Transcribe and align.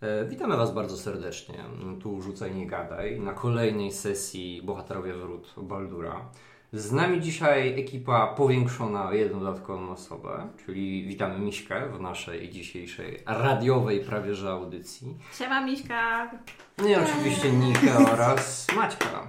E, 0.00 0.24
witamy 0.24 0.56
Was 0.56 0.74
bardzo 0.74 0.96
serdecznie. 0.96 1.64
Tu 2.02 2.22
Rzucaj 2.22 2.54
Nie 2.54 2.66
Gadaj 2.66 3.20
na 3.20 3.32
kolejnej 3.32 3.92
sesji 3.92 4.62
Bohaterowie 4.64 5.14
Wrót 5.14 5.54
Baldura. 5.56 6.30
Z 6.72 6.92
nami 6.92 7.20
dzisiaj 7.20 7.80
ekipa 7.80 8.26
powiększona 8.26 9.08
o 9.08 9.12
jedną 9.12 9.40
dodatkową 9.40 9.90
osobę, 9.90 10.48
czyli 10.66 11.06
witamy 11.06 11.38
Miśkę 11.38 11.88
w 11.88 12.00
naszej 12.00 12.50
dzisiejszej 12.50 13.22
radiowej 13.26 14.00
prawie 14.00 14.34
że 14.34 14.50
audycji. 14.50 15.16
Siema 15.38 15.60
Miśka! 15.60 16.30
No 16.78 16.88
i 16.88 16.94
oczywiście 16.94 17.52
Nikę 17.52 17.96
oraz 18.12 18.66
Maćka, 18.76 19.28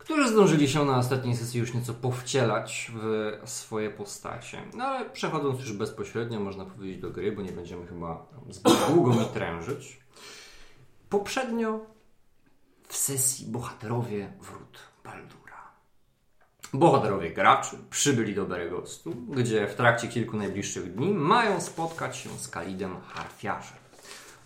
którzy 0.00 0.28
zdążyli 0.28 0.68
się 0.68 0.84
na 0.84 0.98
ostatniej 0.98 1.36
sesji 1.36 1.60
już 1.60 1.74
nieco 1.74 1.94
powcielać 1.94 2.92
w 2.94 3.32
swoje 3.44 3.90
postacie. 3.90 4.62
No 4.74 4.84
ale 4.84 5.10
przechodząc 5.10 5.60
już 5.60 5.72
bezpośrednio, 5.72 6.40
można 6.40 6.64
powiedzieć 6.64 7.00
do 7.00 7.10
gry, 7.10 7.32
bo 7.32 7.42
nie 7.42 7.52
będziemy 7.52 7.86
chyba 7.86 8.26
zbyt 8.50 8.72
długo 8.90 9.10
mi 9.10 9.24
trężyć. 9.24 10.00
Poprzednio 11.08 11.80
w 12.88 12.96
sesji 12.96 13.46
Bohaterowie 13.46 14.32
Wrót 14.40 14.78
Baldura. 15.04 15.40
Bohaterowie 16.72 17.30
graczy 17.30 17.76
przybyli 17.90 18.34
do 18.34 18.46
Beregostu, 18.46 19.14
gdzie 19.28 19.66
w 19.66 19.74
trakcie 19.74 20.08
kilku 20.08 20.36
najbliższych 20.36 20.94
dni 20.94 21.14
mają 21.14 21.60
spotkać 21.60 22.16
się 22.16 22.30
z 22.38 22.48
Kalidem 22.48 23.00
Harfiarzem, 23.00 23.78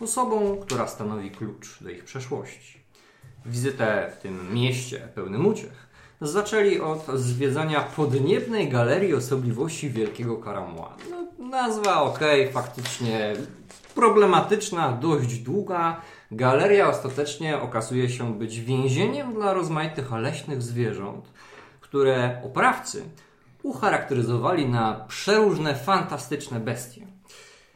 osobą, 0.01 0.61
która 0.63 0.89
stanowi 0.89 1.31
klucz 1.31 1.83
do 1.83 1.91
ich 1.91 2.05
przeszłości. 2.05 2.84
Wizytę 3.47 4.13
w 4.15 4.23
tym 4.23 4.55
mieście 4.55 5.09
pełnym 5.15 5.47
uciech 5.47 5.85
zaczęli 6.21 6.81
od 6.81 7.07
zwiedzania 7.15 7.81
podniebnej 7.81 8.69
galerii 8.69 9.15
osobliwości 9.15 9.91
Wielkiego 9.91 10.37
Karamła. 10.37 10.97
No, 11.11 11.49
nazwa 11.49 12.03
ok, 12.03 12.21
faktycznie 12.53 13.33
problematyczna, 13.95 14.93
dość 14.93 15.39
długa. 15.39 16.01
Galeria 16.31 16.89
ostatecznie 16.89 17.61
okazuje 17.61 18.11
się 18.11 18.39
być 18.39 18.61
więzieniem 18.61 19.35
dla 19.35 19.53
rozmaitych 19.53 20.13
leśnych 20.13 20.63
zwierząt, 20.63 21.25
które 21.81 22.41
oprawcy 22.45 23.03
ucharakteryzowali 23.63 24.69
na 24.69 25.05
przeróżne, 25.09 25.75
fantastyczne 25.75 26.61
bestie. 26.61 27.07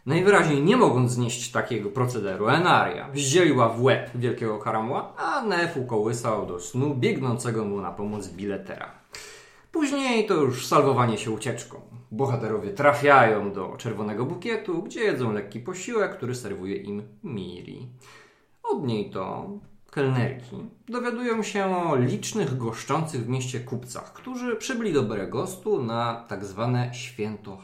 Najwyraźniej 0.08 0.62
nie 0.62 0.76
mogąc 0.76 1.12
znieść 1.12 1.50
takiego 1.50 1.90
procederu, 1.90 2.48
Enaria 2.48 3.08
zdzieliła 3.14 3.68
w 3.68 3.82
łeb 3.82 4.10
wielkiego 4.14 4.58
karamła, 4.58 5.12
a 5.16 5.42
Nef 5.42 5.76
ukołysał 5.76 6.46
do 6.46 6.60
snu 6.60 6.94
biegnącego 6.94 7.64
mu 7.64 7.80
na 7.80 7.92
pomoc 7.92 8.28
biletera. 8.28 8.90
Później 9.72 10.26
to 10.26 10.34
już 10.34 10.66
salwowanie 10.66 11.18
się 11.18 11.30
ucieczką. 11.30 11.80
Bohaterowie 12.10 12.70
trafiają 12.70 13.52
do 13.52 13.74
czerwonego 13.78 14.24
bukietu, 14.24 14.82
gdzie 14.82 15.00
jedzą 15.00 15.32
lekki 15.32 15.60
posiłek, 15.60 16.16
który 16.16 16.34
serwuje 16.34 16.76
im 16.76 17.02
Miri. 17.24 17.88
Od 18.62 18.86
niej 18.86 19.10
to 19.10 19.48
kelnerki 19.90 20.56
dowiadują 20.88 21.42
się 21.42 21.76
o 21.76 21.96
licznych 21.96 22.56
goszczących 22.56 23.24
w 23.24 23.28
mieście 23.28 23.60
kupcach, 23.60 24.12
którzy 24.12 24.56
przybyli 24.56 24.92
do 24.92 25.02
Beregostu 25.02 25.82
na 25.82 26.24
tak 26.28 26.44
zwane 26.44 26.94
święto. 26.94 27.58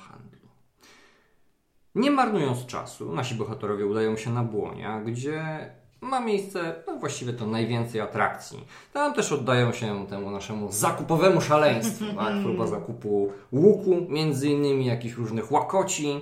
Nie 1.95 2.11
marnując 2.11 2.67
czasu, 2.67 3.12
nasi 3.12 3.34
bohaterowie 3.34 3.87
udają 3.87 4.17
się 4.17 4.33
na 4.33 4.42
Błonia, 4.42 5.00
gdzie 5.00 5.70
ma 6.01 6.20
miejsce 6.20 6.75
no 6.86 6.97
właściwie 6.97 7.33
to 7.33 7.47
najwięcej 7.47 8.01
atrakcji. 8.01 8.67
Tam 8.92 9.14
też 9.14 9.33
oddają 9.33 9.73
się 9.73 10.06
temu 10.06 10.31
naszemu 10.31 10.73
zakupowemu 10.73 11.41
szaleństwu. 11.41 12.05
Tak? 12.17 12.42
Próba 12.42 12.67
zakupu 12.67 13.33
łuku, 13.53 14.06
między 14.09 14.48
innymi 14.48 14.86
jakichś 14.86 15.14
różnych 15.14 15.53
łakoci, 15.53 16.20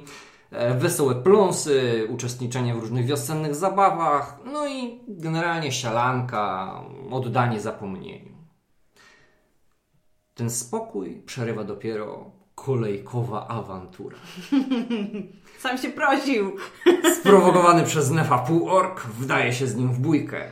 e, 0.51 0.75
wesołe 0.75 1.15
pląsy, 1.15 2.09
uczestniczenie 2.11 2.75
w 2.75 2.79
różnych 2.79 3.07
wiosennych 3.07 3.55
zabawach, 3.55 4.39
no 4.53 4.69
i 4.69 5.01
generalnie 5.09 5.73
sialanka, 5.73 6.75
oddanie 7.11 7.61
zapomnieniu. 7.61 8.33
Ten 10.35 10.51
spokój 10.51 11.23
przerywa 11.27 11.65
dopiero 11.65 12.31
kolejkowa 12.55 13.49
awantura. 13.49 14.17
Sam 15.63 15.79
się 15.79 15.91
prosił. 15.91 16.57
Sprowokowany 17.21 17.85
przez 17.85 18.11
Nefa 18.11 18.39
półork 18.39 19.01
wdaje 19.01 19.53
się 19.53 19.67
z 19.67 19.77
nim 19.77 19.93
w 19.93 19.99
bójkę, 19.99 20.45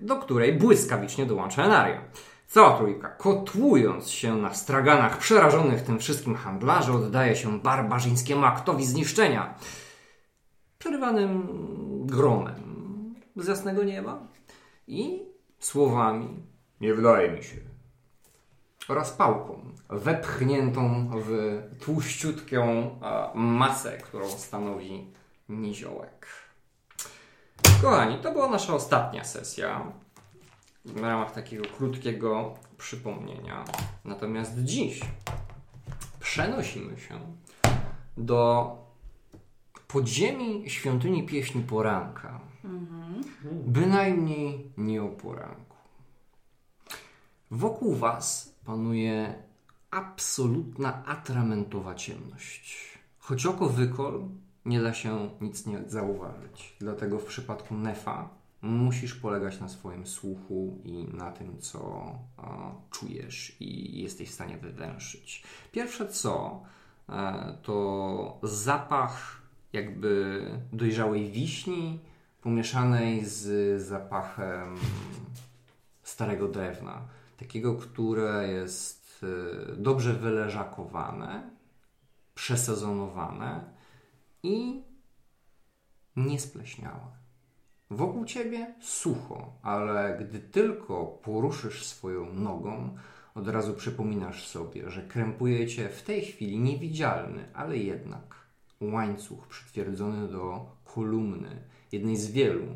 do 0.00 0.16
której 0.16 0.52
błyskawicznie 0.52 1.26
dołącza 1.26 1.64
Enaria. 1.64 2.00
Cała 2.46 2.78
trójka, 2.78 3.08
kotłując 3.08 4.10
się 4.10 4.36
na 4.36 4.54
straganach 4.54 5.18
przerażonych 5.18 5.82
tym 5.82 5.98
wszystkim 5.98 6.34
handlarzy, 6.34 6.92
oddaje 6.92 7.36
się 7.36 7.60
barbarzyńskiemu 7.60 8.44
aktowi 8.44 8.84
zniszczenia, 8.84 9.54
przerywanym 10.78 11.48
gromem 12.06 13.14
z 13.36 13.48
jasnego 13.48 13.84
nieba 13.84 14.28
i 14.86 15.22
słowami 15.58 16.28
nie 16.80 16.94
wydaje 16.94 17.32
mi 17.32 17.42
się 17.42 17.71
oraz 18.88 19.10
pałką 19.12 19.64
wepchniętą 19.88 21.10
w 21.14 21.60
tłuściutką 21.80 22.90
masę, 23.34 23.98
którą 23.98 24.28
stanowi 24.28 25.06
niziołek. 25.48 26.26
Kochani, 27.82 28.18
to 28.18 28.32
była 28.32 28.48
nasza 28.48 28.74
ostatnia 28.74 29.24
sesja 29.24 29.92
w 30.84 31.00
ramach 31.00 31.32
takiego 31.32 31.64
krótkiego 31.76 32.54
przypomnienia. 32.78 33.64
Natomiast 34.04 34.58
dziś 34.58 35.00
przenosimy 36.20 37.00
się 37.00 37.20
do 38.16 38.70
podziemi 39.88 40.70
świątyni 40.70 41.26
pieśni 41.26 41.62
poranka. 41.62 42.40
Bynajmniej 43.52 44.72
nie 44.76 45.02
o 45.02 45.08
poranku. 45.08 45.76
Wokół 47.50 47.94
Was 47.94 48.51
panuje 48.64 49.34
absolutna 49.90 51.04
atramentowa 51.06 51.94
ciemność. 51.94 52.98
Choć 53.18 53.46
oko 53.46 53.68
wykol, 53.68 54.28
nie 54.64 54.80
da 54.80 54.94
się 54.94 55.30
nic 55.40 55.66
nie 55.66 55.82
zauważyć. 55.86 56.76
Dlatego 56.80 57.18
w 57.18 57.24
przypadku 57.24 57.74
Nefa 57.74 58.28
musisz 58.62 59.14
polegać 59.14 59.60
na 59.60 59.68
swoim 59.68 60.06
słuchu 60.06 60.78
i 60.84 61.04
na 61.04 61.32
tym, 61.32 61.58
co 61.58 62.12
a, 62.36 62.70
czujesz 62.90 63.56
i 63.60 64.02
jesteś 64.02 64.30
w 64.30 64.34
stanie 64.34 64.56
wywęszyć. 64.56 65.44
Pierwsze 65.72 66.08
co, 66.08 66.62
e, 67.08 67.58
to 67.62 68.38
zapach 68.42 69.42
jakby 69.72 70.44
dojrzałej 70.72 71.30
wiśni 71.30 72.00
pomieszanej 72.40 73.24
z 73.24 73.82
zapachem 73.82 74.76
starego 76.02 76.48
drewna. 76.48 77.02
Takiego, 77.36 77.74
które 77.74 78.48
jest 78.48 79.24
e, 79.72 79.76
dobrze 79.76 80.14
wyleżakowane, 80.14 81.50
przesezonowane 82.34 83.64
i 84.42 84.82
niespleśniałe. 86.16 87.22
Wokół 87.90 88.24
ciebie 88.24 88.74
sucho, 88.80 89.52
ale 89.62 90.18
gdy 90.20 90.38
tylko 90.40 91.06
poruszysz 91.06 91.86
swoją 91.86 92.32
nogą, 92.32 92.96
od 93.34 93.48
razu 93.48 93.74
przypominasz 93.74 94.48
sobie, 94.48 94.90
że 94.90 95.02
krępuje 95.02 95.66
cię 95.66 95.88
w 95.88 96.02
tej 96.02 96.24
chwili 96.24 96.58
niewidzialny, 96.58 97.44
ale 97.54 97.78
jednak 97.78 98.46
łańcuch 98.80 99.46
przytwierdzony 99.46 100.28
do 100.28 100.66
kolumny, 100.84 101.62
jednej 101.92 102.16
z 102.16 102.30
wielu, 102.30 102.66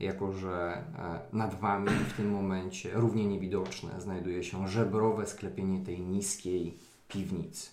jako 0.00 0.32
że 0.32 0.84
e, 0.98 1.36
nad 1.36 1.60
wami 1.60 1.88
w 1.88 2.12
tym 2.12 2.30
momencie, 2.30 2.90
równie 2.94 3.26
niewidoczne, 3.26 4.00
znajduje 4.00 4.44
się 4.44 4.68
żebrowe 4.68 5.26
sklepienie 5.26 5.84
tej 5.84 6.00
niskiej 6.00 6.78
piwnicy. 7.08 7.70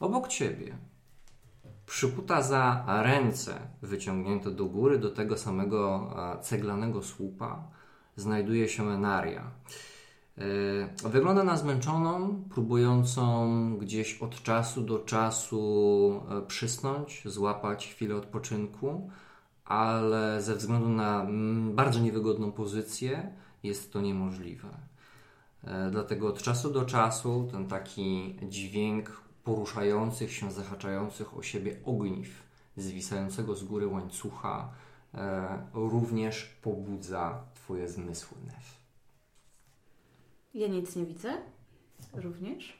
Obok 0.00 0.28
ciebie 0.28 0.76
przykuta 1.86 2.42
za 2.42 2.84
ręce 3.02 3.60
wyciągnięte 3.82 4.50
do 4.50 4.64
góry 4.64 4.98
do 4.98 5.10
tego 5.10 5.36
samego 5.36 6.10
e, 6.38 6.42
ceglanego 6.42 7.02
słupa 7.02 7.62
znajduje 8.16 8.68
się 8.68 8.90
Enaria. 8.90 9.50
E, 10.38 11.08
Wygląda 11.08 11.44
na 11.44 11.56
zmęczoną, 11.56 12.42
próbującą 12.50 13.76
gdzieś 13.78 14.22
od 14.22 14.42
czasu 14.42 14.82
do 14.82 14.98
czasu 14.98 16.22
przysnąć, 16.48 17.22
złapać 17.24 17.86
chwilę 17.86 18.16
odpoczynku, 18.16 19.10
ale 19.68 20.42
ze 20.42 20.56
względu 20.56 20.88
na 20.88 21.22
mm, 21.22 21.74
bardzo 21.74 22.00
niewygodną 22.00 22.52
pozycję 22.52 23.32
jest 23.62 23.92
to 23.92 24.00
niemożliwe. 24.00 24.68
E, 25.64 25.90
Dlatego 25.90 26.28
od 26.28 26.42
czasu 26.42 26.70
do 26.70 26.84
czasu 26.84 27.48
ten 27.52 27.66
taki 27.66 28.36
dźwięk 28.48 29.22
poruszających 29.44 30.32
się, 30.32 30.50
zahaczających 30.50 31.36
o 31.36 31.42
siebie 31.42 31.76
ogniw, 31.84 32.42
zwisającego 32.76 33.54
z 33.54 33.64
góry 33.64 33.86
łańcucha, 33.86 34.72
e, 35.14 35.66
również 35.74 36.44
pobudza 36.62 37.44
Twoje 37.54 37.88
zmysły, 37.88 38.36
Nef. 38.46 38.78
Ja 40.54 40.68
nic 40.68 40.96
nie 40.96 41.06
widzę. 41.06 41.32
Również. 42.14 42.78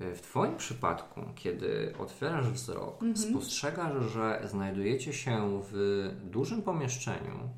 W 0.00 0.20
Twoim 0.20 0.56
przypadku, 0.56 1.20
kiedy 1.34 1.94
otwierasz 1.98 2.50
wzrok, 2.50 3.00
spostrzegasz, 3.14 4.12
że 4.12 4.42
znajdujecie 4.44 5.12
się 5.12 5.60
w 5.72 6.10
dużym 6.24 6.62
pomieszczeniu, 6.62 7.48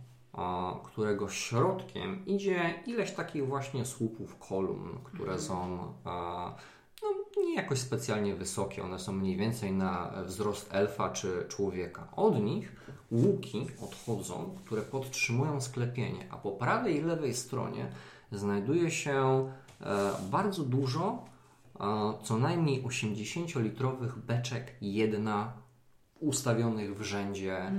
którego 0.84 1.28
środkiem 1.28 2.26
idzie 2.26 2.74
ileś 2.86 3.12
takich 3.12 3.46
właśnie 3.46 3.84
słupów 3.84 4.38
kolumn, 4.38 4.98
które 5.04 5.38
są 5.38 5.78
a, 6.04 6.54
no, 7.02 7.08
nie 7.42 7.54
jakoś 7.54 7.78
specjalnie 7.78 8.34
wysokie. 8.34 8.82
One 8.82 8.98
są 8.98 9.12
mniej 9.12 9.36
więcej 9.36 9.72
na 9.72 10.12
wzrost 10.26 10.74
elfa 10.74 11.10
czy 11.10 11.44
człowieka. 11.48 12.08
Od 12.16 12.42
nich 12.42 12.72
łuki 13.10 13.66
odchodzą, 13.82 14.54
które 14.64 14.82
podtrzymują 14.82 15.60
sklepienie, 15.60 16.26
a 16.30 16.36
po 16.36 16.52
prawej 16.52 16.96
i 16.96 17.02
lewej 17.02 17.34
stronie 17.34 17.90
znajduje 18.32 18.90
się 18.90 19.48
e, 19.80 20.10
bardzo 20.30 20.62
dużo 20.62 21.29
co 22.22 22.38
najmniej 22.38 22.82
80-litrowych 22.82 24.18
beczek, 24.18 24.74
jedna 24.80 25.52
ustawionych 26.20 26.98
w 26.98 27.02
rzędzie, 27.02 27.58
e, 27.62 27.72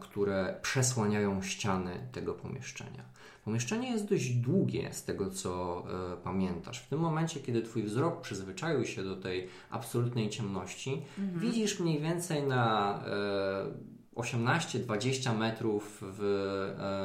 które 0.00 0.58
przesłaniają 0.62 1.42
ściany 1.42 2.08
tego 2.12 2.34
pomieszczenia. 2.34 3.04
Pomieszczenie 3.44 3.90
jest 3.90 4.08
dość 4.08 4.30
długie, 4.30 4.92
z 4.92 5.04
tego 5.04 5.30
co 5.30 5.84
e, 6.12 6.16
pamiętasz. 6.16 6.82
W 6.82 6.88
tym 6.88 7.00
momencie, 7.00 7.40
kiedy 7.40 7.62
Twój 7.62 7.82
wzrok 7.82 8.20
przyzwyczaił 8.20 8.84
się 8.84 9.04
do 9.04 9.16
tej 9.16 9.48
absolutnej 9.70 10.28
ciemności, 10.28 11.02
widzisz 11.36 11.80
mniej 11.80 12.00
więcej 12.00 12.42
na 12.42 12.94
e, 13.06 13.89
18-20 14.20 15.38
metrów 15.38 15.98
w 16.02 16.22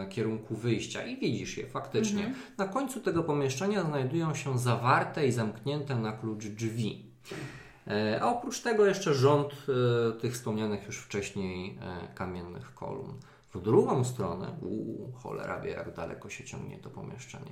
e, 0.05 0.09
kierunku 0.09 0.55
wyjścia 0.55 1.05
i 1.05 1.17
widzisz 1.17 1.57
je 1.57 1.67
faktycznie. 1.67 2.23
Na 2.57 2.67
końcu 2.67 2.99
tego 2.99 3.23
pomieszczenia 3.23 3.83
znajdują 3.83 4.33
się 4.33 4.59
zawarte 4.59 5.27
i 5.27 5.31
zamknięte 5.31 5.95
na 5.95 6.11
klucz 6.11 6.45
drzwi. 6.45 7.05
E, 7.87 8.19
A 8.21 8.25
oprócz 8.25 8.61
tego 8.61 8.85
jeszcze 8.85 9.13
rząd 9.13 9.53
e, 9.53 10.19
tych 10.19 10.33
wspomnianych 10.33 10.85
już 10.85 10.97
wcześniej 10.97 11.79
kamiennych 12.15 12.73
kolumn. 12.73 13.13
W 13.53 13.61
drugą 13.61 14.03
stronę, 14.03 14.47
uuu, 14.61 15.11
cholera 15.15 15.61
wie 15.61 15.71
jak 15.71 15.95
daleko 15.95 16.29
się 16.29 16.43
ciągnie 16.43 16.79
to 16.79 16.89
pomieszczenie. 16.89 17.51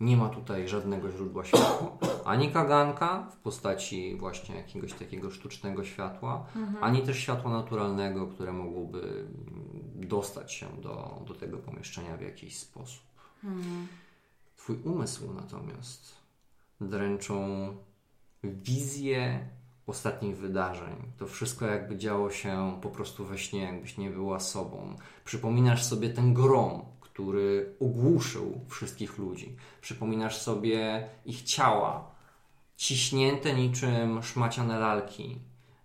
Nie 0.00 0.16
ma 0.16 0.28
tutaj 0.28 0.68
żadnego 0.68 1.10
źródła 1.10 1.44
światła. 1.44 1.98
Ani 2.24 2.50
kaganka 2.50 3.28
w 3.30 3.36
postaci 3.36 4.16
właśnie 4.16 4.56
jakiegoś 4.56 4.92
takiego 4.92 5.30
sztucznego 5.30 5.84
światła, 5.84 6.46
ani 6.80 7.02
też 7.02 7.18
światła 7.18 7.50
naturalnego, 7.50 8.26
które 8.26 8.52
mogłoby 8.52 9.26
dostać 9.94 10.52
się 10.52 10.66
do, 10.82 11.22
do 11.26 11.34
tego 11.34 11.58
pomieszczenia 11.58 12.16
w 12.16 12.20
jakiś 12.20 12.58
sposób. 12.58 13.02
Twój 14.56 14.76
umysł 14.84 15.32
natomiast 15.32 16.14
dręczą 16.80 17.68
wizje 18.44 19.48
ostatnich 19.86 20.36
wydarzeń. 20.36 20.96
To 21.18 21.26
wszystko 21.26 21.66
jakby 21.66 21.96
działo 21.96 22.30
się 22.30 22.78
po 22.82 22.90
prostu 22.90 23.24
we 23.24 23.38
śnie, 23.38 23.62
jakbyś 23.62 23.98
nie 23.98 24.10
była 24.10 24.40
sobą. 24.40 24.96
Przypominasz 25.24 25.84
sobie 25.84 26.10
ten 26.10 26.34
grom, 26.34 26.82
który 27.12 27.74
ogłuszył 27.80 28.60
wszystkich 28.68 29.18
ludzi. 29.18 29.56
Przypominasz 29.80 30.38
sobie 30.38 31.08
ich 31.26 31.42
ciała, 31.42 32.10
ciśnięte 32.76 33.54
niczym 33.54 34.22
szmaciane 34.22 34.78
lalki, 34.78 35.38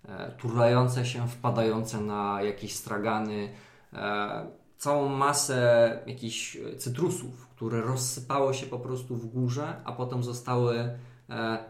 e, 0.07 0.31
turlające 0.31 1.05
się, 1.05 1.27
wpadające 1.27 2.01
na 2.01 2.41
jakieś 2.41 2.75
stragany, 2.75 3.53
e, 3.93 4.47
całą 4.77 5.09
masę 5.09 5.99
jakichś 6.07 6.57
cytrusów, 6.77 7.47
które 7.47 7.81
rozsypały 7.81 8.53
się 8.53 8.65
po 8.65 8.79
prostu 8.79 9.15
w 9.15 9.25
górze, 9.25 9.81
a 9.85 9.91
potem 9.91 10.23
zostały 10.23 10.77
e, 10.79 10.97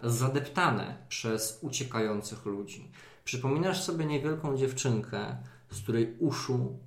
zadeptane 0.04 0.98
przez 1.10 1.60
uciekających 1.62 2.46
ludzi. 2.46 2.92
Przypominasz 3.24 3.84
sobie 3.84 4.06
niewielką 4.06 4.58
dziewczynkę, 4.58 5.38
z 5.72 5.82
której 5.82 6.16
uszu 6.20 6.80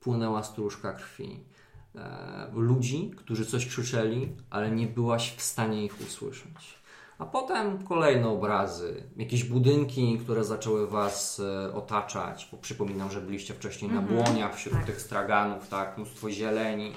płynęła 0.00 0.42
stróżka 0.42 0.92
krwi. 0.92 1.44
E, 1.96 2.50
ludzi, 2.54 3.10
którzy 3.16 3.46
coś 3.46 3.66
krzyczeli, 3.66 4.32
ale 4.50 4.70
nie 4.70 4.86
byłaś 4.86 5.34
w 5.36 5.42
stanie 5.42 5.84
ich 5.84 6.00
usłyszeć. 6.00 6.76
A 7.18 7.26
potem 7.26 7.86
kolejne 7.86 8.28
obrazy, 8.28 9.02
jakieś 9.16 9.44
budynki, 9.44 10.18
które 10.18 10.44
zaczęły 10.44 10.86
Was 10.86 11.40
e, 11.40 11.74
otaczać. 11.74 12.48
Bo 12.52 12.58
przypominam, 12.58 13.10
że 13.10 13.20
byliście 13.20 13.54
wcześniej 13.54 13.90
na 13.90 14.02
błoniach 14.02 14.56
wśród 14.56 14.84
tych 14.86 15.00
straganów, 15.00 15.68
tak, 15.68 15.96
mnóstwo 15.96 16.30
zieleni. 16.30 16.92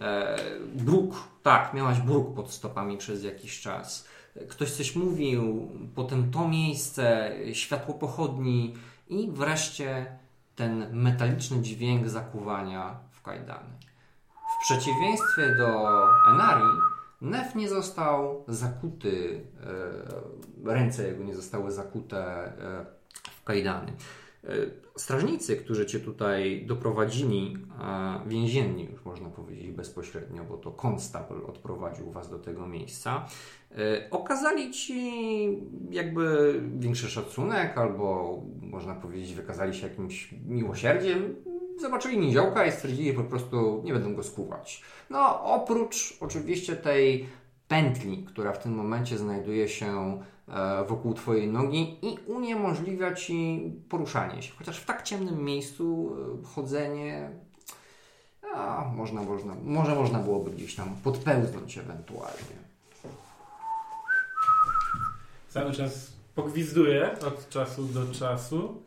E, 0.00 0.38
bruk, 0.74 1.14
tak, 1.42 1.74
miałaś 1.74 2.00
bruk 2.00 2.34
pod 2.34 2.52
stopami 2.52 2.98
przez 2.98 3.24
jakiś 3.24 3.60
czas. 3.60 4.08
Ktoś 4.48 4.70
coś 4.70 4.96
mówił, 4.96 5.70
potem 5.94 6.30
to 6.30 6.48
miejsce, 6.48 7.32
światło 7.52 7.94
pochodni 7.94 8.74
i 9.08 9.30
wreszcie 9.30 10.18
ten 10.56 10.86
metaliczny 10.92 11.62
dźwięk 11.62 12.08
zakuwania 12.08 12.96
w 13.10 13.22
kajdany. 13.22 13.83
Przeciwieństwie 14.64 15.54
do 15.58 15.88
Enarii, 16.34 16.80
Nef 17.20 17.54
nie 17.54 17.68
został 17.68 18.44
zakuty, 18.48 19.40
e, 20.66 20.74
ręce 20.74 21.08
jego 21.08 21.24
nie 21.24 21.34
zostały 21.34 21.70
zakute 21.70 22.18
e, 22.18 22.86
w 23.30 23.44
kajdany. 23.44 23.92
E, 24.44 24.48
strażnicy, 24.96 25.56
którzy 25.56 25.86
cię 25.86 26.00
tutaj 26.00 26.66
doprowadzili, 26.66 27.56
więzienni 28.26 28.84
już 28.84 29.04
można 29.04 29.28
powiedzieć 29.28 29.70
bezpośrednio, 29.70 30.44
bo 30.44 30.56
to 30.56 30.70
konstabl 30.70 31.44
odprowadził 31.46 32.10
was 32.10 32.30
do 32.30 32.38
tego 32.38 32.66
miejsca, 32.66 33.26
okazali 34.10 34.70
ci 34.70 35.02
jakby 35.90 36.54
większy 36.78 37.10
szacunek, 37.10 37.78
albo 37.78 38.38
można 38.60 38.94
powiedzieć, 38.94 39.34
wykazali 39.34 39.74
się 39.74 39.88
jakimś 39.88 40.34
miłosierdziem. 40.46 41.36
Zobaczyli 41.80 42.18
niziołka 42.18 42.66
i 42.66 42.72
stwierdzili, 42.72 43.12
po 43.12 43.24
prostu 43.24 43.82
nie 43.84 43.92
będą 43.92 44.14
go 44.14 44.22
skuwać. 44.22 44.82
No, 45.10 45.44
oprócz 45.44 46.16
oczywiście 46.20 46.76
tej 46.76 47.26
pętli, 47.68 48.24
która 48.24 48.52
w 48.52 48.62
tym 48.62 48.74
momencie 48.74 49.18
znajduje 49.18 49.68
się 49.68 50.20
e, 50.48 50.84
wokół 50.84 51.14
Twojej 51.14 51.48
nogi 51.48 51.98
i 52.02 52.18
uniemożliwia 52.26 53.14
Ci 53.14 53.60
poruszanie 53.88 54.42
się. 54.42 54.52
Chociaż 54.58 54.78
w 54.78 54.84
tak 54.84 55.02
ciemnym 55.02 55.44
miejscu 55.44 56.16
e, 56.42 56.46
chodzenie, 56.46 57.30
a, 58.54 58.84
można, 58.96 59.22
można, 59.22 59.54
może 59.64 59.94
można 59.94 60.18
byłoby 60.18 60.50
gdzieś 60.50 60.74
tam 60.74 60.96
podpełznąć 61.04 61.78
ewentualnie. 61.78 62.64
Cały 65.48 65.72
czas 65.72 66.12
pogwizduję 66.34 67.18
od 67.26 67.48
czasu 67.48 67.84
do 67.84 68.14
czasu. 68.14 68.82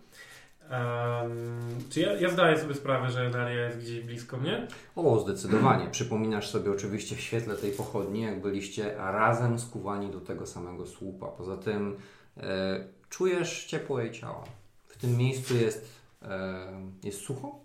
Czy 1.89 1.99
ja, 1.99 2.13
ja 2.13 2.29
zdaję 2.29 2.59
sobie 2.59 2.75
sprawę, 2.75 3.09
że 3.09 3.29
Daria 3.29 3.65
jest 3.65 3.77
gdzieś 3.77 3.99
blisko 3.99 4.37
mnie? 4.37 4.67
O, 4.95 5.19
zdecydowanie. 5.19 5.87
Przypominasz 5.91 6.49
sobie 6.49 6.71
oczywiście 6.71 7.15
w 7.15 7.21
świetle 7.21 7.55
tej 7.55 7.71
pochodni, 7.71 8.21
jak 8.21 8.41
byliście 8.41 8.95
razem 8.97 9.59
skuwani 9.59 10.11
do 10.11 10.21
tego 10.21 10.45
samego 10.45 10.85
słupa. 10.85 11.27
Poza 11.27 11.57
tym 11.57 11.97
e, 12.37 12.87
czujesz 13.09 13.65
ciepło 13.65 13.99
jej 14.01 14.11
ciała. 14.11 14.43
W 14.87 14.97
tym 14.97 15.17
miejscu 15.17 15.55
jest, 15.55 16.01
e, 16.21 16.67
jest 17.03 17.21
sucho, 17.21 17.59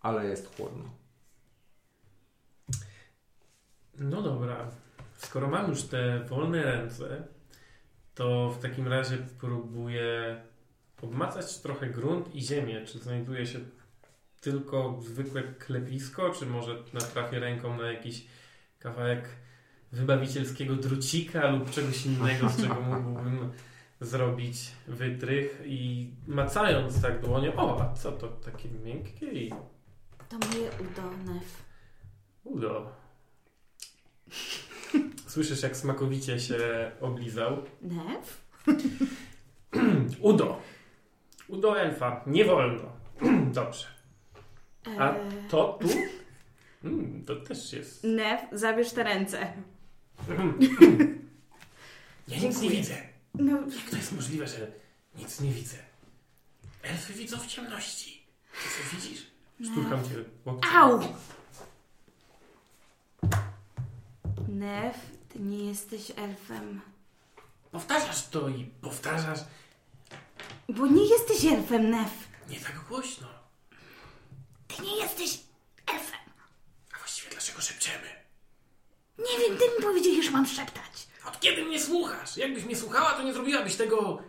ale 0.00 0.26
jest 0.26 0.56
chłodno. 0.56 0.84
No 3.98 4.22
dobra. 4.22 4.70
Skoro 5.16 5.48
mam 5.48 5.70
już 5.70 5.82
te 5.82 6.24
wolne 6.24 6.62
ręce, 6.62 7.22
to 8.14 8.50
w 8.50 8.62
takim 8.62 8.88
razie 8.88 9.18
próbuję 9.40 10.40
obmacać 11.02 11.58
trochę 11.58 11.86
grunt 11.86 12.34
i 12.34 12.40
ziemię. 12.42 12.84
Czy 12.86 12.98
znajduje 12.98 13.46
się 13.46 13.58
tylko 14.40 14.98
zwykłe 15.00 15.42
klepisko, 15.42 16.30
czy 16.30 16.46
może 16.46 16.82
natrafię 16.92 17.38
ręką 17.40 17.76
na 17.76 17.92
jakiś 17.92 18.26
kawałek 18.78 19.28
wybawicielskiego 19.92 20.76
drucika 20.76 21.50
lub 21.50 21.70
czegoś 21.70 22.06
innego, 22.06 22.48
z 22.48 22.60
czego 22.62 22.74
mógłbym 22.80 23.52
zrobić 24.00 24.58
wytrych 24.88 25.62
i 25.66 26.10
macając 26.26 27.02
tak 27.02 27.20
dłonią, 27.20 27.56
o, 27.56 27.80
a 27.82 27.94
co 27.94 28.12
to 28.12 28.28
takie 28.28 28.68
miękkie 28.68 29.26
i 29.32 29.50
To 30.28 30.38
moje 30.38 30.70
udo, 30.70 31.32
Nef. 31.32 31.62
udo. 32.44 32.92
Słyszysz, 35.26 35.62
jak 35.62 35.76
smakowicie 35.76 36.40
się 36.40 36.90
oblizał. 37.00 37.62
Nef? 37.82 38.46
Udo. 40.20 40.60
Udo 41.48 41.80
elfa. 41.80 42.20
Nie 42.26 42.44
wolno. 42.44 42.92
Dobrze. 43.52 43.86
A 44.98 45.10
Eee, 45.14 45.48
to 45.50 45.78
tu? 45.82 45.88
Mm, 46.84 47.24
to 47.24 47.36
też 47.36 47.72
jest. 47.72 48.04
Nef, 48.04 48.40
zabierz 48.52 48.92
te 48.92 49.02
ręce. 49.04 49.52
Ja 52.28 52.38
nic 52.38 52.60
nie 52.60 52.70
widzę. 52.70 52.94
No, 53.34 53.52
Jak 53.60 53.90
to 53.90 53.96
jest 53.96 54.12
możliwe, 54.12 54.46
że 54.46 54.72
nic 55.18 55.40
nie 55.40 55.50
widzę? 55.50 55.76
Elfy 56.82 57.12
widzą 57.12 57.36
w 57.38 57.46
ciemności. 57.46 58.22
Ty 58.52 58.68
co 58.68 58.96
widzisz? 58.96 59.26
Szturcham 59.64 60.04
cię 60.04 60.14
łokciem. 60.44 60.70
au! 60.76 61.00
Nef, 64.48 64.96
ty 65.28 65.38
nie 65.40 65.64
jesteś 65.68 66.12
elfem. 66.16 66.80
Powtarzasz 67.72 68.28
to 68.28 68.48
i 68.48 68.64
powtarzasz. 68.80 69.40
Bo 70.68 70.86
nie 70.86 71.04
jesteś 71.04 71.44
elfem, 71.44 71.90
Nef. 71.90 72.10
Nie 72.50 72.60
tak 72.60 72.84
głośno. 72.88 73.26
Ty 74.68 74.82
nie 74.82 74.96
jesteś 74.96 75.40
elfem. 75.86 76.20
A 76.94 76.98
właściwie 76.98 77.30
dlaczego 77.30 77.60
szepczemy? 77.60 78.06
Nie 79.18 79.38
wiem, 79.38 79.58
ty 79.58 79.64
mi 79.64 79.82
powiedziałeś, 79.82 80.24
że 80.24 80.30
mam 80.30 80.46
szeptać. 80.46 81.08
Od 81.28 81.40
kiedy 81.40 81.64
mnie 81.64 81.80
słuchasz? 81.80 82.36
Jakbyś 82.36 82.64
mnie 82.64 82.76
słuchała, 82.76 83.12
to 83.12 83.22
nie 83.22 83.32
zrobiłabyś 83.32 83.76
tego... 83.76 84.22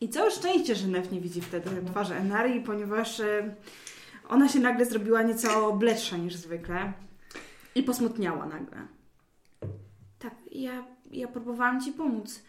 I 0.00 0.08
całe 0.08 0.30
szczęście, 0.30 0.74
że 0.76 0.86
Nef 0.88 1.12
nie 1.12 1.20
widzi 1.20 1.40
wtedy 1.40 1.70
twarzy 1.90 2.14
Enarii, 2.14 2.60
ponieważ 2.60 3.20
e, 3.20 3.54
ona 4.28 4.48
się 4.48 4.60
nagle 4.60 4.86
zrobiła 4.86 5.22
nieco 5.22 5.72
bledsza 5.72 6.16
niż 6.16 6.34
zwykle 6.34 6.92
i 7.74 7.82
posmutniała 7.82 8.46
nagle. 8.46 8.86
Tak, 10.18 10.34
ja, 10.52 10.84
ja 11.10 11.28
próbowałam 11.28 11.80
ci 11.80 11.92
pomóc. 11.92 12.42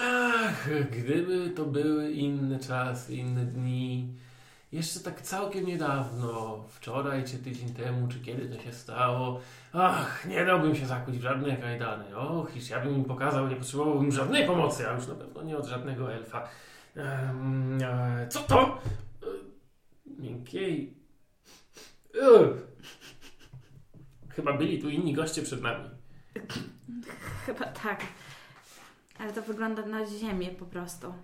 Ach, 0.00 0.68
gdyby 0.90 1.50
to 1.50 1.64
były 1.64 2.10
inne 2.12 2.58
czasy, 2.58 3.14
inne 3.14 3.44
dni. 3.44 4.14
Jeszcze 4.72 5.00
tak 5.00 5.22
całkiem 5.22 5.66
niedawno, 5.66 6.64
wczoraj 6.68 7.24
czy 7.24 7.38
tydzień 7.38 7.74
temu, 7.74 8.08
czy 8.08 8.20
kiedy 8.20 8.56
to 8.56 8.62
się 8.62 8.72
stało. 8.72 9.40
Ach, 9.72 10.26
nie 10.26 10.44
dałbym 10.44 10.76
się 10.76 10.86
zakuć 10.86 11.18
w 11.18 11.22
żadne 11.22 11.56
kajdany. 11.56 12.16
Och, 12.16 12.56
iż 12.56 12.70
ja 12.70 12.80
bym 12.80 12.94
im 12.94 13.04
pokazał, 13.04 13.48
nie 13.48 13.56
potrzebowałbym 13.56 14.12
żadnej 14.12 14.46
pomocy, 14.46 14.88
a 14.88 14.92
już 14.94 15.06
na 15.06 15.14
pewno 15.14 15.42
nie 15.42 15.56
od 15.56 15.66
żadnego 15.66 16.12
elfa. 16.12 16.48
Em, 16.96 17.78
e, 17.82 18.26
co 18.28 18.40
to? 18.40 18.78
E, 19.22 19.26
Miękkiej. 20.22 20.96
E. 22.14 22.48
Chyba 24.28 24.52
byli 24.52 24.82
tu 24.82 24.88
inni 24.88 25.12
goście 25.12 25.42
przed 25.42 25.62
nami. 25.62 25.84
Chyba 27.46 27.64
tak. 27.64 28.00
Ale 29.18 29.32
to 29.32 29.42
wygląda 29.42 29.86
na 29.86 30.06
ziemię 30.06 30.50
po 30.50 30.66
prostu. 30.66 31.14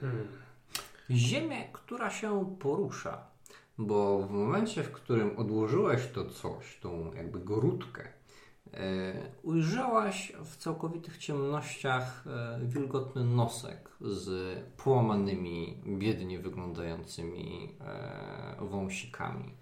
Hmm. 0.00 0.28
Ziemię, 1.10 1.68
która 1.72 2.10
się 2.10 2.56
porusza. 2.58 3.32
Bo 3.78 4.22
w 4.22 4.30
momencie, 4.30 4.82
w 4.82 4.92
którym 4.92 5.38
odłożyłeś 5.38 6.06
to 6.14 6.30
coś, 6.30 6.78
tą 6.80 7.12
jakby 7.14 7.40
grudkę, 7.40 8.08
e, 8.74 9.12
ujrzałaś 9.42 10.32
w 10.44 10.56
całkowitych 10.56 11.18
ciemnościach 11.18 12.24
e, 12.26 12.60
wilgotny 12.62 13.24
nosek 13.24 13.90
z 14.00 14.58
połamanymi, 14.76 15.82
biednie 15.86 16.38
wyglądającymi 16.38 17.76
e, 17.80 18.56
wąsikami. 18.60 19.54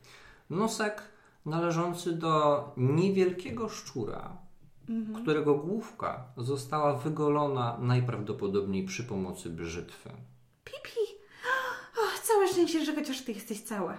Nosek 0.50 1.02
należący 1.46 2.12
do 2.12 2.64
niewielkiego 2.76 3.68
szczura, 3.68 4.36
którego 5.22 5.54
główka 5.54 6.24
została 6.36 6.98
wygolona 6.98 7.78
najprawdopodobniej 7.80 8.84
przy 8.86 9.04
pomocy 9.04 9.50
brzytwy. 9.50 10.10
Pipi! 10.64 11.00
O, 11.98 12.22
całe 12.22 12.48
szczęście, 12.48 12.84
że 12.84 12.94
chociaż 12.94 13.22
ty 13.22 13.32
jesteś 13.32 13.60
cała. 13.60 13.98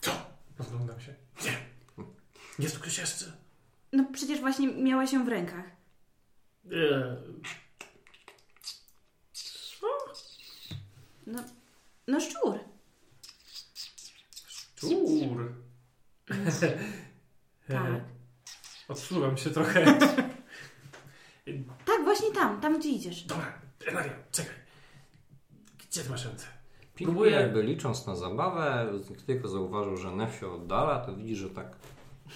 Co? 0.00 0.10
Rozglądam 0.58 1.00
się. 1.00 1.14
Gdzie? 1.38 1.56
Jest 2.58 2.74
tu 2.74 2.80
ktoś 2.80 2.98
jeszcze? 2.98 3.32
No 3.92 4.04
przecież 4.12 4.40
właśnie 4.40 4.68
miała 4.68 5.06
się 5.06 5.24
w 5.24 5.28
rękach. 5.28 5.64
Eee, 6.72 7.16
No, 11.26 11.44
no 12.08 12.20
szczur. 12.20 12.58
Szczur. 14.46 15.52
Tak. 17.68 18.11
Odsuwam 18.92 19.36
się 19.36 19.50
trochę. 19.50 19.98
Tak, 21.84 22.04
właśnie 22.04 22.30
tam, 22.30 22.60
tam 22.60 22.78
gdzie 22.78 22.88
idziesz. 22.88 23.24
Dobra, 23.24 23.52
Enaria, 23.86 24.12
czekaj. 24.32 24.54
Gdzie 25.78 26.02
ty 26.02 26.10
masz 26.10 26.24
ręce? 26.26 26.46
Próbuję- 26.94 27.30
jakby 27.30 27.62
licząc 27.62 28.06
na 28.06 28.16
zabawę, 28.16 28.86
tylko 29.26 29.48
zauważył, 29.48 29.96
że 29.96 30.10
Nef 30.10 30.38
się 30.40 30.50
oddala, 30.52 30.98
to 30.98 31.16
widzi, 31.16 31.36
że 31.36 31.50
tak 31.50 31.66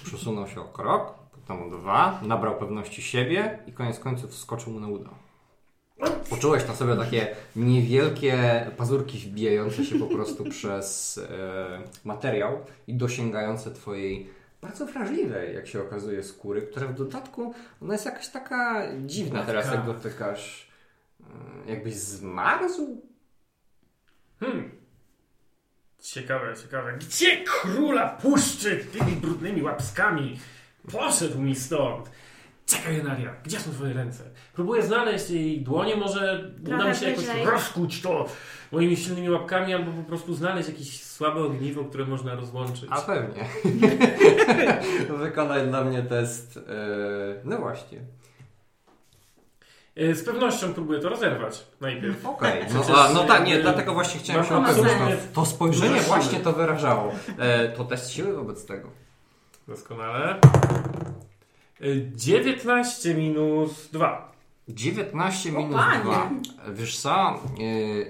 przesunął 0.05 0.49
się 0.49 0.61
o 0.61 0.65
krok, 0.65 1.15
potem 1.33 1.63
o 1.63 1.77
dwa, 1.79 2.21
nabrał 2.23 2.59
pewności 2.59 3.03
siebie 3.03 3.59
i 3.67 3.73
koniec 3.73 3.99
końców 3.99 4.31
wskoczył 4.31 4.73
mu 4.73 4.81
na 4.81 4.89
udo. 4.89 5.11
Poczułeś 6.31 6.69
na 6.69 6.75
sobie 6.75 6.97
takie 6.97 7.37
niewielkie 7.57 8.67
pazurki 8.77 9.19
wbijające 9.19 9.85
się 9.85 9.99
po 9.99 10.07
prostu 10.07 10.45
przez 10.55 11.19
e, 11.19 11.83
materiał 12.05 12.59
i 12.87 12.95
dosięgające 12.95 13.71
twojej 13.71 14.31
bardzo 14.61 14.87
wrażliwej, 14.87 15.55
jak 15.55 15.67
się 15.67 15.83
okazuje, 15.83 16.23
skóry, 16.23 16.63
która 16.63 16.87
w 16.87 16.95
dodatku, 16.95 17.55
ona 17.83 17.93
jest 17.93 18.05
jakaś 18.05 18.29
taka 18.29 18.87
dziwna 19.07 19.43
teraz, 19.43 19.73
jak 19.73 19.87
dotykasz. 19.87 20.71
E, 21.67 21.71
jakbyś 21.71 21.95
zmarzł? 21.95 23.03
Hmm. 24.41 24.71
Ciekawe, 25.99 26.55
ciekawe. 26.63 26.93
Gdzie 26.93 27.45
króla 27.45 28.09
puszczy 28.09 28.85
tymi 28.93 29.13
brudnymi 29.13 29.63
łapskami? 29.63 30.41
Poszedł 30.93 31.39
mi 31.39 31.57
stąd. 31.57 32.11
Czekaj, 32.67 33.01
Enaria, 33.01 33.35
gdzie 33.45 33.61
są 33.61 33.71
twoje 33.73 33.93
ręce? 33.93 34.25
Próbuję 34.53 34.83
znaleźć 34.83 35.31
jej 35.31 35.61
dłonie, 35.61 35.97
może 35.97 36.51
uda 36.61 36.69
Trochę 36.69 36.91
mi 36.91 36.97
się 36.97 37.09
jakoś 37.11 37.25
rozkuć 37.53 38.03
to 38.03 38.27
moimi 38.73 38.97
silnymi 38.97 39.31
łapkami, 39.31 39.75
albo 39.75 39.93
po 39.93 40.09
prostu 40.09 40.35
znaleźć 40.35 40.69
jakieś 40.69 41.03
słabe 41.03 41.41
ogniwo, 41.41 41.85
które 41.85 42.05
można 42.07 42.35
rozłączyć. 42.35 42.87
A 42.91 43.01
pewnie. 43.01 43.45
Wykonaj 45.19 45.67
dla 45.69 45.85
mnie 45.85 46.03
test. 46.03 46.57
e, 46.57 46.61
no 47.45 47.59
właśnie. 47.59 48.01
E, 49.97 50.15
Z 50.15 50.25
pewnością 50.25 50.75
próbuję 50.75 51.01
to 51.01 51.09
rozerwać 51.09 51.67
najpierw. 51.81 52.27
Okej. 52.37 52.65
No, 52.75 52.99
a, 52.99 53.13
no 53.13 53.25
tak, 53.25 53.47
nie, 53.47 53.59
dlatego 53.61 53.95
właśnie 53.95 54.21
chciałem 54.21 54.45
się 54.45 54.57
absolutnie- 54.57 55.17
To, 55.17 55.41
to 55.41 55.47
spojrzenie 55.47 55.95
Siły. 55.95 56.07
właśnie 56.07 56.41
to 56.41 56.53
wyrażało. 56.53 57.13
E, 57.39 57.69
to 57.69 57.85
test 57.85 58.11
siły 58.11 58.33
wobec 58.37 58.67
tego. 58.67 58.91
Doskonale. 59.69 60.41
E, 61.81 61.85
19 62.17 63.15
minus 63.15 63.89
2. 63.93 64.33
19 64.69 65.49
O, 65.51 65.53
minus 65.59 65.77
panie. 65.77 66.01
2. 66.03 66.31
Wiesz 66.73 66.99
co? 66.99 67.11
E, 67.15 67.39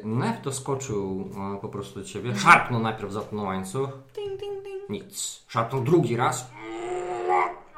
Nef 0.05 0.43
doskoczył 0.43 1.31
e, 1.57 1.61
po 1.61 1.69
prostu 1.69 2.01
do 2.01 2.05
ciebie. 2.07 2.37
Szarpnął 2.37 2.81
najpierw 2.83 3.13
za 3.13 3.21
ten 3.21 3.39
łańcuch. 3.39 3.91
Ding, 4.15 4.41
ding, 4.41 4.63
ding. 4.65 4.89
Nic. 4.91 5.43
Szarpnął 5.49 5.83
drugi 5.83 6.17
raz. 6.17 6.51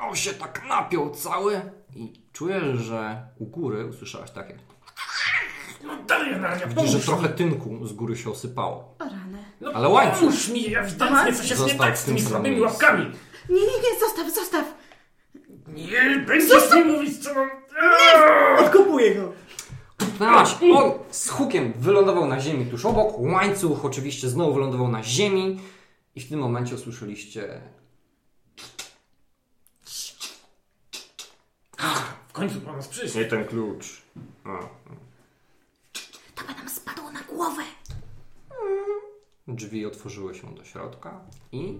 On 0.00 0.16
się 0.16 0.34
tak 0.34 0.62
napiął 0.68 1.10
cały. 1.10 1.60
I 1.96 2.12
czujesz, 2.32 2.78
że 2.78 3.22
u 3.38 3.46
góry 3.46 3.86
usłyszałaś 3.86 4.30
takie. 4.30 4.58
No 5.84 5.96
dalej, 6.06 6.32
Enaria, 6.32 6.66
Widzisz, 6.66 6.90
że 6.90 7.00
trochę 7.00 7.28
tynku 7.28 7.86
z 7.86 7.92
góry 7.92 8.16
się 8.16 8.30
osypało. 8.30 8.94
O 8.98 9.04
rany. 9.04 9.44
No, 9.60 9.70
Ale 9.74 9.88
łańcuch. 9.88 10.20
Pomóż 10.20 10.48
mi, 10.48 10.76
ewidentnie 10.76 11.32
coś 11.34 11.50
jest 11.50 11.66
nie 11.66 11.74
tak 11.74 11.98
z 11.98 12.04
tymi 12.04 12.20
słabymi 12.20 12.60
łapkami. 12.60 13.04
Nie, 13.48 13.60
nie, 13.60 13.66
nie, 13.66 14.00
zostaw, 14.00 14.34
zostaw. 14.34 14.77
Nie, 15.74 16.24
będziesz 16.26 16.74
mi 16.74 16.84
mówić, 16.84 17.18
co 17.24 17.34
mam... 17.34 17.50
Eee! 17.50 18.64
Odkopuję 18.66 19.14
go. 19.14 19.32
Pchnęłaś, 19.98 20.54
on 20.74 20.92
z 21.10 21.28
hukiem 21.28 21.72
wylądował 21.76 22.26
na 22.26 22.40
ziemi 22.40 22.66
tuż 22.70 22.84
obok, 22.84 23.18
łańcuch 23.18 23.84
oczywiście 23.84 24.28
znowu 24.28 24.54
wylądował 24.54 24.88
na 24.88 25.02
ziemi 25.02 25.60
i 26.14 26.20
w 26.20 26.28
tym 26.28 26.40
momencie 26.40 26.74
usłyszeliście 26.74 27.60
W 32.28 32.32
końcu 32.32 32.60
po 32.60 32.72
nas 32.72 32.88
przyszli. 32.88 33.20
nie 33.20 33.26
ten 33.26 33.44
klucz. 33.46 34.02
To 36.34 36.44
by 36.46 36.54
nam 36.54 36.68
spadło 36.70 37.10
na 37.12 37.20
głowę. 37.20 37.62
Drzwi 39.48 39.86
otworzyły 39.86 40.34
się 40.34 40.54
do 40.54 40.64
środka 40.64 41.20
i 41.52 41.78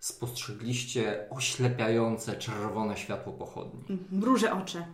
spostrzegliście 0.00 1.26
oślepiające 1.30 2.36
czerwone 2.36 2.96
światło 2.96 3.32
pochodni. 3.32 3.98
Mrużę 4.10 4.52
oczy. 4.52 4.84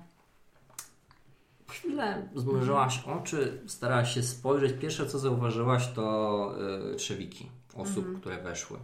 Chwilę 1.69 2.29
zmrużyłaś 2.35 3.03
oczy, 3.07 3.63
starałaś 3.67 4.15
się 4.15 4.23
spojrzeć. 4.23 4.81
Pierwsze 4.81 5.07
co 5.07 5.19
zauważyłaś 5.19 5.89
to 5.95 6.55
y, 6.93 6.97
trzewiki 6.97 7.51
osób, 7.75 8.21
które 8.21 8.43
weszły. 8.43 8.79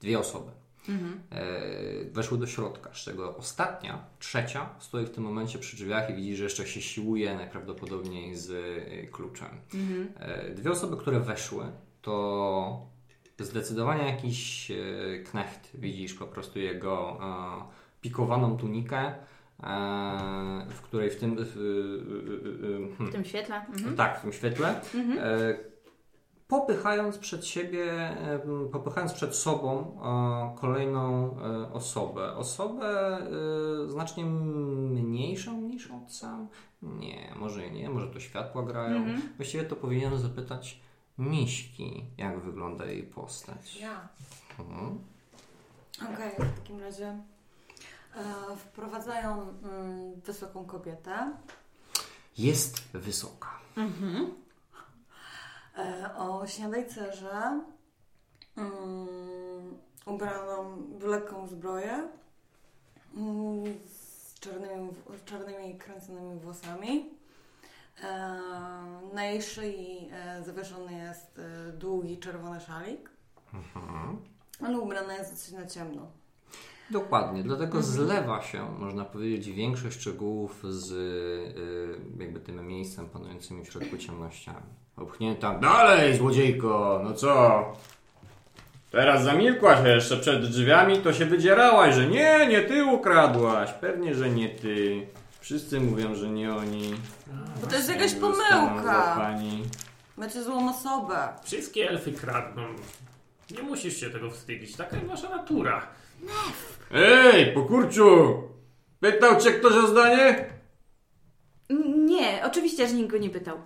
Dwie 0.00 0.18
osoby. 0.18 0.50
E, 1.30 2.04
weszły 2.04 2.38
do 2.38 2.46
środka, 2.46 2.90
z 2.94 2.96
czego 2.96 3.36
ostatnia, 3.36 4.04
trzecia, 4.18 4.68
stoi 4.78 5.06
w 5.06 5.10
tym 5.10 5.24
momencie 5.24 5.58
przy 5.58 5.76
drzwiach 5.76 6.10
i 6.10 6.14
widzi, 6.14 6.36
że 6.36 6.44
jeszcze 6.44 6.66
się 6.66 6.82
siłuje 6.82 7.34
najprawdopodobniej 7.34 8.36
z 8.36 8.50
e, 8.50 9.06
kluczem. 9.06 9.48
E, 10.16 10.54
dwie 10.54 10.70
osoby, 10.70 10.96
które 10.96 11.20
weszły, 11.20 11.64
to 12.02 12.86
zdecydowanie 13.44 14.04
jakiś 14.04 14.70
e, 14.70 14.74
knecht. 15.18 15.70
Widzisz 15.74 16.14
po 16.14 16.26
prostu 16.26 16.58
jego 16.58 17.18
e, 17.20 18.00
pikowaną 18.00 18.56
tunikę, 18.56 18.98
e, 18.98 19.14
w 20.68 20.80
której 20.82 21.10
w 21.10 21.16
tym. 21.16 21.36
W, 21.36 21.56
e, 23.00 23.04
e, 23.04 23.08
W 23.08 23.12
tym 23.12 23.24
świetle. 23.24 23.66
Mhm. 23.66 23.96
tak, 23.96 24.18
w 24.18 24.22
tym 24.22 24.32
świetle. 24.32 24.80
E, 25.20 25.72
popychając 26.48 27.18
przed 27.18 27.46
siebie, 27.46 28.16
popychając 28.72 29.12
przed 29.12 29.36
sobą 29.36 29.98
kolejną 30.60 31.36
osobę. 31.72 32.34
Osobę 32.36 33.18
znacznie 33.86 34.24
mniejszą 34.24 35.60
niż 35.60 35.90
on 35.90 36.08
sam. 36.08 36.48
Nie, 36.82 37.34
może 37.36 37.70
nie, 37.70 37.90
może 37.90 38.06
to 38.06 38.20
światła 38.20 38.62
grają. 38.62 38.96
Mhm. 38.96 39.22
Właściwie 39.36 39.64
to 39.64 39.76
powinienem 39.76 40.18
zapytać 40.18 40.80
Miśki, 41.18 42.04
jak 42.18 42.40
wygląda 42.40 42.84
jej 42.86 43.02
postać. 43.02 43.76
Ja. 43.76 44.08
Mhm. 44.58 44.98
Okej, 46.14 46.32
w 46.38 46.58
takim 46.58 46.80
razie 46.80 47.06
e, 48.16 48.56
wprowadzają 48.56 49.40
mm, 49.40 50.20
wysoką 50.20 50.64
kobietę 50.64 51.32
Jest 52.38 52.82
wysoka. 52.92 53.60
Mhm. 53.76 54.34
e, 55.78 56.16
o 56.16 56.46
śniadej 56.46 56.88
cerze, 56.88 57.60
mm, 58.56 59.78
ubraną 60.06 60.82
w 60.98 61.04
lekką 61.04 61.48
zbroję, 61.48 62.08
mm, 63.16 63.64
z 63.86 64.40
czarnymi, 64.40 64.90
czarnymi 65.24 65.78
kręconymi 65.78 66.40
włosami. 66.40 67.21
E, 68.02 68.38
na 69.14 69.24
jej 69.24 69.42
szyi 69.42 70.08
e, 70.12 70.42
zawieszony 70.44 70.92
jest 70.92 71.38
e, 71.38 71.72
długi 71.72 72.18
czerwony 72.18 72.60
szalik, 72.60 73.10
Mhm. 73.54 74.16
ale 74.66 74.78
ubrana 74.78 75.14
jest 75.16 75.30
dosyć 75.30 75.54
na 75.54 75.66
ciemno. 75.66 76.06
Dokładnie, 76.90 77.42
dlatego 77.42 77.82
zlewa 77.82 78.42
się, 78.42 78.70
można 78.78 79.04
powiedzieć, 79.04 79.50
większość 79.50 80.00
szczegółów 80.00 80.62
z 80.68 80.92
y, 80.92 82.22
jakby 82.22 82.40
tym 82.40 82.66
miejscem 82.66 83.08
panującymi 83.08 83.64
w 83.64 83.68
środku 83.72 83.96
ciemnościami. 83.98 84.66
Obchnięta 84.96 85.58
dalej, 85.58 86.16
złodziejko, 86.16 87.00
no 87.04 87.12
co? 87.14 87.62
Teraz 88.90 89.24
zamilkłaś 89.24 89.78
jeszcze 89.84 90.16
przed 90.16 90.46
drzwiami, 90.46 90.98
to 90.98 91.12
się 91.12 91.26
wydzierałaś, 91.26 91.94
że 91.94 92.06
nie, 92.06 92.46
nie 92.46 92.62
ty 92.62 92.84
ukradłaś. 92.84 93.72
Pewnie, 93.72 94.14
że 94.14 94.30
nie 94.30 94.48
ty. 94.48 95.06
Wszyscy 95.42 95.80
mówią, 95.80 96.14
że 96.14 96.28
nie 96.30 96.54
oni. 96.54 96.94
Bo 97.60 97.66
to 97.66 97.76
jest 97.76 97.88
jakaś 97.88 98.14
pomyłka. 98.14 98.82
złapani. 98.82 99.62
Macie 100.16 100.42
złą 100.42 100.70
osobę. 100.70 101.28
Wszystkie 101.44 101.88
elfy 101.90 102.12
kradną. 102.12 102.62
Nie 103.50 103.62
musisz 103.62 103.96
się 104.00 104.10
tego 104.10 104.30
wstydzić. 104.30 104.76
Taka 104.76 104.96
jest 104.96 105.08
wasza 105.08 105.28
natura. 105.28 105.86
Ej, 106.94 107.54
pokurczu! 107.54 108.42
Pytał 109.00 109.40
cię 109.40 109.52
ktoś 109.52 109.72
o 109.72 109.86
zdanie? 109.86 110.46
Nie, 111.96 112.42
oczywiście, 112.46 112.88
że 112.88 112.94
nikt 112.94 113.10
go 113.10 113.18
nie 113.18 113.30
pytał. 113.30 113.58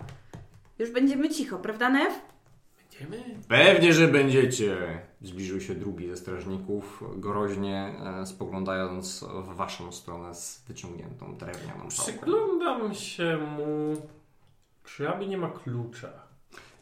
Już 0.79 0.91
będziemy 0.91 1.29
cicho, 1.29 1.57
prawda, 1.59 1.89
Nev? 1.89 2.15
Będziemy? 2.99 3.35
Pewnie, 3.47 3.93
że 3.93 4.07
będziecie. 4.07 4.77
Zbliżył 5.21 5.61
się 5.61 5.75
drugi 5.75 6.09
ze 6.09 6.17
strażników, 6.17 7.03
groźnie 7.15 7.95
e, 8.21 8.25
spoglądając 8.25 9.25
w 9.43 9.55
waszą 9.55 9.91
stronę 9.91 10.35
z 10.35 10.63
wyciągniętą 10.67 11.37
drewnianą 11.37 11.79
pałką. 11.79 11.89
Przyglądam 11.89 12.93
się 12.93 13.37
mu. 13.37 13.95
Czy 14.83 15.09
aby 15.09 15.27
nie 15.27 15.37
ma 15.37 15.49
klucza? 15.49 16.09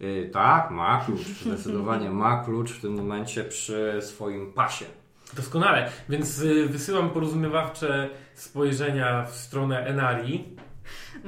Y, 0.01 0.29
tak, 0.33 0.71
ma 0.71 1.05
klucz. 1.05 1.27
Zdecydowanie 1.27 2.09
ma 2.09 2.43
klucz 2.43 2.71
w 2.71 2.81
tym 2.81 2.93
momencie 2.93 3.43
przy 3.43 3.99
swoim 4.01 4.53
pasie. 4.53 4.85
Doskonale. 5.33 5.91
Więc 6.09 6.39
y, 6.39 6.65
wysyłam 6.65 7.09
porozumiewawcze 7.09 8.09
spojrzenia 8.33 9.25
w 9.25 9.35
stronę 9.35 9.85
Enarii, 9.85 10.55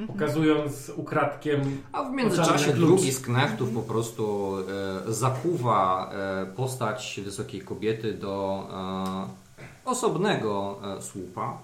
pokazując 0.06 0.92
ukradkiem 0.96 1.82
A 1.92 2.02
w 2.04 2.12
międzyczasie 2.12 2.72
drugi 2.72 3.12
z 3.12 3.20
knechtów 3.20 3.70
po 3.70 3.82
prostu 3.82 4.54
e, 5.08 5.12
zakuwa 5.12 6.10
e, 6.12 6.46
postać 6.46 7.20
wysokiej 7.24 7.60
kobiety 7.60 8.14
do 8.14 8.66
e, 9.84 9.90
osobnego 9.90 10.80
e, 10.98 11.02
słupa. 11.02 11.58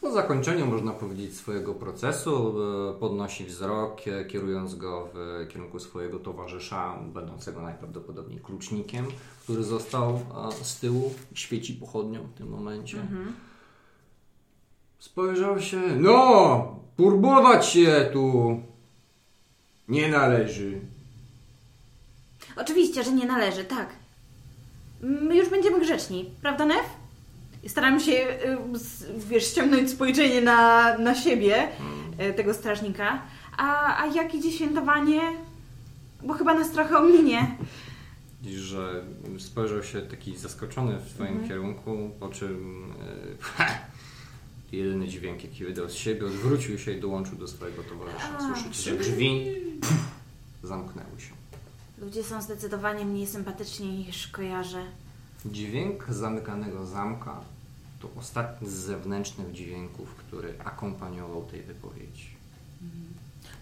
Po 0.00 0.10
zakończeniu, 0.12 0.66
można 0.66 0.92
powiedzieć, 0.92 1.36
swojego 1.36 1.74
procesu 1.74 2.54
e, 2.90 2.98
podnosi 3.00 3.44
wzrok, 3.44 4.00
e, 4.06 4.24
kierując 4.24 4.74
go 4.74 5.08
w 5.14 5.46
kierunku 5.48 5.78
swojego 5.78 6.18
towarzysza, 6.18 6.98
będącego 7.14 7.62
najprawdopodobniej 7.62 8.40
klucznikiem, 8.40 9.06
który 9.42 9.62
został 9.64 10.14
e, 10.14 10.64
z 10.64 10.80
tyłu, 10.80 11.14
świeci 11.34 11.74
pochodnią 11.74 12.22
w 12.22 12.38
tym 12.38 12.48
momencie. 12.48 13.06
Spojrzał 15.00 15.60
się, 15.60 15.80
no, 15.96 16.76
turbować 16.96 17.66
się 17.66 18.10
tu 18.12 18.60
nie 19.88 20.08
należy. 20.08 20.80
Oczywiście, 22.56 23.04
że 23.04 23.12
nie 23.12 23.26
należy, 23.26 23.64
tak. 23.64 23.88
My 25.00 25.36
już 25.36 25.48
będziemy 25.48 25.80
grzeczni, 25.80 26.30
prawda, 26.42 26.64
Nev? 26.64 26.84
Staram 27.66 28.00
się, 28.00 28.12
y, 28.12 28.58
wiesz, 29.28 29.46
ściągnąć 29.46 29.90
spojrzenie 29.90 30.40
na, 30.40 30.98
na 30.98 31.14
siebie 31.14 31.68
y, 32.30 32.34
tego 32.34 32.54
strażnika. 32.54 33.22
A, 33.56 33.96
a 34.02 34.06
jak 34.06 34.34
idzie 34.34 34.52
świętowanie? 34.52 35.20
Bo 36.22 36.34
chyba 36.34 36.54
nas 36.54 36.70
trochę 36.70 36.98
ominie. 36.98 37.56
Widzisz, 38.42 38.60
że 38.60 39.04
spojrzał 39.38 39.82
się 39.82 40.00
taki 40.00 40.36
zaskoczony 40.36 40.98
w 40.98 41.14
twoim 41.14 41.48
kierunku, 41.48 42.10
po 42.20 42.28
czym 42.28 42.84
e, 43.60 43.90
jedyny 44.72 45.08
dźwięk, 45.08 45.44
jaki 45.44 45.64
wydał 45.64 45.88
z 45.88 45.94
siebie, 45.94 46.26
odwrócił 46.26 46.78
się 46.78 46.92
i 46.92 47.00
dołączył 47.00 47.38
do 47.38 47.48
swojego 47.48 47.82
towarzysza. 47.82 48.38
Słyszycie, 48.40 48.90
że 48.90 48.96
drzwi 48.98 49.54
pff, 49.80 50.00
zamknęły 50.62 51.20
się. 51.20 51.32
Ludzie 51.98 52.24
są 52.24 52.42
zdecydowanie 52.42 53.04
mniej 53.04 53.26
sympatyczni 53.26 53.88
niż 53.98 54.28
kojarzę. 54.28 54.84
Dźwięk 55.46 56.04
zamykanego 56.08 56.86
zamka 56.86 57.40
to 58.00 58.08
ostatni 58.16 58.68
z 58.68 58.72
zewnętrznych 58.72 59.52
dźwięków, 59.52 60.14
który 60.14 60.54
akompaniował 60.64 61.44
tej 61.44 61.62
wypowiedzi. 61.62 62.26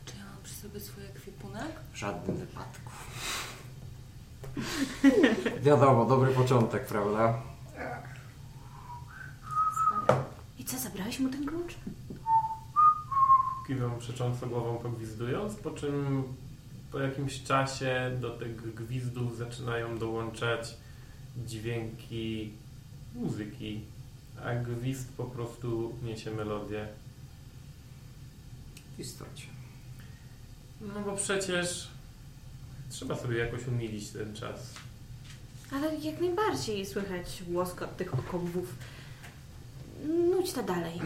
Czy 0.05 0.17
ja 0.17 0.25
mam 0.25 0.43
przy 0.43 0.55
sobie 0.55 0.81
swój 0.81 1.05
ekwipunek? 1.05 1.73
W 1.93 1.97
żadnym 1.97 2.37
wypadku. 2.37 2.91
Wiadomo, 5.67 6.05
dobry 6.05 6.33
początek, 6.35 6.87
prawda? 6.87 7.43
Co, 10.69 10.79
zabrałeś 10.79 11.19
mu 11.19 11.29
ten 11.29 11.47
klucz? 11.47 11.75
Kiwam 13.67 13.99
przecząco 13.99 14.47
głową 14.47 14.79
pogwizdując, 14.79 15.55
po 15.55 15.71
czym 15.71 16.23
po 16.93 16.99
jakimś 16.99 17.43
czasie 17.43 18.19
do 18.21 18.31
tych 18.31 18.75
gwizdów 18.75 19.37
zaczynają 19.37 19.99
dołączać 19.99 20.77
dźwięki 21.47 22.51
muzyki, 23.15 23.81
a 24.45 24.55
gwizd 24.55 25.09
po 25.17 25.25
prostu 25.25 25.99
niesie 26.03 26.31
melodię. 26.31 26.89
W 28.97 29.01
istocie. 29.01 29.47
No 30.81 31.01
bo 31.01 31.17
przecież 31.17 31.89
trzeba 32.91 33.17
sobie 33.17 33.39
jakoś 33.39 33.67
umilić 33.67 34.11
ten 34.11 34.37
czas. 34.37 34.75
Ale 35.73 35.97
jak 35.97 36.21
najbardziej 36.21 36.87
słychać 36.87 37.43
łoskot 37.49 37.97
tych 37.97 38.15
okowów. 38.15 38.75
Nudź 40.07 40.53
to 40.53 40.63
dalej. 40.63 41.01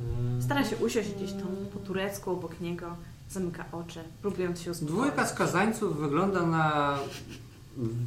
Mm. 0.00 0.42
Stara 0.42 0.64
się 0.64 0.76
usiąść 0.76 1.10
gdzieś 1.14 1.32
tam 1.32 1.48
po 1.72 1.78
turecku 1.78 2.30
obok 2.30 2.60
niego, 2.60 2.96
zamyka 3.30 3.64
oczy, 3.72 4.04
próbując 4.22 4.60
się 4.60 4.70
uspokoić. 4.70 4.96
Dwójka 4.96 5.26
skazańców 5.26 5.98
wygląda 6.00 6.46
na 6.46 6.98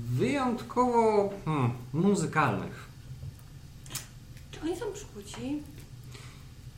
wyjątkowo 0.09 1.29
hmm, 1.45 1.71
muzykalnych. 1.93 2.89
Czy 4.51 4.61
oni 4.61 4.77
są 4.77 4.85
przykuci? 4.93 5.63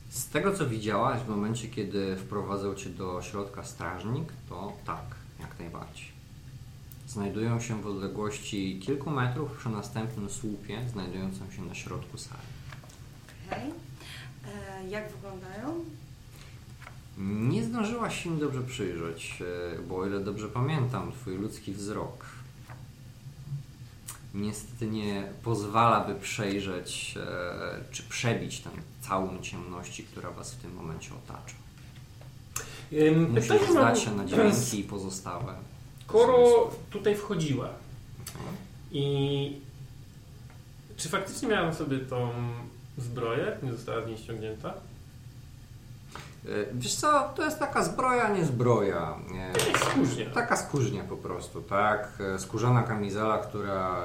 Z 0.10 0.28
tego 0.28 0.54
co 0.54 0.68
widziałaś 0.68 1.22
w 1.22 1.30
momencie, 1.30 1.68
kiedy 1.68 2.16
wprowadzał 2.16 2.76
cię 2.76 2.90
do 2.90 3.22
środka 3.22 3.64
strażnik, 3.64 4.34
to 4.50 4.74
tak, 4.86 5.06
jak 5.40 5.60
najbardziej. 5.60 6.17
Znajdują 7.08 7.60
się 7.60 7.82
w 7.82 7.88
odległości 7.88 8.80
kilku 8.86 9.10
metrów 9.10 9.58
przy 9.58 9.70
następnym 9.70 10.30
słupie, 10.30 10.82
znajdującym 10.94 11.52
się 11.52 11.62
na 11.62 11.76
środku 11.76 12.18
sali. 12.18 12.42
Okej. 13.48 13.72
E, 14.84 14.90
Jak 14.90 15.12
wyglądają? 15.12 15.86
Nie 17.18 17.64
zdążyłaś 17.64 18.24
się 18.24 18.30
im 18.30 18.40
dobrze 18.40 18.62
przyjrzeć, 18.62 19.40
e, 19.76 19.80
bo 19.82 19.98
o 19.98 20.06
ile 20.08 20.20
dobrze 20.20 20.50
pamiętam, 20.50 21.12
twój 21.12 21.36
ludzki 21.38 21.74
wzrok 21.74 22.26
niestety 24.34 24.88
nie 24.88 25.24
pozwala, 25.44 26.00
by 26.08 26.16
przejrzeć 26.16 27.16
e, 27.18 27.84
czy 27.92 28.04
przebić 28.04 28.60
tę 28.60 28.70
całą 29.02 29.40
ciemności, 29.42 30.04
która 30.04 30.32
was 30.32 30.54
w 30.54 30.58
tym 30.62 30.74
momencie 30.74 31.10
otacza. 31.16 31.56
Musisz 33.30 33.72
zdać 33.72 34.00
się 34.00 34.16
na 34.16 34.26
dźwięki 34.26 34.80
i 34.80 34.84
pozostałe. 34.84 35.54
Skoro 36.08 36.72
tutaj 36.90 37.16
wchodziła 37.16 37.70
i 38.92 39.62
czy 40.98 41.10
faktycznie 41.10 41.48
miałam 41.48 41.74
sobie 41.74 42.00
tą 42.00 42.30
zbroję, 42.98 43.58
nie 43.64 43.72
została 43.72 44.04
z 44.04 44.08
niej 44.08 44.18
ściągnięta? 44.18 44.70
E, 46.46 46.50
Wiesz 46.74 46.96
co, 46.96 47.34
to 47.36 47.46
jest 47.46 47.60
taka 47.60 47.84
zbroja, 47.84 48.30
nie 48.30 48.46
zbroja. 48.46 49.16
E, 49.76 49.78
Skórznia. 49.80 50.26
Taka 50.30 50.58
skórznia 50.58 51.04
po 51.04 51.18
prostu, 51.18 51.62
tak? 51.62 52.10
E, 52.36 52.40
Skórzana 52.40 52.84
kamizela, 52.84 53.38
która 53.38 54.04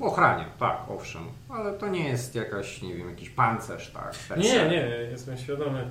ochrania, 0.00 0.44
tak, 0.58 0.78
owszem. 0.88 1.22
Ale 1.48 1.72
to 1.72 1.88
nie 1.88 2.08
jest 2.08 2.34
jakaś, 2.34 2.82
nie 2.82 2.94
wiem, 2.94 3.10
jakiś 3.10 3.30
pancerz, 3.30 3.90
tak? 3.90 4.14
per 4.28 4.38
Nie, 4.38 4.68
nie, 4.68 4.86
jestem 5.10 5.38
świadomy. 5.38 5.90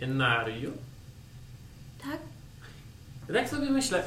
Enario? 0.00 0.70
Tak? 2.10 2.20
Tak 3.36 3.48
sobie 3.48 3.70
myślę, 3.70 4.02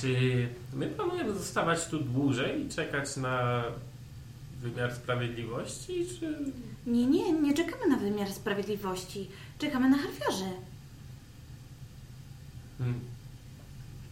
czy 0.00 0.48
my 0.74 0.86
planujemy 0.86 1.32
zostawać 1.32 1.86
tu 1.86 1.98
dłużej 1.98 2.66
i 2.66 2.68
czekać 2.68 3.16
na 3.16 3.64
wymiar 4.62 4.94
sprawiedliwości, 4.94 6.06
czy... 6.20 6.38
Nie, 6.86 7.06
nie, 7.06 7.32
nie 7.32 7.54
czekamy 7.54 7.88
na 7.88 7.96
wymiar 7.96 8.28
sprawiedliwości. 8.28 9.30
Czekamy 9.58 9.90
na 9.90 9.98
harfiarzy. 9.98 10.50
Hmm. 12.78 13.00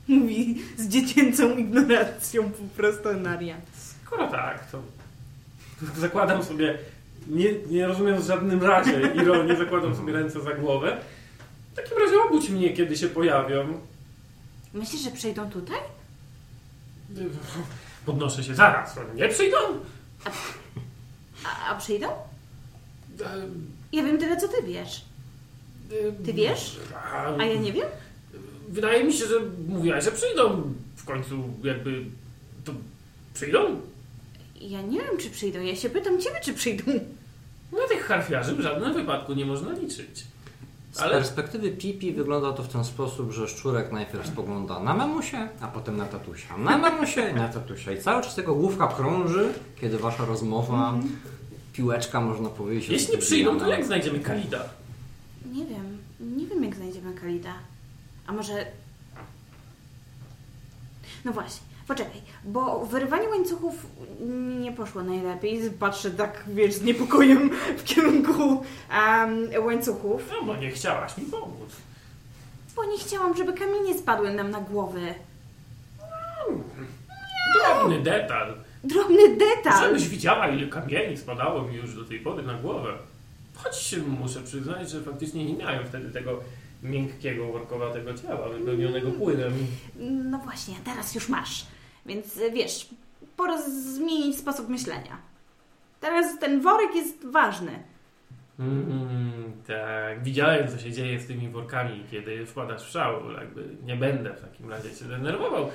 Mówi 0.09 0.63
z 0.77 0.89
dziecięcą 0.89 1.57
ignoracją 1.57 2.51
po 2.51 2.77
prostu 2.77 3.13
Naria. 3.13 3.57
Skoro 4.05 4.29
tak, 4.29 4.71
to 4.71 4.83
zakładam 5.97 6.45
sobie, 6.45 6.79
nie, 7.29 7.53
nie 7.71 7.87
rozumiem 7.87 8.21
w 8.23 8.27
żadnym 8.27 8.63
razie 8.63 9.01
ironii, 9.23 9.57
zakładam 9.57 9.97
sobie 9.97 10.13
ręce 10.13 10.41
za 10.41 10.53
głowę. 10.55 11.01
W 11.79 11.83
takim 11.83 11.99
razie 11.99 12.17
obudź 12.29 12.49
mnie, 12.51 12.73
kiedy 12.73 12.97
się 12.97 13.09
pojawią. 13.09 13.81
Myślisz, 14.75 15.03
że 15.03 15.11
przejdą 15.11 15.51
tutaj? 15.51 15.79
Podnoszę 18.07 18.45
się 18.45 18.55
zaraz, 18.55 18.97
nie 19.15 19.29
przyjdą? 19.29 19.57
A, 21.45 21.69
a 21.71 21.75
przyjdą? 21.75 22.09
E, 22.09 23.47
Ja 23.93 24.03
wiem 24.03 24.19
tyle, 24.19 24.37
co 24.37 24.49
ty 24.49 24.63
wiesz. 24.67 25.05
e, 25.93 26.25
Ty 26.25 26.33
wiesz? 26.33 26.77
A 27.39 27.45
ja 27.45 27.61
nie 27.61 27.73
wiem? 27.73 27.87
Wydaje 28.69 29.05
mi 29.05 29.13
się, 29.13 29.27
że 29.27 29.35
mówiłaś, 29.69 30.05
że 30.05 30.13
przyjdą. 30.13 30.75
W 30.97 31.05
końcu 31.05 31.35
jakby 31.65 32.05
to 32.65 32.73
przyjdą? 33.35 33.81
Ja 34.61 34.83
nie 34.83 34.99
wiem, 35.01 35.19
czy 35.19 35.31
przyjdą. 35.31 35.61
Ja 35.61 35.77
się 35.77 35.91
pytam 35.91 36.21
ciebie, 36.21 36.41
czy 36.45 36.55
przyjdą. 36.55 36.85
Na 37.73 37.89
tych 37.89 38.05
harfiarzy 38.05 38.55
w 38.55 38.61
żadnym 38.61 38.95
wypadku 38.95 39.35
nie 39.35 39.47
można 39.47 39.73
liczyć. 39.73 40.25
Z 40.99 41.01
Ale- 41.03 41.13
perspektywy 41.17 41.71
Pipi 41.71 42.13
wygląda 42.13 42.53
to 42.53 42.63
w 42.63 42.69
ten 42.69 42.85
sposób, 42.85 43.33
że 43.33 43.49
szczurek 43.49 43.93
najpierw 43.93 44.27
spogląda 44.27 44.81
na 44.81 44.95
mamusię, 44.95 45.49
a 45.61 45.69
potem 45.69 45.97
na 45.97 46.05
tatusia. 46.05 46.57
Na 46.57 46.79
mamusię 46.79 47.31
i 47.31 47.35
na 47.35 47.49
tatusia. 47.49 47.93
I 47.93 48.03
cały 48.03 48.23
czas 48.23 48.35
tego 48.35 48.55
główka 48.55 48.87
krąży, 48.89 49.53
kiedy 49.81 49.99
wasza 49.99 50.25
rozmowa, 50.25 50.95
piłeczka 51.73 52.21
można 52.21 52.49
powiedzieć. 52.49 52.89
Jeśli 52.91 53.13
nie 53.15 53.19
przyjdą, 53.19 53.59
to 53.59 53.67
jak 53.69 53.85
znajdziemy 53.85 54.21
Kalida? 54.21 54.65
Nie 55.53 55.67
wiem. 55.67 55.99
Nie 56.21 56.47
wiem, 56.47 56.65
jak 56.65 56.75
znajdziemy 56.75 57.15
Kalida. 57.15 57.53
A 58.27 58.33
może... 58.33 58.67
No 61.25 61.33
właśnie, 61.33 61.67
poczekaj, 61.89 62.21
bo 62.45 62.87
wyrywanie 62.87 63.29
łańcuchów 63.29 63.87
nie 64.61 64.73
poszło 64.73 65.03
najlepiej. 65.03 65.71
Patrzę 65.71 66.11
tak, 66.11 66.45
wiesz, 66.49 66.75
z 66.75 66.83
niepokojem 66.83 67.51
w 67.79 67.85
kierunku 67.85 68.65
em, 68.91 69.65
łańcuchów. 69.65 70.23
No 70.33 70.47
bo 70.47 70.57
nie 70.57 70.71
chciałaś 70.71 71.19
mi 71.19 71.25
pomóc. 71.25 71.71
Bo 72.77 72.85
nie 72.85 72.99
chciałam, 72.99 73.37
żeby 73.37 73.53
kamienie 73.53 73.99
spadły 73.99 74.35
nam 74.35 74.51
na 74.51 74.61
głowy. 74.61 75.15
Drobny 77.55 78.01
detal. 78.03 78.55
Drobny 78.85 79.37
detal. 79.37 79.89
Żebyś 79.89 80.09
widziała, 80.09 80.49
ile 80.49 80.67
kamieni 80.67 81.17
spadało 81.17 81.63
mi 81.63 81.77
już 81.77 81.95
do 81.95 82.05
tej 82.05 82.21
pory 82.21 82.43
na 82.43 82.55
głowę. 82.55 82.93
Choć 83.55 83.77
się 83.77 83.97
muszę 83.99 84.41
przyznać, 84.41 84.91
że 84.91 85.03
faktycznie 85.03 85.45
nie 85.45 85.55
miałem 85.55 85.87
wtedy 85.87 86.11
tego 86.11 86.41
miękkiego, 86.83 87.47
workowatego 87.47 88.15
ciała, 88.15 88.49
wypełnionego 88.49 89.11
płynem. 89.11 89.53
No 90.31 90.39
właśnie, 90.39 90.75
teraz 90.85 91.15
już 91.15 91.29
masz. 91.29 91.67
Więc 92.09 92.37
y, 92.37 92.51
wiesz, 92.51 92.89
pora 93.37 93.63
zmienić 93.63 94.39
sposób 94.39 94.69
myślenia. 94.69 95.19
Teraz 96.01 96.39
ten 96.39 96.61
worek 96.61 96.95
jest 96.95 97.27
ważny. 97.27 97.83
Mm, 98.59 99.53
tak, 99.67 100.23
widziałem, 100.23 100.69
co 100.69 100.79
się 100.79 100.93
dzieje 100.93 101.21
z 101.21 101.27
tymi 101.27 101.49
workami, 101.49 102.05
kiedy 102.11 102.47
wpadasz 102.47 102.83
w 102.89 102.91
szał. 102.91 103.31
Jakby 103.33 103.69
nie 103.85 103.97
będę 103.97 104.35
w 104.35 104.41
takim 104.41 104.71
razie 104.71 104.95
się 104.95 105.05
denerwował. 105.05 105.71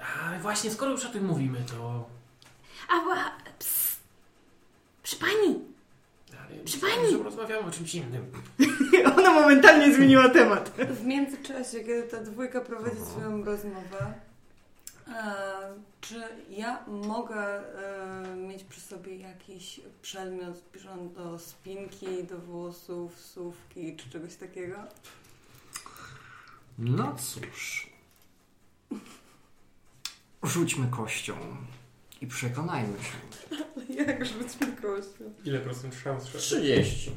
A 0.00 0.38
właśnie, 0.38 0.70
skoro 0.70 0.90
już 0.90 1.04
o 1.06 1.08
tym 1.08 1.24
mówimy, 1.24 1.58
to... 1.70 2.08
A, 2.88 2.94
a 3.14 3.30
ps, 3.58 3.96
przy 5.02 5.16
pani. 5.16 5.60
Ale 6.32 6.64
Przy 6.64 6.78
pani. 6.78 7.22
rozmawiamy 7.24 7.66
o 7.68 7.70
czymś 7.70 7.94
innym. 7.94 8.26
Ona 9.18 9.30
momentalnie 9.30 9.94
zmieniła 9.94 10.28
temat. 10.28 10.68
W 10.90 11.04
międzyczasie, 11.06 11.80
kiedy 11.80 12.02
ta 12.02 12.20
dwójka 12.20 12.60
prowadzi 12.60 13.00
swoją 13.00 13.44
rozmowę, 13.44 13.98
e, 14.00 14.14
czy 16.00 16.22
ja 16.50 16.84
mogę 16.86 17.36
e, 18.32 18.36
mieć 18.36 18.64
przy 18.64 18.80
sobie 18.80 19.16
jakiś 19.16 19.80
przedmiot 20.02 20.56
zbliżony 20.56 21.08
do 21.08 21.38
spinki, 21.38 22.24
do 22.24 22.38
włosów, 22.38 23.20
słówki 23.20 23.96
czy 23.96 24.10
czegoś 24.10 24.34
takiego? 24.36 24.76
No 26.78 27.14
cóż. 27.14 27.90
Rzućmy 30.42 30.86
kością 30.90 31.36
i 32.20 32.26
przekonajmy 32.26 32.98
się. 32.98 33.14
Jak 33.94 34.24
rzućmy 34.26 34.66
kościół? 34.82 35.34
Ile 35.44 35.60
procent 35.60 35.94
szans? 35.94 36.24
że- 36.24 36.38
30. 36.38 37.10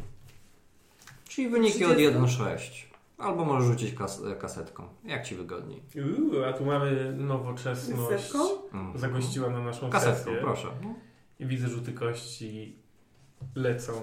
Czyli 1.29 1.49
wyniki 1.49 1.85
od 1.85 1.93
30. 1.93 2.17
1,6. 2.19 2.87
Albo 3.17 3.45
możesz 3.45 3.67
rzucić 3.69 3.93
kas 3.93 4.21
kasetką. 4.39 4.83
Jak 5.03 5.25
ci 5.25 5.35
wygodniej. 5.35 5.83
Uuu, 5.95 6.43
a 6.43 6.53
tu 6.53 6.65
mamy 6.65 7.13
nowoczesność. 7.17 8.09
Zewką? 8.09 8.39
Mhm. 8.63 8.97
Zagościła 8.97 9.49
na 9.49 9.59
naszą 9.59 9.89
Kasetką, 9.89 10.23
sesję. 10.25 10.41
proszę. 10.41 10.67
No. 10.83 10.95
I 11.39 11.45
widzę 11.45 11.67
rzuty 11.67 11.93
kości 11.93 12.75
lecą 13.55 13.93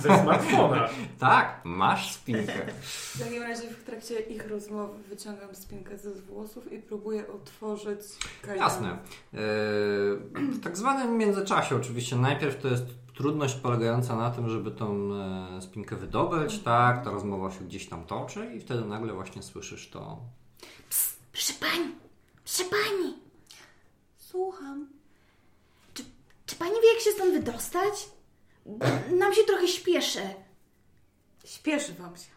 ze 0.00 0.18
smartfona. 0.22 0.88
Tak, 1.18 1.60
masz 1.64 2.12
spinkę. 2.12 2.66
W 2.82 3.18
takim 3.18 3.42
razie 3.42 3.68
w 3.68 3.84
trakcie 3.84 4.20
ich 4.20 4.48
rozmowy 4.48 5.02
wyciągam 5.02 5.54
spinkę 5.54 5.98
ze 5.98 6.10
włosów 6.10 6.72
i 6.72 6.78
próbuję 6.78 7.28
otworzyć 7.28 8.00
kajdan. 8.42 8.58
Jasne. 8.58 8.98
Yy, 9.32 9.40
W 10.34 10.60
tak 10.62 10.76
zwanym 10.76 11.18
międzyczasie 11.18 11.76
oczywiście 11.76 12.16
najpierw 12.16 12.62
to 12.62 12.68
jest 12.68 12.84
trudność 13.14 13.54
polegająca 13.54 14.16
na 14.16 14.30
tym, 14.30 14.48
żeby 14.48 14.70
tą 14.70 15.14
e, 15.14 15.62
spinkę 15.62 15.96
wydobyć, 15.96 16.58
tak, 16.58 17.04
ta 17.04 17.10
rozmowa 17.10 17.50
się 17.50 17.60
gdzieś 17.64 17.88
tam 17.88 18.04
toczy 18.04 18.54
i 18.54 18.60
wtedy 18.60 18.84
nagle 18.84 19.12
właśnie 19.12 19.42
słyszysz 19.42 19.90
to. 19.90 20.18
Proszę 21.32 21.52
pani, 21.60 21.94
proszę 22.44 22.64
pani. 22.70 23.14
Słucham. 24.18 24.86
Czy 26.46 26.56
pani 26.56 26.74
wie, 26.82 26.92
jak 26.94 27.02
się 27.02 27.10
stąd 27.10 27.32
wydostać? 27.32 28.08
Nam 29.10 29.34
się 29.34 29.42
trochę 29.46 29.68
śpieszy. 29.68 30.22
Śpieszy 31.44 31.92
wam 31.94 32.16
się. 32.16 32.30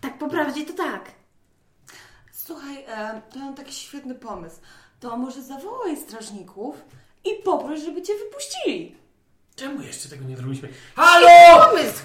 Tak 0.00 0.18
po 0.18 0.28
prawdzie 0.28 0.66
to 0.66 0.72
tak. 0.72 1.12
Słuchaj, 2.32 2.84
e, 2.88 3.22
to 3.32 3.38
mam 3.38 3.54
taki 3.54 3.72
świetny 3.74 4.14
pomysł. 4.14 4.56
To 5.00 5.16
może 5.16 5.42
zawołaj 5.42 5.96
strażników 5.96 6.76
i 7.24 7.30
poproś, 7.44 7.80
żeby 7.80 8.02
cię 8.02 8.12
wypuścili. 8.14 8.96
Czemu 9.56 9.82
jeszcze 9.82 10.08
tego 10.08 10.24
nie 10.24 10.36
zrobiliśmy? 10.36 10.68
Halo! 10.94 11.66
Pomysł! 11.66 12.02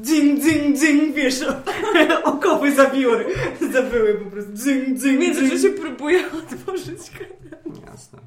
Dzyń, 0.00 0.40
dzyń, 0.40 0.76
dzyń, 0.76 1.12
wiesz, 1.12 1.34
okowy 2.24 2.74
zabiły, 2.74 3.26
zabyły 3.72 4.14
po 4.14 4.30
prostu. 4.30 4.52
Dzyń, 4.52 4.94
W 4.94 4.98
dzyń, 4.98 5.16
międzyczasie 5.16 5.58
dzyń. 5.58 5.72
próbuję 5.80 6.24
otworzyć 6.32 7.10
kajdan. 7.10 7.82
Jasne. 7.90 8.18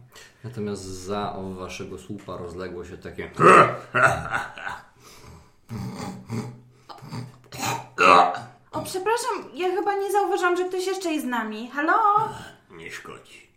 Natomiast 0.44 0.84
za 0.84 1.36
waszego 1.58 1.98
słupa 1.98 2.38
rozległo 2.38 2.86
się 2.86 2.98
takie. 2.98 3.32
O, 8.72 8.82
przepraszam, 8.82 9.36
ja 9.54 9.68
chyba 9.76 9.96
nie 9.96 10.12
zauważyłam, 10.12 10.58
że 10.58 10.66
ktoś 10.66 10.88
jeszcze 10.88 11.12
jest 11.12 11.26
z 11.26 11.30
nami. 11.30 11.70
Halo? 11.72 12.30
Nie 12.72 12.92
szkodzi. 12.92 13.50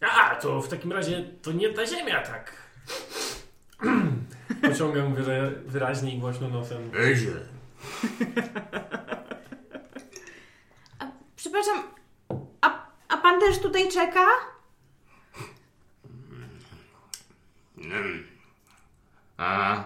A, 0.00 0.36
to 0.36 0.62
w 0.62 0.68
takim 0.68 0.92
razie 0.92 1.24
to 1.42 1.52
nie 1.52 1.72
ta 1.72 1.86
ziemia, 1.86 2.22
tak. 2.22 2.52
Pociągam 4.62 5.14
wyra- 5.14 5.54
wyraźnie 5.66 6.14
i 6.14 6.18
głośno 6.18 6.48
nosem. 6.48 6.90
Ezie. 6.98 7.32
A, 10.98 11.06
przepraszam, 11.36 11.82
a, 12.60 12.86
a 13.08 13.16
pan 13.16 13.40
też 13.40 13.58
tutaj 13.58 13.88
czeka? 13.88 14.26
A. 19.38 19.84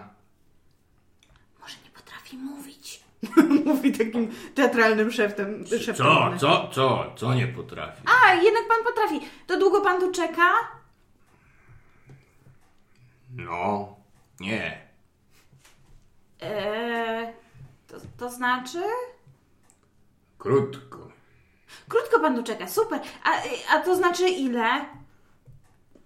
Może 1.59 1.75
nie 1.85 1.89
potrafi 1.95 2.37
mówić. 2.37 3.03
Mówi 3.65 3.91
takim 3.91 4.31
teatralnym 4.55 5.11
szeptem. 5.11 5.65
szeptem. 5.67 5.95
Co, 5.95 6.37
co, 6.39 6.69
co, 6.73 7.13
co 7.15 7.33
nie 7.33 7.47
potrafi? 7.47 8.01
A, 8.23 8.33
jednak 8.33 8.67
pan 8.67 8.83
potrafi. 8.83 9.19
To 9.47 9.59
długo 9.59 9.81
pan 9.81 9.99
tu 10.01 10.11
czeka? 10.11 10.51
No, 13.35 13.95
Nie. 14.39 14.87
Eee, 16.41 17.33
to, 17.87 17.97
to 18.17 18.29
znaczy? 18.29 18.83
Krótko. 20.37 21.07
Krótko 21.89 22.19
pan 22.19 22.35
tu 22.35 22.43
czeka, 22.43 22.67
super. 22.67 22.99
A, 23.23 23.31
a 23.75 23.79
to 23.81 23.95
znaczy 23.95 24.29
ile? 24.29 24.85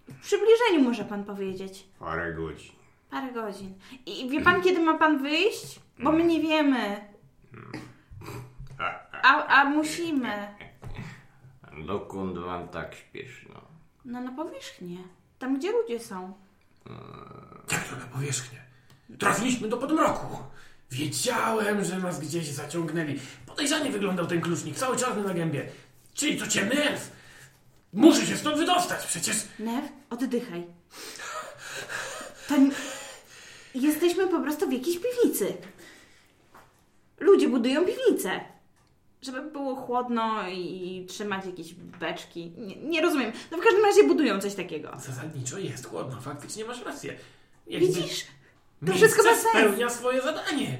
W 0.08 0.20
przybliżeniu 0.20 0.80
może 0.88 1.04
pan 1.04 1.24
powiedzieć. 1.24 1.86
Parę 1.98 2.32
godzin. 2.32 2.72
Parę 3.10 3.32
godzin. 3.32 3.74
I 4.06 4.28
wie 4.30 4.40
pan, 4.40 4.62
kiedy 4.62 4.80
ma 4.80 4.98
pan 4.98 5.22
wyjść? 5.22 5.80
Bo 5.98 6.12
my 6.12 6.24
nie 6.24 6.40
wiemy. 6.40 7.10
A, 9.22 9.46
a 9.46 9.64
musimy. 9.64 10.54
Dokąd 11.86 12.38
wam 12.38 12.68
tak 12.68 12.94
śpieszno? 12.94 13.60
No 14.04 14.20
na 14.20 14.32
powierzchnię. 14.32 14.98
Tam, 15.38 15.58
gdzie 15.58 15.72
ludzie 15.72 16.00
są. 16.00 16.32
To 17.70 17.96
na 17.96 18.06
powierzchnię? 18.06 18.58
Trafiliśmy 19.18 19.68
do 19.68 19.76
podmroku. 19.76 20.36
Wiedziałem, 20.90 21.84
że 21.84 21.98
nas 21.98 22.20
gdzieś 22.20 22.48
zaciągnęli. 22.48 23.20
Podejrzanie 23.46 23.90
wyglądał 23.90 24.26
ten 24.26 24.40
klucznik, 24.40 24.76
cały 24.76 24.96
czarny 24.96 25.22
na 25.22 25.34
gębie. 25.34 25.68
Czyli 26.14 26.38
to 26.38 26.46
ciemny 26.46 26.82
elf. 26.84 27.10
Muszę 27.92 28.26
się 28.26 28.36
stąd 28.36 28.58
wydostać, 28.58 29.06
przecież... 29.06 29.36
Nev, 29.58 29.88
oddychaj. 30.10 30.66
To 32.48 32.54
Jesteśmy 33.74 34.26
po 34.26 34.40
prostu 34.40 34.68
w 34.68 34.72
jakiejś 34.72 34.98
piwnicy. 34.98 35.56
Ludzie 37.20 37.48
budują 37.48 37.84
piwnice. 37.84 38.40
Żeby 39.22 39.42
było 39.42 39.76
chłodno 39.76 40.48
i 40.48 41.06
trzymać 41.08 41.46
jakieś 41.46 41.74
beczki. 41.74 42.52
Nie, 42.58 42.76
nie 42.76 43.00
rozumiem. 43.00 43.32
No 43.50 43.58
w 43.58 43.60
każdym 43.60 43.84
razie 43.84 44.04
budują 44.04 44.40
coś 44.40 44.54
takiego. 44.54 44.92
Zasadniczo 44.98 45.58
jest 45.58 45.86
chłodno, 45.86 46.20
faktycznie 46.20 46.64
masz 46.64 46.82
rację. 46.84 47.16
Widzisz? 47.78 48.24
To 48.86 48.92
wszystko 48.92 49.22
ma 49.22 49.28
sens. 49.30 49.48
spełnia 49.50 49.90
swoje 49.90 50.22
zadanie. 50.22 50.78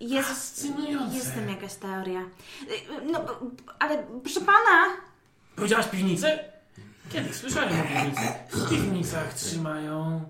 Jest, 0.00 0.28
Fascynujące. 0.28 1.16
jest 1.16 1.34
tam 1.34 1.48
jakaś 1.48 1.74
teoria. 1.74 2.20
No, 3.12 3.24
ale 3.78 4.06
proszę 4.22 4.40
pana, 4.40 4.96
Powiedziałaś 5.56 5.86
piwnicę? 5.88 6.44
Kiedy 7.12 7.34
słyszałem 7.34 7.80
o 7.80 7.84
piwnicy? 7.84 8.22
W 8.50 8.68
piwnicach 8.70 9.34
trzymają 9.34 10.28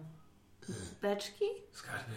beczki? 1.02 1.44
skarby. 1.72 2.12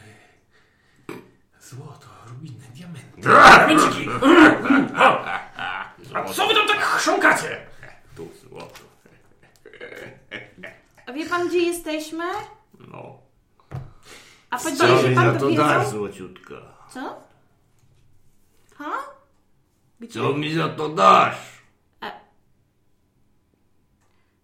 Złoto, 1.62 2.08
rubiny, 2.30 2.66
diamenty. 2.76 3.22
Diamenciki! 3.22 4.10
A 6.16 6.34
co 6.34 6.48
wy 6.48 6.54
tam 6.54 6.68
tak 6.68 6.80
chrząkacie? 6.82 7.66
Tu 8.16 8.28
złoto. 8.50 8.80
A 11.06 11.14
wie 11.14 11.30
pan, 11.30 11.48
gdzie 11.50 11.58
jesteśmy? 11.60 12.24
No. 12.92 13.21
A 14.52 14.58
się 14.60 15.10
mi 15.10 15.16
pan 15.16 15.34
to 15.40 15.50
to 15.50 15.56
dasz, 15.56 15.88
złociutka? 15.88 16.56
Co? 16.90 17.20
Ha? 18.76 18.92
Gdzie? 20.00 20.20
Co 20.20 20.34
mi 20.34 20.54
za 20.54 20.70
to 20.70 20.90
dasz? 20.90 21.62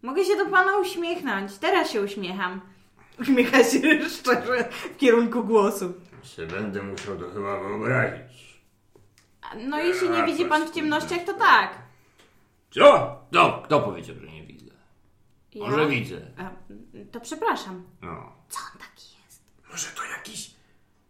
Mogę 0.01 0.25
się 0.25 0.35
do 0.37 0.45
pana 0.45 0.77
uśmiechnąć. 0.77 1.57
Teraz 1.57 1.91
się 1.91 2.01
uśmiecham. 2.01 2.61
Uśmiecha 3.21 3.63
się 3.63 4.09
szczerze 4.09 4.69
w 4.71 4.97
kierunku 4.97 5.43
głosu. 5.43 5.93
Se 6.23 6.47
będę 6.47 6.83
musiał 6.83 7.17
to 7.17 7.29
chyba 7.29 7.59
wyobrazić. 7.59 8.61
A, 9.41 9.55
No 9.55 9.79
jeśli 9.79 10.09
nie 10.09 10.23
widzi 10.23 10.45
pan 10.45 10.67
w 10.67 10.71
ciemnościach, 10.71 11.23
to 11.25 11.33
tak. 11.33 11.75
Co? 12.71 13.17
Kto, 13.31 13.61
kto 13.65 13.79
powiedział, 13.81 14.15
że 14.21 14.27
nie 14.27 14.43
widzę? 14.43 14.71
Ja? 15.53 15.69
Może 15.69 15.87
widzę. 15.87 16.21
A, 16.37 16.49
to 17.11 17.19
przepraszam. 17.19 17.83
No. 18.01 18.31
Co 18.49 18.59
on 18.73 18.79
jest? 18.81 18.96
Może 19.77 19.89
to 19.89 20.03
jakiś 20.03 20.51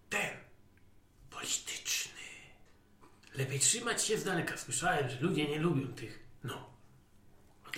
ten 0.09 0.29
polityczny. 1.29 2.21
Lepiej 3.35 3.59
trzymać 3.59 4.05
się 4.05 4.17
z 4.17 4.23
daleka. 4.23 4.57
Słyszałem, 4.57 5.09
że 5.09 5.19
ludzie 5.21 5.47
nie 5.49 5.59
lubią 5.59 5.87
tych. 5.87 6.19
No. 6.43 6.69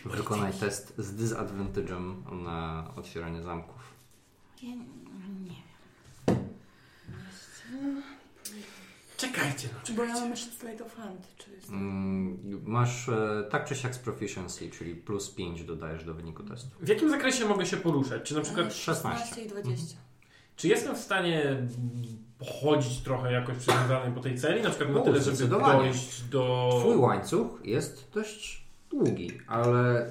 Wykonaj 0.05 0.53
test 0.53 0.93
z 0.97 1.15
disadvantage'em 1.15 2.31
na 2.43 2.91
otwieranie 2.95 3.43
zamków. 3.43 3.93
Ja 4.61 4.69
nie 4.69 4.75
wiem. 6.27 6.49
Czekajcie, 9.17 9.69
no 9.73 9.95
Bo 9.95 10.03
ja 10.03 10.07
czekajcie. 10.07 10.21
mam 10.21 10.29
jeszcze 10.29 10.51
slide 10.51 10.85
of 10.85 10.95
hand. 10.95 11.27
Czy 11.37 11.51
jest... 11.51 11.69
Mm, 11.69 12.63
masz 12.65 13.09
e, 13.09 13.47
tak 13.51 13.65
czy 13.65 13.75
siak 13.75 13.95
z 13.95 13.99
proficiency, 13.99 14.69
czyli 14.69 14.95
plus 14.95 15.29
5 15.29 15.63
dodajesz 15.63 16.03
do 16.03 16.13
wyniku 16.13 16.43
testu. 16.43 16.69
W 16.79 16.87
jakim 16.87 17.09
zakresie 17.09 17.45
mogę 17.45 17.65
się 17.65 17.77
poruszać? 17.77 18.23
Czy 18.23 18.35
na 18.35 18.41
przykład 18.41 18.73
16. 18.73 19.41
i 19.41 19.47
20. 19.47 20.08
Czy 20.59 20.67
jestem 20.67 20.95
w 20.95 20.99
stanie 20.99 21.49
mm, 21.49 21.69
chodzić 22.61 22.99
trochę 22.99 23.31
jakoś 23.31 23.57
przywiązany 23.57 24.11
po 24.11 24.21
tej 24.21 24.37
celi? 24.37 24.61
Na 24.61 24.69
przykład 24.69 24.89
na 24.93 24.99
O, 24.99 25.03
tyle, 25.03 25.21
żeby 25.21 25.47
dojść 25.47 26.21
do... 26.21 26.69
Twój 26.79 26.95
łańcuch 26.95 27.47
jest 27.63 28.11
dość 28.13 28.63
długi, 28.89 29.31
ale 29.47 30.05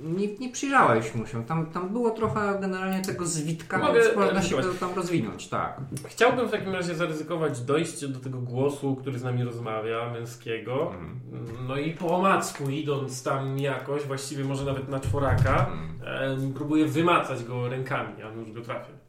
nie, 0.00 0.36
nie 0.36 0.48
przyjrzałeś 0.48 1.14
mu 1.14 1.26
się. 1.26 1.44
Tam, 1.44 1.66
tam 1.66 1.88
było 1.88 2.10
trochę 2.10 2.58
generalnie 2.60 3.02
tego 3.02 3.26
zwitka, 3.26 3.78
Mogę 3.78 4.02
więc 4.02 4.16
można 4.16 4.42
się 4.42 4.56
to 4.56 4.74
tam 4.80 4.94
rozwinąć, 4.94 5.48
tak. 5.48 5.80
Chciałbym 6.04 6.48
w 6.48 6.50
takim 6.50 6.72
razie 6.72 6.94
zaryzykować 6.94 7.60
dojście 7.60 8.08
do 8.08 8.20
tego 8.20 8.38
głosu, 8.38 8.96
który 8.96 9.18
z 9.18 9.22
nami 9.22 9.44
rozmawia, 9.44 10.10
męskiego. 10.10 10.92
Mhm. 10.94 11.66
No 11.68 11.76
i 11.76 11.92
po 11.92 12.16
omacku, 12.16 12.70
idąc 12.70 13.22
tam 13.22 13.58
jakoś, 13.58 14.02
właściwie 14.02 14.44
może 14.44 14.64
nawet 14.64 14.88
na 14.88 15.00
czworaka, 15.00 15.70
em, 16.04 16.52
próbuję 16.54 16.86
wymacać 16.86 17.44
go 17.44 17.68
rękami, 17.68 18.22
a 18.22 18.28
już 18.28 18.52
go 18.52 18.60
trafię. 18.60 19.05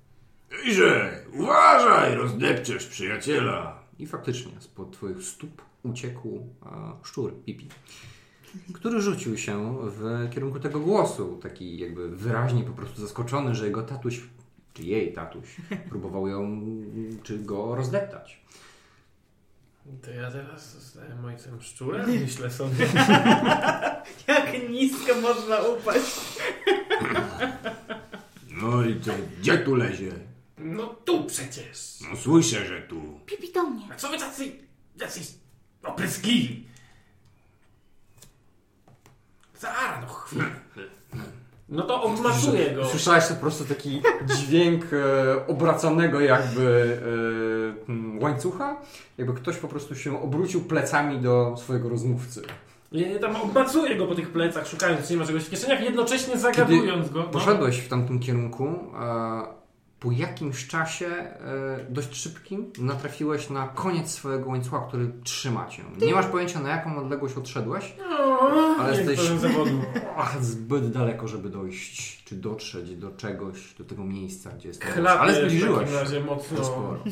Iże, 0.66 1.22
uważaj, 1.34 2.16
rozdepczesz 2.16 2.88
przyjaciela. 2.88 3.80
I 4.00 4.08
faktycznie 4.08 4.52
spod 4.60 4.92
twoich 4.92 5.24
stóp 5.24 5.62
uciekł 5.84 6.48
e, 6.66 6.70
szczur, 7.04 7.34
Pipi, 7.46 7.68
który 8.74 9.02
rzucił 9.02 9.38
się 9.38 9.78
w 9.82 10.30
kierunku 10.34 10.60
tego 10.60 10.80
głosu, 10.80 11.40
taki 11.44 11.78
jakby 11.78 12.10
wyraźnie 12.10 12.64
po 12.64 12.74
prostu 12.74 13.02
zaskoczony, 13.02 13.56
że 13.56 13.66
jego 13.66 13.84
tatuś, 13.84 14.22
czy 14.74 14.84
jej 14.84 15.14
tatuś, 15.14 15.56
próbował 15.90 16.28
ją, 16.28 16.62
czy 17.24 17.40
go 17.40 17.76
rozdeptać. 17.76 18.42
To 20.02 20.12
ja 20.12 20.32
teraz 20.32 20.74
zostałem 20.74 21.26
ojcem 21.26 21.62
szczurem? 21.62 22.10
Myślę 22.22 22.52
sobie. 22.52 22.88
Jak 24.28 24.70
nisko 24.70 25.22
można 25.22 25.58
upaść. 25.58 26.40
No 28.52 28.86
i 28.86 29.02
co, 29.02 29.12
gdzie 29.40 29.58
tu 29.58 29.76
lezie? 29.76 30.27
No 30.58 30.88
tu 30.88 31.24
przecież. 31.24 32.00
No 32.12 32.18
słyszę, 32.18 32.66
że 32.66 32.82
tu. 32.82 33.20
Pipi 33.26 33.52
do 33.54 33.64
mnie. 33.64 33.86
A 33.92 33.96
co 33.96 34.10
wy 34.10 34.18
tacy, 34.18 34.52
tacy 35.00 35.20
opryskliwi? 35.84 36.68
Zara, 39.60 40.02
no 40.02 40.08
chwilę. 40.08 40.46
No 41.70 41.84
to 41.84 42.04
obmacuję 42.04 42.72
go. 42.72 42.86
Słyszałeś 42.86 43.26
po 43.26 43.36
prostu 43.36 43.66
taki 43.66 44.02
dźwięk 44.36 44.86
e, 44.94 45.48
obracanego 45.48 46.20
jakby 46.20 46.98
e, 48.20 48.24
łańcucha? 48.24 48.82
Jakby 49.18 49.34
ktoś 49.34 49.58
po 49.58 49.68
prostu 49.68 49.96
się 49.96 50.22
obrócił 50.22 50.62
plecami 50.62 51.20
do 51.20 51.56
swojego 51.58 51.90
rozmówcy. 51.90 52.42
Ja 52.92 53.20
tam 53.20 53.36
obmacuję 53.36 53.96
go 53.96 54.08
po 54.08 54.16
tych 54.16 54.30
plecach, 54.30 54.68
szukając, 54.68 55.08
czy 55.08 55.14
nie 55.14 55.20
ma 55.20 55.26
czegoś 55.26 55.44
w 55.44 55.50
kieszeniach, 55.50 55.82
jednocześnie 55.82 56.38
zagadując 56.38 57.10
go. 57.10 57.20
No. 57.20 57.26
Poszedłeś 57.30 57.78
w 57.78 57.88
tamtym 57.88 58.20
kierunku. 58.20 58.66
E, 59.00 59.57
po 60.00 60.12
jakimś 60.12 60.68
czasie, 60.68 61.06
e, 61.08 61.36
dość 61.90 62.16
szybkim, 62.16 62.72
natrafiłeś 62.80 63.50
na 63.50 63.68
koniec 63.68 64.12
swojego 64.12 64.50
łańcucha, 64.50 64.86
który 64.88 65.12
trzyma 65.24 65.68
cię. 65.68 65.84
Nie 66.02 66.14
masz 66.14 66.26
pojęcia 66.26 66.60
na 66.60 66.70
jaką 66.70 66.98
odległość 66.98 67.38
odszedłeś, 67.38 67.94
No, 68.10 68.76
Ale 68.80 68.98
jesteś-. 68.98 69.30
Ach, 70.18 70.44
zbyt 70.44 70.92
daleko, 70.92 71.28
żeby 71.28 71.50
dojść, 71.50 72.24
czy 72.24 72.36
dotrzeć 72.36 72.96
do 72.96 73.12
czegoś, 73.12 73.74
do 73.74 73.84
tego 73.86 74.04
miejsca, 74.04 74.52
gdzie 74.52 74.68
jest 74.68 74.84
Chlapie 74.84 75.20
Ale 75.20 75.34
w 75.34 75.36
zbliżyłeś 75.36 75.76
takim 75.80 75.94
się. 75.94 76.00
razie 76.00 76.20
mocno 76.20 76.58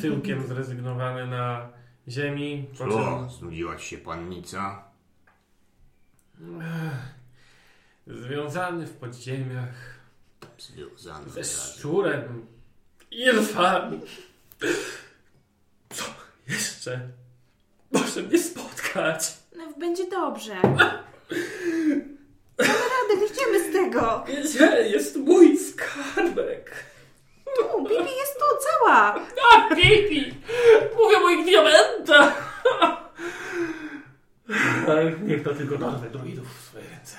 tyłkiem 0.00 0.46
zrezygnowany 0.46 1.26
na 1.26 1.68
ziemi. 2.08 2.66
Co? 2.74 2.84
czym 2.86 3.30
Znudziła 3.38 3.76
ci 3.76 3.86
się 3.88 3.98
pannica? 3.98 4.84
związany 8.06 8.86
w 8.86 8.92
podziemiach 8.96 9.96
Związany 10.58 11.30
ze 11.30 11.44
szczurem 11.44 12.46
i 13.10 13.22
elfami. 13.28 14.00
Co 15.94 16.04
jeszcze 16.48 17.00
może 17.92 18.22
mnie 18.22 18.38
spotkać? 18.38 19.32
No, 19.56 19.64
będzie 19.78 20.10
dobrze. 20.10 20.56
Damy 22.56 22.72
radę, 22.72 23.16
wyjdziemy 23.18 23.70
z 23.70 23.72
tego. 23.72 24.24
Gdzie 24.44 24.66
jest 24.88 25.16
mój 25.16 25.58
skarbek? 25.58 26.72
Tu, 27.44 27.84
Pipi 27.84 28.16
jest 28.18 28.34
tu, 28.34 28.44
cała. 28.64 29.20
A, 29.52 29.74
Pipi! 29.74 30.34
Mówię 30.96 31.16
o 31.16 31.20
moich 31.20 31.44
diamentach! 31.46 32.62
Ach, 34.88 35.20
Niech 35.22 35.42
to 35.42 35.54
tylko 35.54 35.78
dorwę 35.78 36.10
druidów 36.10 36.58
w 36.58 36.64
swoje 36.68 36.84
ręce. 36.90 37.16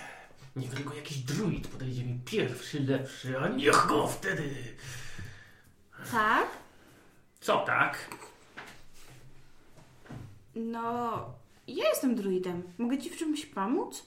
Niech 0.55 0.69
tylko 0.73 0.93
jakiś 0.95 1.17
druid 1.17 1.67
podejdzie 1.67 2.03
mi 2.03 2.19
pierwszy, 2.25 2.79
lepszy, 2.79 3.39
a 3.39 3.47
niech 3.47 3.85
go 3.87 4.07
wtedy... 4.07 4.43
Tak? 6.11 6.47
Co 7.39 7.57
tak? 7.57 8.09
No, 10.55 11.33
ja 11.67 11.89
jestem 11.89 12.15
druidem. 12.15 12.63
Mogę 12.77 12.97
ci 12.97 13.09
w 13.09 13.17
czymś 13.17 13.45
pomóc? 13.45 14.05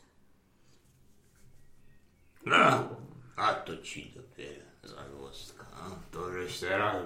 No, 2.46 2.88
a 3.36 3.54
to 3.54 3.76
ci 3.76 4.12
dopiero 4.16 4.62
zagłoska. 4.82 5.64
To 6.10 6.32
żeś 6.32 6.58
teraz 6.60 6.96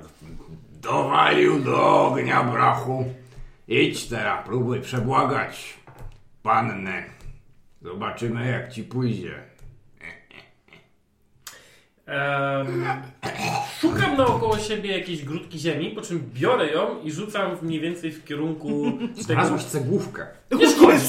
dowalił 0.73 1.61
do 1.61 2.07
ognia 2.07 2.45
brachu. 2.45 3.05
Idź 3.69 4.09
teraz, 4.09 4.47
próbuj 4.47 4.81
przebłagać 4.81 5.79
pannę. 6.43 7.05
Zobaczymy 7.83 8.51
jak 8.51 8.73
ci 8.73 8.85
pójdzie. 8.85 9.43
Em, 12.07 12.85
szukam 13.81 14.17
naokoło 14.17 14.59
siebie 14.59 14.99
jakiejś 14.99 15.25
grudki 15.25 15.59
ziemi, 15.59 15.91
po 15.91 16.03
czym 16.03 16.31
biorę 16.35 16.73
ją 16.73 17.03
i 17.03 17.13
rzucam 17.13 17.57
mniej 17.63 17.81
więcej 17.81 18.13
w 18.13 18.25
kierunku 18.25 18.93
tego. 19.09 19.23
Znalazłeś 19.23 19.65
cegłówkę. 19.65 20.27
Nie 20.59 20.71
szkodzi! 20.71 21.07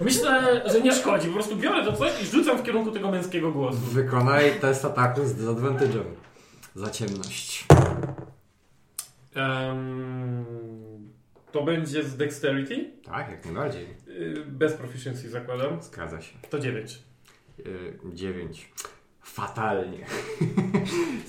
Myślę, 0.00 0.62
że 0.72 0.80
nie 0.80 0.92
szkodzi. 0.92 1.26
Po 1.28 1.34
prostu 1.34 1.56
biorę 1.56 1.84
to 1.84 1.92
coś 1.92 2.22
i 2.22 2.26
rzucam 2.26 2.58
w 2.58 2.62
kierunku 2.62 2.90
tego 2.90 3.10
męskiego 3.10 3.52
głosu. 3.52 3.78
Wykonaj 3.78 4.60
test 4.60 4.84
ataku 4.84 5.24
z 5.26 5.34
disadvantage'em. 5.34 6.04
Za 6.74 6.90
ciemność. 6.90 7.66
Em, 9.34 10.44
to 11.52 11.62
będzie 11.64 12.04
z 12.04 12.16
dexterity. 12.16 12.90
Tak, 13.04 13.30
jak 13.30 13.44
najbardziej. 13.44 13.86
Y, 14.08 14.44
Bez 14.46 14.72
proficiency 14.72 15.30
zakładam. 15.30 15.82
Zgadza 15.82 16.20
się. 16.22 16.34
To 16.50 16.58
9. 16.58 16.98
Yy, 17.58 17.64
9. 18.14 18.72
Fatalnie. 19.32 20.06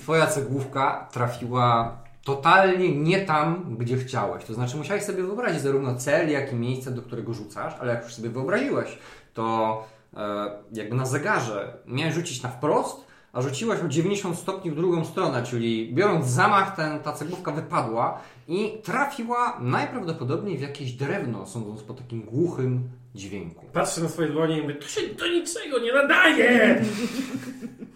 Twoja 0.02 0.26
cegłówka 0.26 1.08
trafiła 1.12 1.98
totalnie 2.24 2.96
nie 2.96 3.20
tam, 3.20 3.76
gdzie 3.78 3.96
chciałeś. 3.96 4.44
To 4.44 4.54
znaczy 4.54 4.76
musiałeś 4.76 5.02
sobie 5.02 5.22
wyobrazić 5.22 5.60
zarówno 5.60 5.94
cel, 5.94 6.30
jak 6.30 6.52
i 6.52 6.56
miejsce, 6.56 6.90
do 6.90 7.02
którego 7.02 7.34
rzucasz, 7.34 7.74
ale 7.80 7.94
jak 7.94 8.04
już 8.04 8.14
sobie 8.14 8.28
wyobraziłeś, 8.28 8.98
to 9.34 9.84
e, 10.16 10.50
jakby 10.72 10.96
na 10.96 11.06
zegarze 11.06 11.76
miałeś 11.86 12.14
rzucić 12.14 12.42
na 12.42 12.48
wprost, 12.48 13.06
a 13.32 13.42
rzuciłaś 13.42 13.80
o 13.80 13.88
90 13.88 14.38
stopni 14.38 14.70
w 14.70 14.74
drugą 14.74 15.04
stronę, 15.04 15.42
czyli 15.42 15.94
biorąc 15.94 16.26
zamach, 16.26 16.76
ten, 16.76 17.00
ta 17.00 17.12
cegłówka 17.12 17.52
wypadła 17.52 18.20
i 18.48 18.72
trafiła 18.82 19.58
najprawdopodobniej 19.60 20.58
w 20.58 20.60
jakieś 20.60 20.92
drewno, 20.92 21.46
sądząc 21.46 21.82
po 21.82 21.94
takim 21.94 22.22
głuchym 22.22 22.88
dźwięku. 23.14 23.66
Patrzę 23.72 24.00
na 24.00 24.08
swoje 24.08 24.28
dłonie 24.28 24.58
i 24.58 24.62
mówię, 24.62 24.74
to 24.74 24.86
się 24.88 25.00
do 25.18 25.26
niczego 25.26 25.78
nie 25.78 25.92
nadaje! 25.92 26.80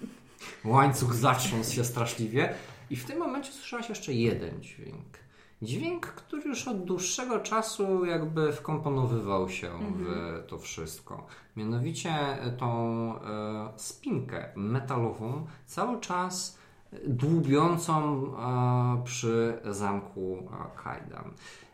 Łańcuch 0.64 1.14
zatrząsł 1.14 1.72
się 1.72 1.84
straszliwie 1.84 2.54
i 2.90 2.96
w 2.96 3.04
tym 3.04 3.18
momencie 3.18 3.52
słyszałaś 3.52 3.88
jeszcze 3.88 4.12
jeden 4.12 4.62
dźwięk. 4.62 5.18
Dźwięk, 5.62 6.06
który 6.06 6.48
już 6.48 6.68
od 6.68 6.84
dłuższego 6.84 7.40
czasu 7.40 8.04
jakby 8.04 8.52
wkomponowywał 8.52 9.48
się 9.48 9.70
w 9.96 10.42
to 10.48 10.58
wszystko. 10.58 11.26
Mianowicie 11.56 12.14
tą 12.58 12.70
e, 13.16 13.68
spinkę 13.76 14.48
metalową 14.56 15.46
cały 15.66 16.00
czas 16.00 16.58
dłubiącą 17.06 18.22
e, 18.26 19.04
przy 19.04 19.58
zamku 19.64 20.38
e, 20.38 20.82
Kajdan. 20.82 21.24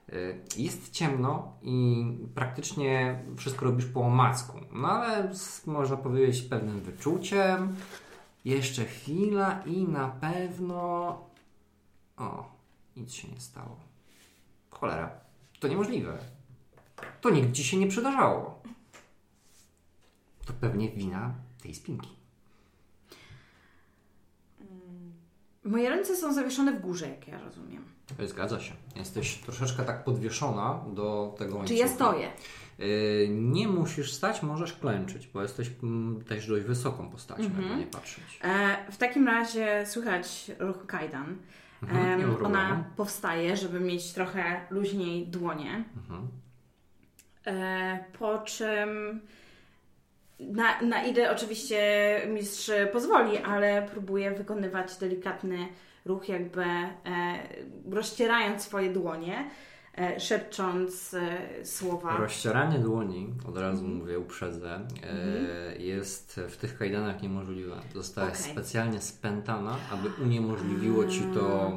E, 0.08 0.14
Jest 0.56 0.90
ciemno 0.90 1.52
i 1.62 2.04
praktycznie 2.34 3.22
wszystko 3.36 3.64
robisz 3.64 3.86
po 3.86 4.00
omacku, 4.00 4.58
no 4.72 4.88
ale 4.88 5.34
z, 5.34 5.66
można 5.66 5.96
powiedzieć 5.96 6.42
pewnym 6.42 6.80
wyczuciem. 6.80 7.76
Jeszcze 8.44 8.84
chwila 8.84 9.62
i 9.66 9.82
na 9.88 10.08
pewno. 10.08 10.68
O, 12.16 12.50
nic 12.96 13.12
się 13.12 13.28
nie 13.28 13.40
stało. 13.40 13.76
Cholera, 14.70 15.10
to 15.60 15.68
niemożliwe. 15.68 16.18
To 17.20 17.30
nigdy 17.30 17.52
ci 17.52 17.64
się 17.64 17.76
nie 17.76 17.86
przydarzało. 17.88 18.62
To 20.46 20.52
pewnie 20.52 20.90
wina 20.90 21.34
tej 21.62 21.74
spinki. 21.74 22.08
Moje 25.64 25.90
ręce 25.90 26.16
są 26.16 26.34
zawieszone 26.34 26.72
w 26.72 26.80
górze, 26.80 27.08
jak 27.08 27.28
ja 27.28 27.40
rozumiem. 27.40 27.84
Zgadza 28.26 28.60
się. 28.60 28.72
Jesteś 28.96 29.34
troszeczkę 29.34 29.84
tak 29.84 30.04
podwieszona 30.04 30.84
do 30.94 31.34
tego 31.38 31.52
Czy 31.52 31.58
łańcucha. 31.58 31.80
ja 31.80 31.88
stoję? 31.88 32.32
Yy, 32.82 33.28
nie 33.28 33.68
musisz 33.68 34.12
stać, 34.12 34.42
możesz 34.42 34.72
klęczyć, 34.72 35.26
bo 35.26 35.42
jesteś 35.42 35.70
mm, 35.82 36.24
też 36.24 36.46
dość 36.46 36.64
wysoką 36.64 37.10
postacią, 37.10 37.42
Mhm. 37.44 37.78
nie 37.78 37.86
patrzeć. 37.86 38.40
E, 38.44 38.76
w 38.92 38.96
takim 38.96 39.26
razie 39.26 39.86
słychać 39.86 40.50
ruch 40.58 40.86
Kajdan. 40.86 41.36
Mhm, 41.82 42.44
ona 42.46 42.84
powstaje, 42.96 43.56
żeby 43.56 43.80
mieć 43.80 44.12
trochę 44.12 44.60
luźniej 44.70 45.26
dłonie. 45.26 45.84
Mhm. 45.96 46.28
E, 47.46 48.04
po 48.18 48.38
czym 48.38 49.20
na, 50.40 50.80
na 50.80 51.04
ile 51.04 51.32
oczywiście 51.32 51.80
mistrz 52.28 52.70
pozwoli, 52.92 53.38
ale 53.38 53.88
próbuje 53.92 54.30
wykonywać 54.30 54.96
delikatny 54.96 55.68
ruch, 56.04 56.28
jakby 56.28 56.62
e, 56.64 56.92
rozcierając 57.90 58.62
swoje 58.62 58.92
dłonie, 58.92 59.38
e, 59.38 59.44
szepcząc 60.18 61.14
e, 61.14 61.64
słowa. 61.66 62.16
Rozcieranie 62.16 62.78
dłoni, 62.78 63.28
od 63.48 63.56
razu 63.58 63.80
Mhm. 63.84 63.98
mówię, 64.00 64.18
uprzedzę, 64.18 64.80
e, 65.02 65.76
jest 65.82 66.40
w 66.48 66.56
tych 66.56 66.78
kajdanach 66.78 67.22
niemożliwe. 67.22 67.76
Zostałaś 67.94 68.40
Okej. 68.40 68.52
specjalnie 68.52 69.00
spętana, 69.00 69.76
aby 69.92 70.10
uniemożliwiło 70.24 71.04
ci 71.04 71.22
to 71.34 71.72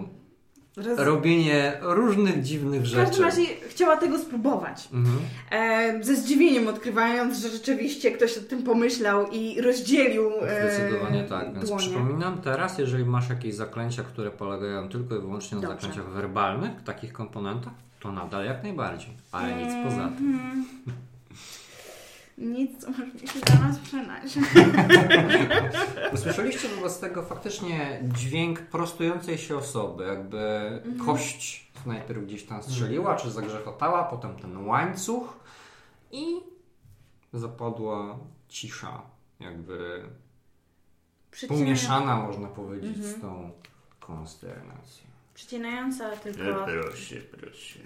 Roz... 0.78 1.00
robienie 1.00 1.78
różnych 1.82 2.42
dziwnych 2.44 2.82
W 2.82 2.86
rzeczy. 2.86 3.06
każdym 3.06 3.26
razie 3.26 3.42
chciała 3.70 3.98
tego 3.98 4.20
spróbować. 4.20 4.90
Mhm. 4.94 5.18
E, 5.52 6.04
ze 6.04 6.16
zdziwieniem 6.16 6.68
odkrywając, 6.68 7.38
że 7.38 7.50
rzeczywiście 7.50 8.12
ktoś 8.12 8.38
o 8.38 8.42
tym 8.42 8.64
pomyślał 8.64 9.28
i 9.32 9.62
rozdzielił 9.62 10.32
e, 10.42 10.70
Zdecydowanie 10.78 11.24
tak, 11.24 11.54
więc 11.54 11.70
dłonie. 11.70 11.84
przypominam 11.88 12.42
teraz, 12.42 12.78
jeżeli 12.78 13.06
masz 13.06 13.30
jakieś 13.30 13.56
zaklęcia, 13.56 14.04
które 14.04 14.32
polegają 14.32 14.90
tylko 14.90 15.16
i 15.16 15.20
wyłącznie 15.20 15.56
na 15.56 15.62
Dobrze. 15.68 15.76
zaklęciach 15.88 16.14
werbalnych, 16.14 16.84
takich 16.84 17.14
komponentach, 17.14 17.74
to 18.00 18.12
nadal 18.12 18.46
jak 18.46 18.64
najbardziej, 18.64 19.18
ale 19.32 19.56
nic 19.56 19.74
poza 19.84 20.08
tym. 20.08 20.34
Mhm. 20.34 20.66
Nic, 22.38 22.82
co 22.82 22.92
może 22.92 23.06
mi 23.06 23.28
się 23.28 23.40
dla 23.40 23.68
nas 23.68 23.80
przydać. 23.80 24.38
Usłyszeliście 26.14 26.68
wobec 26.70 27.00
tego 27.00 27.24
faktycznie 27.24 28.00
dźwięk 28.04 28.62
prostującej 28.62 29.38
się 29.38 29.58
osoby, 29.58 30.06
jakby 30.06 30.82
kość 31.06 31.72
najpierw 31.86 32.24
gdzieś 32.24 32.46
tam 32.46 32.64
strzeliła, 32.64 33.16
czy 33.16 33.32
zagrzechotała, 33.32 34.04
potem 34.04 34.40
ten 34.40 34.68
łańcuch 34.68 35.40
i 36.12 36.26
zapadła 37.34 38.20
cisza, 38.48 39.02
jakby 39.40 40.04
pomieszana 41.48 42.16
można 42.16 42.48
powiedzieć 42.48 43.06
z 43.06 43.22
tą 43.22 43.52
konsternacją. 44.00 45.05
Przycinająca 45.36 46.12
E, 46.14 46.18
tylko... 46.18 46.66
proszę, 46.66 47.16
proszę. 47.16 47.80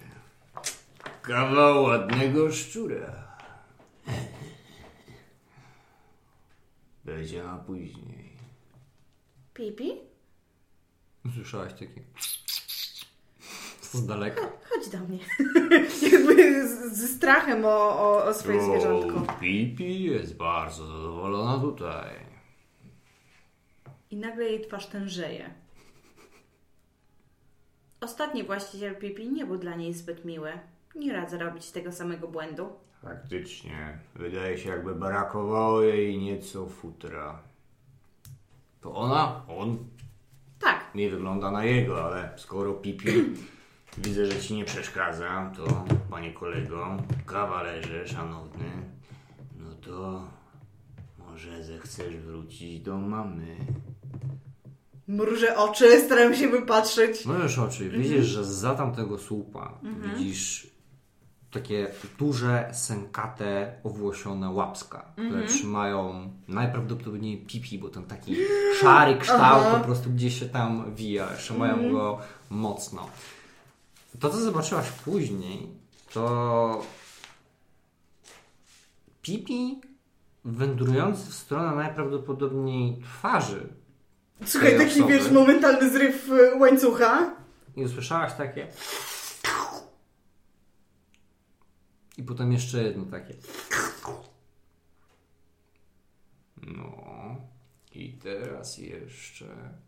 Kawał 1.21 1.83
ładnego 1.83 2.51
szczura. 2.51 3.27
Będzie 7.05 7.43
na 7.43 7.57
później. 7.57 8.29
Pipi? 9.53 9.91
Słyszałaś 11.35 11.73
takie 11.73 12.01
z 13.81 14.05
daleka. 14.05 14.41
Chodź 14.69 14.89
do 14.89 14.99
mnie. 14.99 15.19
Jakby 16.11 16.67
z- 16.67 16.97
ze 16.97 17.07
strachem 17.07 17.65
o, 17.65 17.69
o, 17.99 18.23
o 18.25 18.33
swoje 18.33 18.63
zwierzątko. 18.63 19.19
O, 19.19 19.39
Pipi 19.39 20.03
jest 20.03 20.35
bardzo 20.37 20.87
zadowolona 20.87 21.59
tutaj. 21.61 22.15
I 24.11 24.15
nagle 24.17 24.45
jej 24.45 24.61
twarz 24.67 24.85
tężeje. 24.87 25.53
Ostatni 28.01 28.43
właściciel 28.43 28.95
Pipi 28.95 29.29
nie 29.29 29.45
był 29.45 29.57
dla 29.57 29.75
niej 29.75 29.93
zbyt 29.93 30.25
miły. 30.25 30.51
Nie 30.95 31.13
radzę 31.13 31.37
robić 31.37 31.71
tego 31.71 31.91
samego 31.91 32.27
błędu. 32.27 32.69
Faktycznie. 33.01 33.99
Wydaje 34.15 34.57
się, 34.57 34.69
jakby 34.69 34.95
brakowało 34.95 35.81
jej 35.81 36.17
nieco 36.17 36.65
futra. 36.67 37.39
To 38.81 38.95
ona? 38.95 39.45
On? 39.47 39.77
Tak, 40.59 40.95
Nie 40.95 41.09
wygląda 41.09 41.51
na 41.51 41.65
jego, 41.65 42.05
ale 42.05 42.33
skoro 42.37 42.73
Pipi 42.73 43.11
widzę, 43.97 44.25
że 44.25 44.39
ci 44.39 44.55
nie 44.55 44.65
przeszkadza, 44.65 45.51
to 45.57 45.85
panie 46.09 46.33
kolego, 46.33 46.97
kawalerze 47.25 48.07
szanowny, 48.07 48.65
no 49.55 49.73
to 49.75 50.27
może 51.17 51.63
zechcesz 51.63 52.17
wrócić 52.17 52.81
do 52.81 52.97
mamy. 52.97 53.55
Mrużę 55.09 55.57
oczy, 55.57 55.99
staram 56.05 56.35
się 56.35 56.49
wypatrzeć. 56.49 57.25
Możesz 57.25 57.59
oczy, 57.59 57.89
widzisz, 57.89 58.25
że 58.25 58.45
za 58.45 58.75
tamtego 58.75 59.17
słupa 59.17 59.79
widzisz 59.83 60.69
takie 61.51 61.91
duże, 62.19 62.69
sękate, 62.73 63.73
owłosione 63.83 64.49
łapska, 64.49 65.11
które 65.11 65.47
trzymają 65.47 66.31
najprawdopodobniej 66.47 67.37
pipi, 67.37 67.79
bo 67.79 67.89
ten 67.89 68.03
taki 68.03 68.35
szary 68.81 69.17
kształt 69.17 69.63
po 69.65 69.79
prostu 69.79 70.09
gdzieś 70.09 70.39
się 70.39 70.45
tam 70.45 70.95
wija, 70.95 71.27
trzymają 71.37 71.91
go 71.91 72.19
mocno. 72.49 73.09
To, 74.19 74.29
co 74.29 74.37
zobaczyłaś 74.37 74.91
później, 74.91 75.67
to 76.13 76.81
Pipi 79.21 79.81
wędrujący 80.45 81.31
w 81.31 81.33
stronę 81.33 81.75
najprawdopodobniej 81.75 83.01
twarzy 83.03 83.67
Słuchaj, 84.45 84.77
taki 84.77 84.99
osoby. 84.99 85.13
wiesz, 85.13 85.31
momentalny 85.31 85.89
zryw 85.89 86.29
y, 86.29 86.55
łańcucha. 86.55 87.35
i 87.75 87.83
usłyszałaś 87.83 88.33
takie? 88.33 88.67
I 92.17 92.23
potem 92.23 92.51
jeszcze 92.51 92.83
jedno 92.83 93.05
takie. 93.05 93.33
No. 96.57 97.35
I 97.91 98.13
teraz 98.13 98.77
jeszcze 98.77 99.45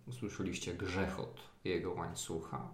usłyszeliście 0.07 0.73
grzechot 0.73 1.41
jego 1.63 1.91
łańcucha. 1.91 2.67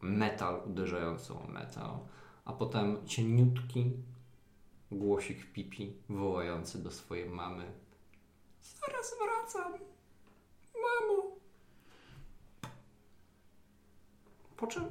Metal 0.00 0.60
uderzający 0.66 1.32
o 1.32 1.46
metal. 1.46 1.98
A 2.44 2.52
potem 2.52 3.06
cieniutki 3.06 3.92
głosik 4.90 5.52
pipi 5.52 5.96
wołający 6.08 6.82
do 6.82 6.90
swojej 6.90 7.28
mamy. 7.28 7.64
Zaraz 8.62 9.14
wracam 9.22 9.72
Po 14.56 14.66
czym 14.66 14.84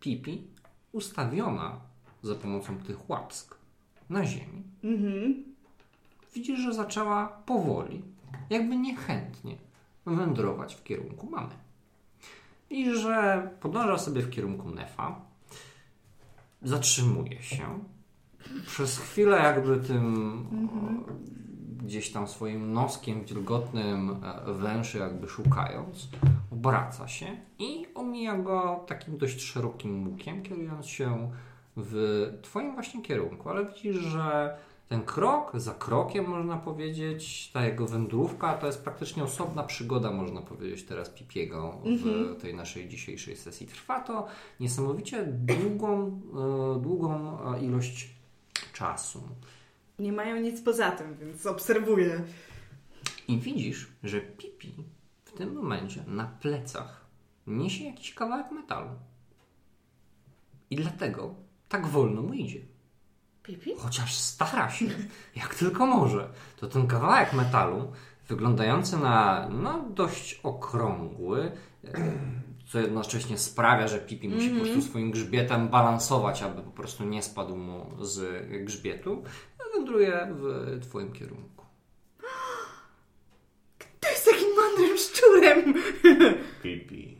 Pipi, 0.00 0.46
ustawiona 0.92 1.80
za 2.22 2.34
pomocą 2.34 2.78
tych 2.78 3.10
łapsk 3.10 3.56
na 4.10 4.24
ziemi, 4.26 4.62
Mhm. 4.84 5.44
widzisz, 6.34 6.60
że 6.60 6.74
zaczęła 6.74 7.26
powoli, 7.46 8.02
jakby 8.50 8.76
niechętnie 8.76 9.56
wędrować 10.06 10.74
w 10.74 10.82
kierunku 10.84 11.30
mamy. 11.30 11.54
I 12.70 12.90
że 12.94 13.50
podąża 13.60 13.98
sobie 13.98 14.22
w 14.22 14.30
kierunku 14.30 14.70
Nefa, 14.70 15.20
zatrzymuje 16.62 17.42
się, 17.42 17.84
przez 18.66 18.98
chwilę 18.98 19.36
jakby 19.38 19.76
tym 19.76 20.46
o, 20.68 21.12
gdzieś 21.86 22.12
tam 22.12 22.28
swoim 22.28 22.72
noskiem 22.72 23.24
wilgotnym 23.24 24.10
e, 24.10 24.52
węszy 24.52 24.98
jakby 24.98 25.28
szukając, 25.28 26.08
obraca 26.52 27.08
się 27.08 27.26
i 27.58 27.86
omija 27.94 28.38
go 28.38 28.84
takim 28.86 29.18
dość 29.18 29.42
szerokim 29.42 30.08
łukiem, 30.08 30.42
kierując 30.42 30.86
się 30.86 31.30
w 31.76 32.28
twoim 32.42 32.74
właśnie 32.74 33.02
kierunku, 33.02 33.50
ale 33.50 33.64
widzisz, 33.64 33.96
że 33.96 34.56
ten 34.88 35.02
krok 35.02 35.52
za 35.54 35.74
krokiem, 35.74 36.28
można 36.28 36.56
powiedzieć, 36.56 37.50
ta 37.52 37.66
jego 37.66 37.86
wędrówka 37.86 38.54
to 38.54 38.66
jest 38.66 38.84
praktycznie 38.84 39.24
osobna 39.24 39.62
przygoda, 39.62 40.10
można 40.10 40.40
powiedzieć, 40.42 40.82
teraz 40.84 41.10
Pipiego 41.10 41.78
w 41.84 42.40
tej 42.42 42.54
naszej 42.54 42.88
dzisiejszej 42.88 43.36
sesji. 43.36 43.66
Trwa 43.66 44.00
to 44.00 44.26
niesamowicie 44.60 45.24
długą, 45.26 46.20
e, 46.76 46.80
długą 46.80 47.38
e, 47.54 47.60
ilość 47.64 48.10
czasu. 48.72 49.22
Nie 49.98 50.12
mają 50.12 50.36
nic 50.36 50.60
poza 50.60 50.90
tym, 50.90 51.16
więc 51.16 51.46
obserwuję. 51.46 52.24
I 53.28 53.38
widzisz, 53.38 53.88
że 54.02 54.20
Pipi 54.20 54.74
w 55.24 55.32
tym 55.32 55.54
momencie 55.54 56.04
na 56.06 56.26
plecach 56.26 57.06
niesie 57.46 57.84
jakiś 57.84 58.14
kawałek 58.14 58.50
metalu. 58.52 58.90
I 60.70 60.76
dlatego 60.76 61.34
tak 61.68 61.86
wolno 61.86 62.22
mu 62.22 62.34
idzie. 62.34 62.60
Pipi? 63.42 63.74
Chociaż 63.78 64.14
stara 64.14 64.70
się, 64.70 64.86
jak 65.36 65.54
tylko 65.54 65.86
może. 65.86 66.28
To 66.56 66.66
ten 66.66 66.86
kawałek 66.86 67.32
metalu, 67.32 67.92
wyglądający 68.28 68.96
na 68.96 69.48
no, 69.48 69.84
dość 69.94 70.40
okrągły, 70.42 71.52
co 72.66 72.78
jednocześnie 72.78 73.38
sprawia, 73.38 73.88
że 73.88 73.98
Pipi 73.98 74.28
musi 74.28 74.50
po 74.50 74.60
prostu 74.60 74.82
swoim 74.82 75.10
grzbietem 75.10 75.68
balansować, 75.68 76.42
aby 76.42 76.62
po 76.62 76.70
prostu 76.70 77.04
nie 77.04 77.22
spadł 77.22 77.56
mu 77.56 78.04
z 78.04 78.46
grzbietu, 78.64 79.22
wędruje 79.76 80.28
w 80.30 80.80
Twoim 80.82 81.12
kierunku. 81.12 81.64
To 84.00 84.08
jest 84.08 84.24
takim 84.24 84.48
mądrym 84.56 84.98
szczurem. 84.98 85.74
Pipi. 86.62 87.16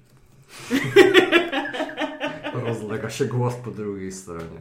Rozlega 2.66 3.10
się 3.10 3.24
głos 3.24 3.54
po 3.54 3.70
drugiej 3.70 4.12
stronie. 4.12 4.60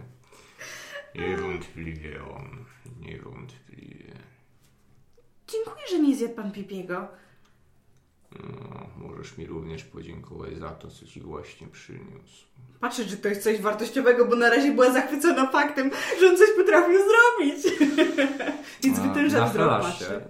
Niewątpliwie 1.16 2.24
on. 2.24 2.66
Niewątpliwie. 3.02 4.14
Dziękuję, 5.48 5.86
że 5.90 6.00
nie 6.00 6.16
zjadł 6.16 6.36
pan 6.36 6.52
Pipiego. 6.52 7.08
No, 8.44 9.08
możesz 9.08 9.38
mi 9.38 9.46
również 9.46 9.84
podziękować 9.84 10.58
za 10.58 10.70
to, 10.70 10.88
co 10.88 11.06
ci 11.06 11.22
właśnie 11.22 11.68
przyniósł. 11.68 12.46
Patrzę, 12.80 13.06
czy 13.06 13.18
to 13.18 13.28
jest 13.28 13.44
coś 13.44 13.62
wartościowego, 13.62 14.26
bo 14.26 14.36
na 14.36 14.50
razie 14.50 14.72
była 14.72 14.94
zachwycona 14.94 15.52
faktem, 15.52 15.92
że 16.20 16.28
on 16.30 16.38
coś 16.38 16.48
potrafił 16.58 16.98
zrobić. 16.98 17.80
Więc 18.84 19.00
wytężam 19.00 19.50
wzrok. 19.50 19.84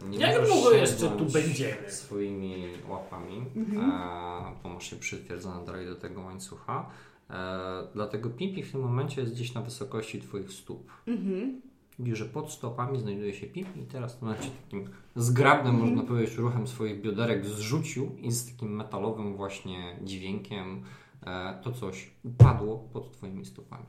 Nie 0.10 0.18
Jak 0.18 0.46
długo 0.46 0.72
jeszcze 0.72 1.10
tu 1.10 1.26
będziemy? 1.26 1.92
Swoimi 1.92 2.68
łapami, 2.90 3.46
a, 3.82 4.52
bo 4.64 4.70
masz 4.70 4.90
się 4.90 4.96
przytwierdzone 4.96 5.66
dalej 5.66 5.86
do 5.86 5.96
tego 5.96 6.22
łańcucha. 6.22 6.90
E, 7.30 7.88
dlatego 7.94 8.30
Pipi 8.30 8.64
w 8.64 8.72
tym 8.72 8.82
momencie 8.82 9.22
jest 9.22 9.34
gdzieś 9.34 9.54
na 9.54 9.62
wysokości 9.62 10.22
Twoich 10.22 10.52
stóp. 10.52 10.92
Mhm. 11.08 11.62
Widzisz, 12.00 12.20
że 12.20 12.26
pod 12.26 12.52
stopami 12.52 13.00
znajduje 13.00 13.34
się 13.34 13.48
Pipi 13.48 13.80
i 13.80 13.86
teraz 13.86 14.18
tym 14.18 14.28
momencie 14.28 14.50
takim 14.64 14.90
zgrabnym, 15.16 15.76
można 15.76 16.04
powiedzieć, 16.04 16.36
ruchem 16.36 16.68
swoich 16.68 17.02
bioderek 17.02 17.46
zrzucił 17.46 18.16
i 18.22 18.32
z 18.32 18.52
takim 18.52 18.76
metalowym 18.76 19.36
właśnie 19.36 20.00
dźwiękiem 20.02 20.84
e, 21.26 21.60
to 21.64 21.72
coś 21.72 22.12
upadło 22.24 22.78
pod 22.94 23.12
Twoimi 23.12 23.46
stopami. 23.46 23.86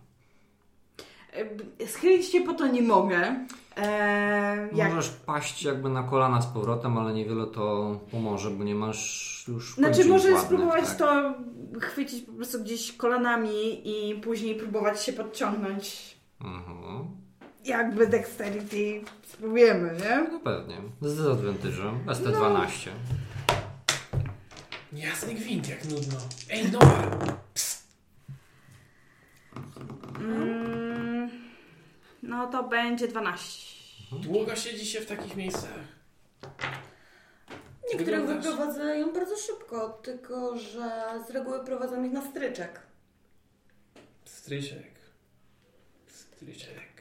E, 1.81 1.87
Schylić 1.87 2.27
się 2.27 2.41
po 2.41 2.55
to 2.55 2.67
nie 2.67 2.83
mogę. 2.83 3.47
E, 3.77 4.69
jak... 4.73 4.95
Możesz 4.95 5.11
paść 5.11 5.63
jakby 5.63 5.89
na 5.89 6.03
kolana 6.03 6.43
z 6.43 6.47
powrotem, 6.47 6.99
ale 6.99 7.15
niewiele 7.15 7.47
to 7.47 7.97
pomoże, 8.11 8.51
bo 8.51 8.65
nie 8.65 8.75
masz 8.75 9.45
już 9.49 9.75
Znaczy, 9.75 10.05
może 10.05 10.29
ładnych, 10.29 10.47
spróbować 10.47 10.85
tak? 10.89 10.99
to 10.99 11.35
chwycić 11.81 12.23
po 12.23 12.33
prostu 12.33 12.61
gdzieś 12.63 12.93
kolanami 12.93 13.51
i 13.85 14.15
później 14.21 14.55
próbować 14.55 15.03
się 15.03 15.13
podciągnąć. 15.13 16.17
Mhm. 16.41 17.26
Jakby 17.67 18.07
dexterity 18.07 19.01
spróbujemy, 19.29 19.93
nie? 20.01 20.29
No 20.33 20.41
pewnie. 20.41 20.77
Z 21.01 21.19
advantage'em. 21.21 22.05
ST12. 22.07 22.91
Jasny 24.93 25.35
gwint, 25.35 25.69
jak 25.69 25.85
nudno. 25.85 26.19
Ej! 26.51 26.65
Mm, 30.19 31.31
no 32.23 32.47
to 32.47 32.63
będzie 32.65 33.09
12. 33.09 33.67
Długo 34.13 34.57
siedzi 34.57 34.87
się 34.87 35.01
w 35.01 35.07
takich 35.07 35.37
miejscach. 35.37 35.71
Niektórych 37.93 38.21
Wyglądasz- 38.21 38.43
wyprowadzają 38.45 39.13
bardzo 39.13 39.37
szybko, 39.37 39.89
tylko 40.03 40.59
że 40.59 41.05
z 41.29 41.31
reguły 41.31 41.65
prowadzą 41.65 42.05
ich 42.05 42.13
na 42.13 42.31
stryczek. 42.31 42.81
Stryczek. 44.25 44.91
Stryczek. 46.07 46.96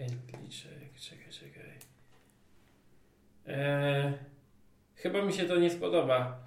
Entliczek. 0.00 0.94
Czekaj, 1.00 1.32
czekaj. 1.32 1.78
Eee, 3.46 4.12
chyba 4.94 5.22
mi 5.22 5.32
się 5.32 5.44
to 5.44 5.56
nie 5.56 5.70
spodoba. 5.70 6.38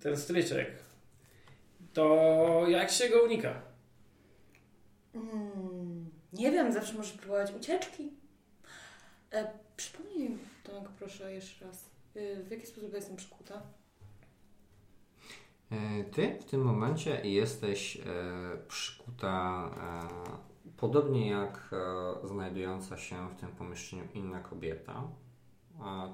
Ten 0.00 0.16
stryczek. 0.16 0.70
To 1.92 2.64
jak 2.68 2.90
się 2.90 3.08
go 3.08 3.22
unika? 3.24 3.62
Hmm, 5.12 6.10
nie 6.32 6.50
wiem, 6.50 6.72
zawsze 6.72 6.94
może 6.94 7.14
próbować 7.14 7.52
ucieczki. 7.52 8.10
E, 9.32 9.52
przypomnij 9.76 10.30
mi, 10.30 10.38
Tomek, 10.64 10.88
proszę 10.98 11.32
jeszcze 11.34 11.64
raz. 11.66 11.90
Y, 12.16 12.44
w 12.44 12.50
jaki 12.50 12.66
sposób 12.66 12.94
jestem 12.94 13.16
przykuta? 13.16 13.62
E, 15.72 16.04
Ty 16.04 16.38
w 16.40 16.44
tym 16.44 16.62
momencie 16.62 17.20
jesteś 17.24 17.96
e, 17.96 18.02
przykuta 18.68 19.70
e, 20.46 20.49
podobnie 20.80 21.30
jak 21.30 21.70
e, 21.72 22.26
znajdująca 22.26 22.96
się 22.96 23.28
w 23.28 23.40
tym 23.40 23.48
pomieszczeniu 23.48 24.04
inna 24.14 24.40
kobieta. 24.40 25.02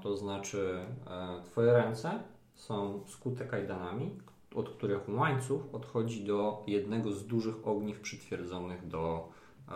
To 0.03 0.17
znaczy 0.17 0.85
e, 1.07 1.43
Twoje 1.43 1.73
ręce 1.73 2.19
są 2.55 3.03
skute 3.07 3.45
kajdanami, 3.45 4.19
od 4.55 4.69
których 4.69 5.09
łańcuch 5.09 5.61
odchodzi 5.73 6.25
do 6.25 6.63
jednego 6.67 7.11
z 7.11 7.27
dużych 7.27 7.67
ogniw 7.67 7.99
przytwierdzonych 7.99 8.87
do 8.87 9.29
e, 9.67 9.73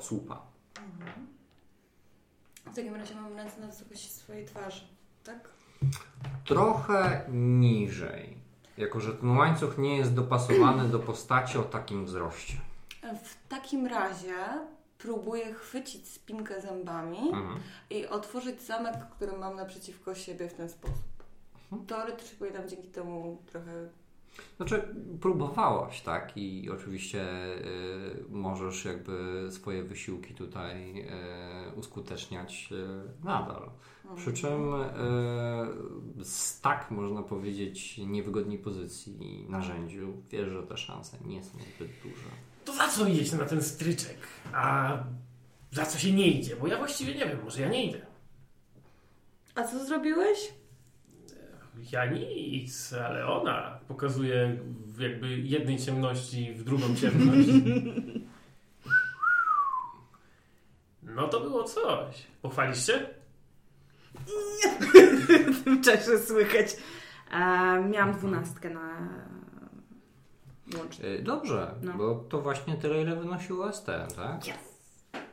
słupa. 0.00 0.42
W 2.72 2.74
takim 2.76 2.94
razie 2.94 3.14
mam 3.14 3.36
ręce 3.36 3.60
na 3.60 3.66
wysokości 3.66 4.10
swojej 4.10 4.46
twarzy, 4.46 4.84
tak? 5.24 5.48
Trochę 6.44 7.26
niżej, 7.32 8.36
jako 8.78 9.00
że 9.00 9.12
ten 9.12 9.36
łańcuch 9.36 9.78
nie 9.78 9.96
jest 9.96 10.14
dopasowany 10.14 10.88
do 10.88 10.98
postaci 10.98 11.58
o 11.58 11.62
takim 11.62 12.04
wzroście. 12.04 12.73
W 13.24 13.48
takim 13.48 13.86
razie 13.86 14.34
próbuję 14.98 15.54
chwycić 15.54 16.08
spinkę 16.08 16.60
zębami 16.60 17.18
Mhm. 17.18 17.60
i 17.90 18.06
otworzyć 18.06 18.62
zamek, 18.62 18.94
który 19.16 19.32
mam 19.32 19.56
naprzeciwko 19.56 20.14
siebie 20.14 20.48
w 20.48 20.54
ten 20.54 20.68
sposób. 20.68 21.04
Teoretycznie 21.86 22.38
powinnam 22.38 22.68
dzięki 22.68 22.88
temu 22.88 23.42
trochę 23.46 23.88
Znaczy, 24.56 24.94
próbowałaś, 25.20 26.00
tak? 26.00 26.36
I 26.36 26.70
oczywiście 26.70 27.22
y, 27.56 28.24
możesz 28.30 28.84
jakby 28.84 29.46
swoje 29.50 29.82
wysiłki 29.82 30.34
tutaj 30.34 31.00
y, 31.00 31.78
uskuteczniać 31.78 32.68
y, 32.72 33.24
nadal. 33.24 33.70
Przy 34.16 34.32
czym 34.32 34.74
y, 34.74 34.84
z 36.24 36.60
tak, 36.60 36.90
można 36.90 37.22
powiedzieć, 37.22 37.98
niewygodnej 37.98 38.58
pozycji 38.58 39.16
i 39.22 39.48
narzędziu, 39.50 40.12
wiesz, 40.30 40.48
że 40.48 40.62
te 40.62 40.76
szanse 40.76 41.16
nie 41.24 41.42
są 41.44 41.58
zbyt 41.58 41.90
duże. 42.02 42.30
To 42.64 42.72
za 42.74 42.88
co 42.88 43.06
idziecie 43.06 43.36
na 43.36 43.44
ten 43.44 43.62
stryczek? 43.62 44.16
A 44.52 44.96
za 45.72 45.86
co 45.86 45.98
się 45.98 46.12
nie 46.12 46.28
idzie? 46.28 46.56
Bo 46.56 46.66
ja 46.66 46.78
właściwie 46.78 47.14
nie 47.14 47.26
wiem, 47.26 47.38
może 47.44 47.62
ja 47.62 47.68
nie 47.68 47.84
idę. 47.86 48.06
A 49.54 49.64
co 49.64 49.84
zrobiłeś? 49.84 50.38
Ja 51.92 52.06
nic, 52.06 52.92
ale 52.92 53.26
ona 53.26 53.78
pokazuje 53.88 54.58
w 54.86 55.00
jakby 55.00 55.38
jednej 55.38 55.78
ciemności 55.78 56.52
w 56.54 56.64
drugą 56.64 56.94
ciemność. 57.00 57.48
No 61.02 61.28
to 61.28 61.40
było 61.40 61.64
coś. 61.64 62.26
Pochwalisz 62.42 62.84
się? 62.86 63.06
W 65.52 65.64
tym 65.64 65.82
czasie 65.82 66.18
słychać. 66.18 66.76
E, 67.32 67.38
miałam 67.90 68.12
dwunastkę 68.12 68.70
na 68.70 69.08
łącznie. 70.78 71.04
Y, 71.08 71.22
Dobrze, 71.22 71.74
No. 71.82 71.92
bo 71.92 72.14
to 72.14 72.40
właśnie 72.42 72.74
tyle, 72.74 73.02
ile 73.02 73.16
wynosiło 73.16 73.72
ST, 73.72 73.86
tak? 74.16 74.40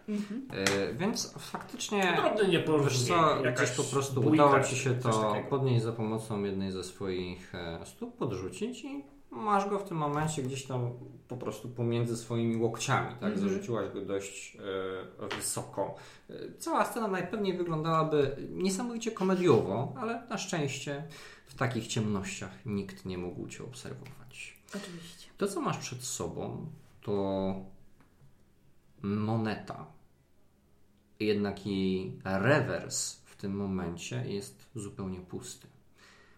Mhm. 0.09 0.47
Y, 0.91 0.93
Więc 0.93 1.33
faktycznie... 1.37 2.17
Wiesz 2.39 2.47
nieporozumienie. 2.51 3.07
co, 3.07 3.45
jakaś 3.45 3.67
gdzieś 3.71 3.85
po 3.85 3.91
prostu 3.93 4.21
bójka, 4.21 4.45
udało 4.45 4.63
Ci 4.63 4.75
się 4.75 4.93
to 4.95 5.35
podnieść 5.49 5.83
za 5.83 5.91
pomocą 5.91 6.43
jednej 6.43 6.71
ze 6.71 6.83
swoich 6.83 7.55
e, 7.55 7.79
stóp, 7.85 8.17
podrzucić 8.17 8.83
i 8.83 9.03
masz 9.31 9.69
go 9.69 9.79
w 9.79 9.83
tym 9.83 9.97
momencie 9.97 10.43
gdzieś 10.43 10.65
tam 10.65 10.89
po 11.27 11.37
prostu 11.37 11.69
pomiędzy 11.69 12.17
swoimi 12.17 12.55
łokciami, 12.55 13.09
tak? 13.09 13.33
Mhm. 13.33 13.39
Zarzuciłaś 13.39 13.89
go 13.93 14.01
dość 14.01 14.57
e, 15.21 15.35
wysoko. 15.35 15.95
E, 16.29 16.33
Cała 16.59 16.85
scena 16.85 17.07
najpewniej 17.07 17.57
wyglądałaby 17.57 18.35
niesamowicie 18.49 19.11
komediowo, 19.11 19.93
ale 19.97 20.23
na 20.29 20.37
szczęście 20.37 21.03
w 21.45 21.55
takich 21.55 21.87
ciemnościach 21.87 22.51
nikt 22.65 23.05
nie 23.05 23.17
mógł 23.17 23.47
Cię 23.47 23.63
obserwować. 23.63 24.57
Oczywiście. 24.75 25.20
To, 25.41 25.47
co 25.47 25.61
masz 25.61 25.77
przed 25.77 26.03
sobą, 26.03 26.71
to 27.01 27.55
moneta. 29.01 29.85
Jednak 31.19 31.65
jej 31.65 32.19
rewers 32.23 33.15
w 33.15 33.35
tym 33.35 33.55
momencie 33.55 34.25
jest 34.27 34.69
zupełnie 34.75 35.19
pusty. 35.19 35.67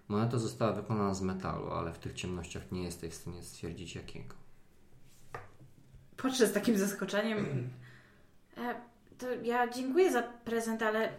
Moneta 0.07 0.39
została 0.39 0.73
wykonana 0.73 1.13
z 1.13 1.21
metalu, 1.21 1.71
ale 1.71 1.93
w 1.93 1.99
tych 1.99 2.13
ciemnościach 2.13 2.71
nie 2.71 2.83
jesteś 2.83 3.11
w 3.11 3.15
stanie 3.15 3.43
stwierdzić 3.43 3.95
jakiego. 3.95 4.35
Patrzę 6.17 6.47
z 6.47 6.53
takim 6.53 6.77
zaskoczeniem. 6.77 7.69
E, 8.57 8.75
to 9.17 9.31
ja 9.31 9.69
dziękuję 9.69 10.11
za 10.11 10.23
prezent, 10.23 10.83
ale 10.83 11.13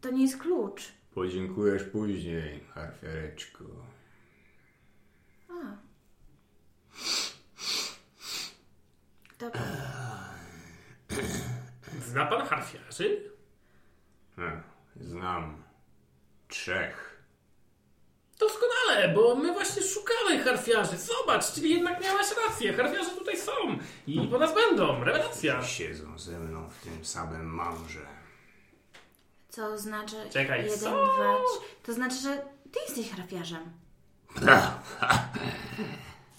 to 0.00 0.10
nie 0.10 0.22
jest 0.22 0.38
klucz. 0.38 0.92
Podziękujesz 1.14 1.84
później, 1.84 2.60
harfiareczko. 2.74 3.64
A. 5.48 5.89
Zna 12.10 12.26
pan 12.26 12.46
harfiarzy? 12.46 13.30
Hm, 14.36 14.62
znam 14.96 15.62
trzech. 16.48 17.22
Doskonale, 18.38 19.08
bo 19.14 19.34
my 19.34 19.52
właśnie 19.52 19.82
szukamy 19.82 20.44
harfiarzy. 20.44 20.96
Zobacz, 20.96 21.52
czyli 21.52 21.70
jednak 21.70 22.02
miałaś 22.04 22.26
rację. 22.46 22.72
Harfiarze 22.72 23.10
tutaj 23.10 23.36
są 23.38 23.52
i 24.06 24.28
po 24.28 24.38
nas 24.38 24.54
będą. 24.54 25.04
Rewelacja. 25.04 25.62
Siedzą 25.64 26.18
ze 26.18 26.38
mną 26.38 26.70
w 26.70 26.78
tym 26.84 27.04
samym 27.04 27.46
mamrze. 27.46 28.06
co 29.48 29.78
znaczy 29.78 30.16
Czekaj, 30.32 30.62
jeden, 30.64 30.78
co? 30.78 30.90
dwa, 30.90 31.36
trzy. 31.36 31.60
To 31.82 31.92
znaczy, 31.92 32.16
że 32.16 32.36
ty 32.72 32.80
jesteś 32.88 33.10
hrafiarzem. 33.10 33.72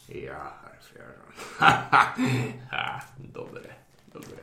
Ja 0.09 0.53
harfiarzem. 0.61 1.31
Ha, 2.71 3.01
dobre, 3.19 3.75
dobre. 4.13 4.37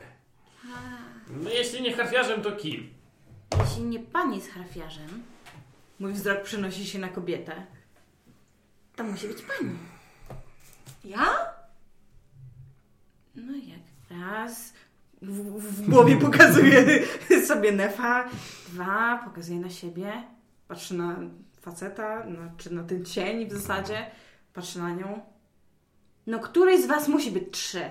No 1.29 1.49
jeśli 1.49 1.81
nie 1.81 1.93
harfiarzem, 1.93 2.41
to 2.41 2.51
kim? 2.51 2.89
Jeśli 3.59 3.83
nie 3.83 3.99
pan 3.99 4.33
jest 4.33 4.49
hrafiarzem, 4.49 5.23
mój 5.99 6.13
wzrok 6.13 6.43
przenosi 6.43 6.85
się 6.85 6.99
na 6.99 7.09
kobietę, 7.09 7.65
to 8.95 9.03
musi 9.03 9.27
być 9.27 9.41
pani. 9.41 9.77
Ja? 11.05 11.25
No 13.35 13.53
jak? 13.55 14.19
Raz. 14.21 14.73
W, 15.21 15.59
w 15.59 15.89
głowie 15.89 16.17
pokazuje 16.17 17.03
sobie 17.47 17.71
nefa. 17.71 18.29
Dwa. 18.67 19.21
Pokazuje 19.25 19.59
na 19.59 19.69
siebie. 19.69 20.23
Patrzy 20.67 20.93
na 20.93 21.19
faceta, 21.61 22.25
na, 22.25 22.51
czy 22.57 22.73
na 22.73 22.83
ten 22.83 23.05
cień 23.05 23.49
w 23.49 23.53
zasadzie. 23.53 24.11
Patrzy 24.53 24.79
na 24.79 24.89
nią. 24.89 25.21
No, 26.27 26.39
któryś 26.39 26.81
z 26.81 26.87
was 26.87 27.07
musi 27.07 27.31
być 27.31 27.43
trzy. 27.51 27.89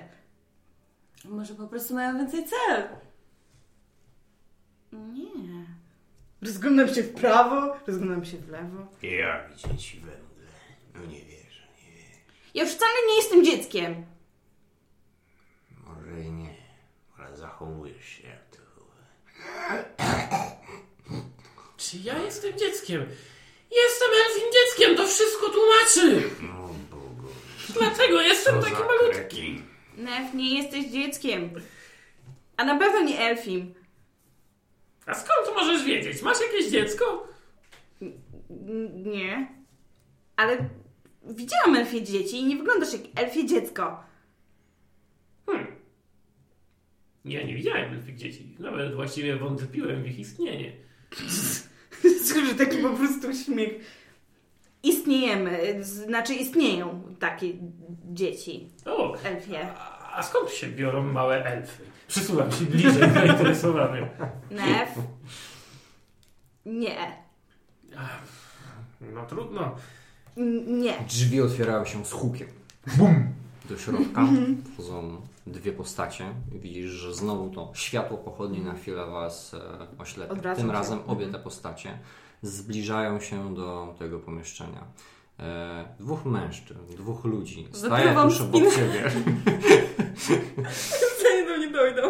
Może 1.25 1.55
po 1.55 1.67
prostu 1.67 1.95
mają 1.95 2.19
więcej 2.19 2.45
cel. 2.45 2.89
Nie. 4.93 5.67
Rozglądam 6.43 6.95
się 6.95 7.03
w 7.03 7.15
prawo, 7.15 7.77
rozglądam 7.87 8.25
się 8.25 8.37
w 8.37 8.49
lewo. 8.49 8.87
Ja 9.03 9.49
widzę 9.49 9.79
ci 9.79 10.01
we 10.01 10.07
mgle. 10.13 10.47
No 10.95 11.01
nie 11.01 11.25
wierzę, 11.25 11.63
nie 11.87 11.93
wierzę. 11.93 12.21
Ja 12.55 12.63
już 12.63 12.73
wcale 12.73 12.93
nie 13.09 13.17
jestem 13.17 13.45
dzieckiem. 13.45 14.07
Może 15.87 16.21
i 16.25 16.31
nie, 16.33 16.55
ale 17.19 17.37
zachowujesz 17.37 18.05
się 18.05 18.29
jak 18.29 18.47
to. 18.51 18.59
Czy 21.77 21.99
ja 21.99 22.19
jestem 22.19 22.59
dzieckiem? 22.59 23.07
Jestem 23.71 24.09
elfim 24.27 24.49
dzieckiem, 24.53 24.97
to 24.97 25.07
wszystko 25.07 25.47
tłumaczy. 25.49 26.31
No 26.43 26.69
Bogu. 26.91 27.29
Dlatego 27.69 28.21
jestem 28.21 28.55
Co 28.55 28.63
taki 28.63 28.83
malutki. 28.83 29.63
Nef, 29.97 30.35
nie 30.35 30.63
jesteś 30.63 30.87
dzieckiem. 30.87 31.51
A 32.57 32.65
na 32.65 32.79
pewno 32.79 33.01
nie 33.01 33.19
elfim. 33.21 33.75
A 35.09 35.15
skąd 35.15 35.57
możesz 35.57 35.85
wiedzieć? 35.85 36.23
Masz 36.23 36.39
jakieś 36.41 36.71
dziecko? 36.71 37.29
Nie. 38.95 39.49
Ale 40.37 40.69
widziałam 41.25 41.77
elfie 41.77 42.03
dzieci 42.03 42.37
i 42.37 42.45
nie 42.45 42.57
wyglądasz 42.57 42.93
jak 42.93 43.03
elfie 43.17 43.47
dziecko. 43.47 44.05
Hmm. 45.47 45.67
Ja 47.25 47.43
nie 47.43 47.55
widziałem 47.55 47.95
elfich 47.95 48.17
dzieci. 48.17 48.57
Nawet 48.59 48.95
właściwie 48.95 49.37
wątpiłem 49.37 50.03
w 50.03 50.07
ich 50.07 50.19
istnienie. 50.19 50.73
Słyszę 52.25 52.55
taki 52.55 52.79
po 52.79 52.91
prostu 52.91 53.35
śmiech. 53.35 53.99
Istniejemy, 54.83 55.85
znaczy 55.85 56.35
istnieją 56.35 57.03
takie 57.19 57.53
dzieci 58.05 58.69
O, 58.87 59.17
elfie. 59.25 59.69
A, 60.19 60.23
skąd 60.23 60.51
się 60.51 60.67
biorą 60.69 61.03
małe 61.13 61.45
elfy? 61.45 61.83
Przysuwam 62.09 62.53
się 62.53 62.65
bliżej 62.65 63.11
zainteresowany. 63.15 64.09
Nef? 64.51 64.89
Nie. 66.67 67.17
No 69.01 69.27
trudno. 69.27 69.75
N- 70.37 70.79
Nie. 70.81 70.95
Drzwi 71.09 71.41
otwierały 71.41 71.87
się 71.87 72.05
z 72.05 72.13
hukiem. 72.13 72.49
Bum! 72.97 73.33
Do 73.69 73.79
środka 73.79 74.27
wchodzą 74.75 75.21
dwie 75.47 75.73
postacie. 75.73 76.25
Widzisz, 76.53 76.91
że 76.91 77.15
znowu 77.15 77.51
to 77.51 77.73
światło 77.75 78.19
pochodni 78.19 78.61
na 78.61 78.75
chwilę 78.75 79.07
was 79.07 79.55
e, 79.55 79.87
oślepia. 79.99 80.33
Odwracam 80.33 80.57
Tym 80.63 80.67
się. 80.67 80.73
razem 80.73 80.99
obie 81.07 81.25
Mhm. 81.25 81.33
te 81.33 81.39
postacie 81.39 81.99
zbliżają 82.43 83.21
się 83.21 83.55
do 83.55 83.95
tego 83.99 84.19
pomieszczenia. 84.19 84.85
E, 85.41 85.85
dwóch 86.01 86.25
mężczyzn, 86.25 86.81
dwóch 86.97 87.25
ludzi 87.25 87.69
staje 87.73 88.15
tuż 88.15 88.41
obok 88.41 88.63
ciebie. 88.63 89.11
Do 91.49 91.57
mnie 91.57 91.71
dojdą. 91.71 92.03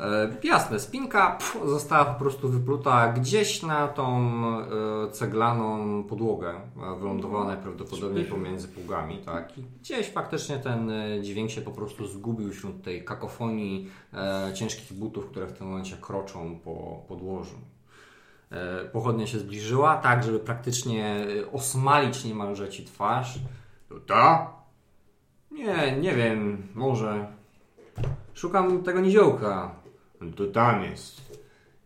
E, 0.00 0.36
jasne, 0.42 0.80
spinka 0.80 1.30
pf, 1.30 1.58
została 1.64 2.04
po 2.04 2.20
prostu 2.20 2.48
wypluta 2.48 3.12
gdzieś 3.12 3.62
na 3.62 3.88
tą 3.88 4.32
e, 5.06 5.10
ceglaną 5.10 6.04
podłogę. 6.04 6.50
E, 6.50 6.98
wylądowała 6.98 7.44
najprawdopodobniej 7.44 8.24
pomiędzy 8.24 8.68
pługami, 8.68 9.18
tak? 9.18 9.58
I 9.58 9.62
gdzieś 9.80 10.08
faktycznie 10.10 10.58
ten 10.58 10.90
e, 10.90 11.22
dźwięk 11.22 11.50
się 11.50 11.60
po 11.60 11.70
prostu 11.70 12.06
zgubił 12.06 12.52
wśród 12.52 12.82
tej 12.82 13.04
kakofonii 13.04 13.88
e, 14.14 14.50
ciężkich 14.54 14.92
butów, 14.92 15.26
które 15.26 15.46
w 15.46 15.52
tym 15.52 15.66
momencie 15.66 15.96
kroczą 16.00 16.58
po 16.64 17.04
podłożu. 17.08 17.56
E, 18.52 18.84
pochodnia 18.84 19.26
się 19.26 19.38
zbliżyła, 19.38 19.96
tak, 19.96 20.24
żeby 20.24 20.38
praktycznie 20.38 21.26
e, 21.46 21.52
osmalić 21.52 22.24
niemalże 22.24 22.68
ci 22.68 22.84
twarz. 22.84 23.38
To 23.88 24.00
ta? 24.00 24.50
Nie, 25.50 25.96
nie 26.00 26.12
wiem, 26.14 26.66
może. 26.74 27.26
Szukam 28.34 28.82
tego 28.82 29.00
niziołka. 29.00 29.70
To 30.36 30.46
tam 30.46 30.82
jest. 30.82 31.40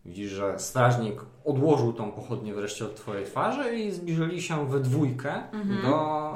Widzisz, 0.05 0.31
że 0.31 0.59
strażnik 0.59 1.21
odłożył 1.45 1.93
tą 1.93 2.11
pochodnię 2.11 2.53
wreszcie 2.53 2.85
od 2.85 2.95
twojej 2.95 3.25
twarzy 3.25 3.75
i 3.77 3.91
zbliżyli 3.91 4.41
się 4.41 4.67
we 4.67 4.79
dwójkę 4.79 5.33
Mhm. 5.51 5.81
do 5.81 6.29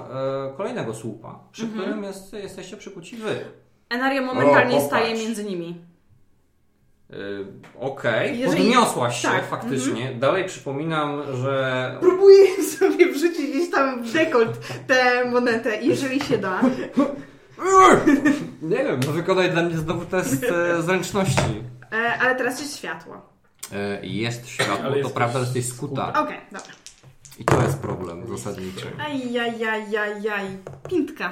e, 0.49 0.57
kolejnego 0.57 0.93
słupa, 0.93 1.39
przy 1.51 1.67
którym 1.67 2.03
jest, 2.03 2.34
jesteście 2.34 2.77
przykuci 2.77 3.17
wy. 3.17 3.45
Enaria 3.89 4.21
momentalnie 4.21 4.77
O, 4.77 4.82
staje 4.82 5.13
między 5.13 5.43
nimi. 5.43 5.82
E, 7.12 7.16
Okej, 7.80 8.39
Jeżeli- 8.39 8.57
podniosłaś 8.64 9.22
się 9.22 9.28
tak, 9.28 9.47
faktycznie. 9.49 10.14
Dalej 10.16 10.45
przypominam, 10.45 11.22
że 11.36 11.97
Próbuję 11.99 12.64
sobie 12.80 13.12
wrzucić 13.14 13.49
gdzieś 13.49 13.72
tam 13.72 14.03
w 14.03 14.14
dekolt 14.14 14.68
tę 14.88 15.26
monetę, 15.32 15.82
jeżeli 15.82 16.22
się 16.22 16.38
da. 16.38 16.62
nie 18.62 18.78
wiem, 18.78 18.99
no 19.07 19.12
wykonaj 19.12 19.51
dla 19.51 19.64
mnie 19.64 19.78
znowu 19.78 20.05
test 20.05 20.43
e, 20.43 20.82
zręczności. 20.82 21.64
E, 21.93 22.20
ale 22.20 22.36
teraz 22.36 22.62
jest 22.62 22.78
światło. 22.78 23.22
E, 23.74 24.05
Jest 24.05 24.47
światło, 24.47 24.76
Ale 24.80 24.89
to 24.91 24.97
jesteś 24.97 25.14
prawda, 25.16 25.39
że 25.39 25.45
jesteś 25.45 25.66
skuta. 25.76 26.14
Okej, 26.24 26.38
dobra. 26.51 26.72
I 27.39 27.45
to 27.45 27.62
jest 27.62 27.80
problem 27.80 28.28
zasadniczy. 28.38 28.86
Ajajajajaj. 29.05 30.45
Pintka. 30.89 31.30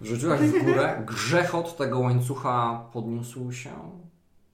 Wrzuciłaś 0.00 0.40
w 0.40 0.64
górę, 0.64 1.02
grzechot 1.06 1.76
tego 1.76 1.98
łańcucha 1.98 2.84
podniósł 2.92 3.52
się 3.52 3.70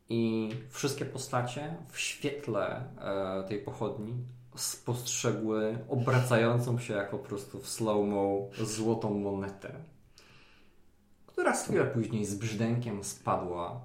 i 0.09 0.51
wszystkie 0.71 1.05
postacie 1.05 1.77
w 1.89 1.99
świetle 1.99 2.85
e, 2.99 3.45
tej 3.49 3.59
pochodni 3.59 4.15
spostrzegły 4.57 5.79
obracającą 5.89 6.79
się 6.79 6.95
jak 6.95 7.11
po 7.11 7.19
prostu 7.19 7.61
w 7.61 7.69
slow-mo 7.69 8.49
złotą 8.63 9.19
monetę, 9.19 9.75
która 11.27 11.53
chwilę 11.53 11.85
później 11.85 12.25
z 12.25 12.35
brzdękiem 12.35 13.05
spadła 13.05 13.81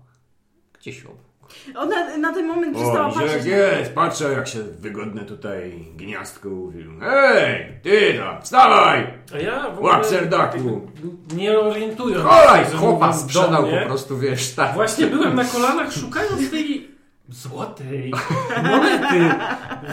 gdzieś 0.73 1.05
obok. 1.05 1.30
Ona 1.75 2.17
na 2.17 2.33
ten 2.33 2.47
moment 2.47 2.75
przestała 2.77 3.07
O, 3.07 3.11
patrzeć. 3.11 3.33
jest, 3.33 3.47
jest, 3.47 3.93
patrzę 3.93 4.31
jak 4.31 4.47
się 4.47 4.63
wygodne 4.63 5.25
tutaj 5.25 5.85
gniazdko 5.95 6.49
uwił. 6.49 6.91
Hej, 6.99 7.79
ty 7.83 8.13
tam, 8.19 8.41
wstawaj! 8.41 9.13
A 9.35 9.37
ja 9.37 9.69
w 9.69 9.77
ogóle... 9.77 9.93
Łap 9.93 10.05
serdaku! 10.05 10.87
Nie 11.35 11.59
orientując 11.59 12.23
Kolej, 12.23 12.65
że 12.71 12.77
chłopa 12.77 13.07
do 13.07 13.13
sprzedał 13.13 13.61
mnie, 13.67 13.79
po 13.81 13.87
prostu, 13.87 14.17
wiesz, 14.17 14.55
tak. 14.55 14.73
Właśnie 14.73 15.07
byłem 15.07 15.35
na 15.35 15.45
kolanach 15.45 15.93
szukając 15.93 16.51
tej 16.51 16.91
złotej 17.29 18.13
monety, 18.63 19.35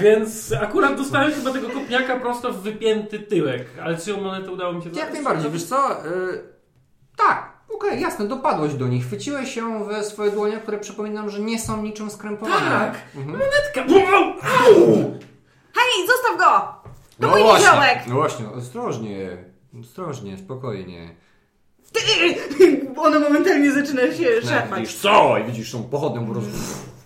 więc 0.00 0.52
akurat 0.52 0.96
dostałem 0.96 1.32
chyba 1.32 1.50
tego 1.52 1.68
kopniaka 1.70 2.16
prosto 2.16 2.52
w 2.52 2.62
wypięty 2.62 3.18
tyłek. 3.18 3.66
Ale 3.82 3.96
czy 3.96 4.10
ją 4.10 4.20
monetę 4.20 4.50
udało 4.50 4.72
mi 4.72 4.82
się 4.82 4.86
Jak 4.88 4.94
znaleźć? 4.96 5.14
najbardziej, 5.14 5.50
wiesz 5.50 5.64
co? 5.64 6.06
Y, 6.06 6.42
tak, 7.16 7.52
okej, 7.74 8.00
jasne, 8.00 8.28
dopadłeś 8.28 8.74
do 8.74 8.88
nich. 8.88 9.06
Chwyciłeś 9.06 9.54
się 9.54 9.84
w 9.88 10.04
swoje 10.04 10.30
dłonie, 10.30 10.56
które 10.56 10.78
przypominam, 10.78 11.30
że 11.30 11.40
nie 11.40 11.58
są 11.60 11.82
niczym 11.82 12.10
skrępowane. 12.10 12.70
Tak. 12.70 12.94
Mhm. 13.16 13.38
Monetka! 13.38 13.84
Hej, 15.74 16.06
zostaw 16.06 16.36
go! 16.38 16.44
To 17.20 17.26
No 17.26 17.28
mój 17.28 17.42
właśnie, 17.42 17.66
niziołek! 17.66 17.98
No 18.06 18.14
właśnie, 18.14 18.48
ostrożnie, 18.48 19.36
ostrożnie, 19.80 20.38
spokojnie. 20.38 21.14
Ty! 21.92 22.00
Ona 22.96 23.18
momentalnie 23.18 23.72
zaczyna 23.72 24.00
się 24.02 24.24
Tak, 24.42 24.50
szarpać. 24.50 24.80
widzisz 24.80 24.94
co? 24.96 25.38
I 25.38 25.44
widzisz 25.44 25.72
tą 25.72 25.82
pochodnią 25.82 26.26
po 26.26 26.32
prostu 26.32 26.50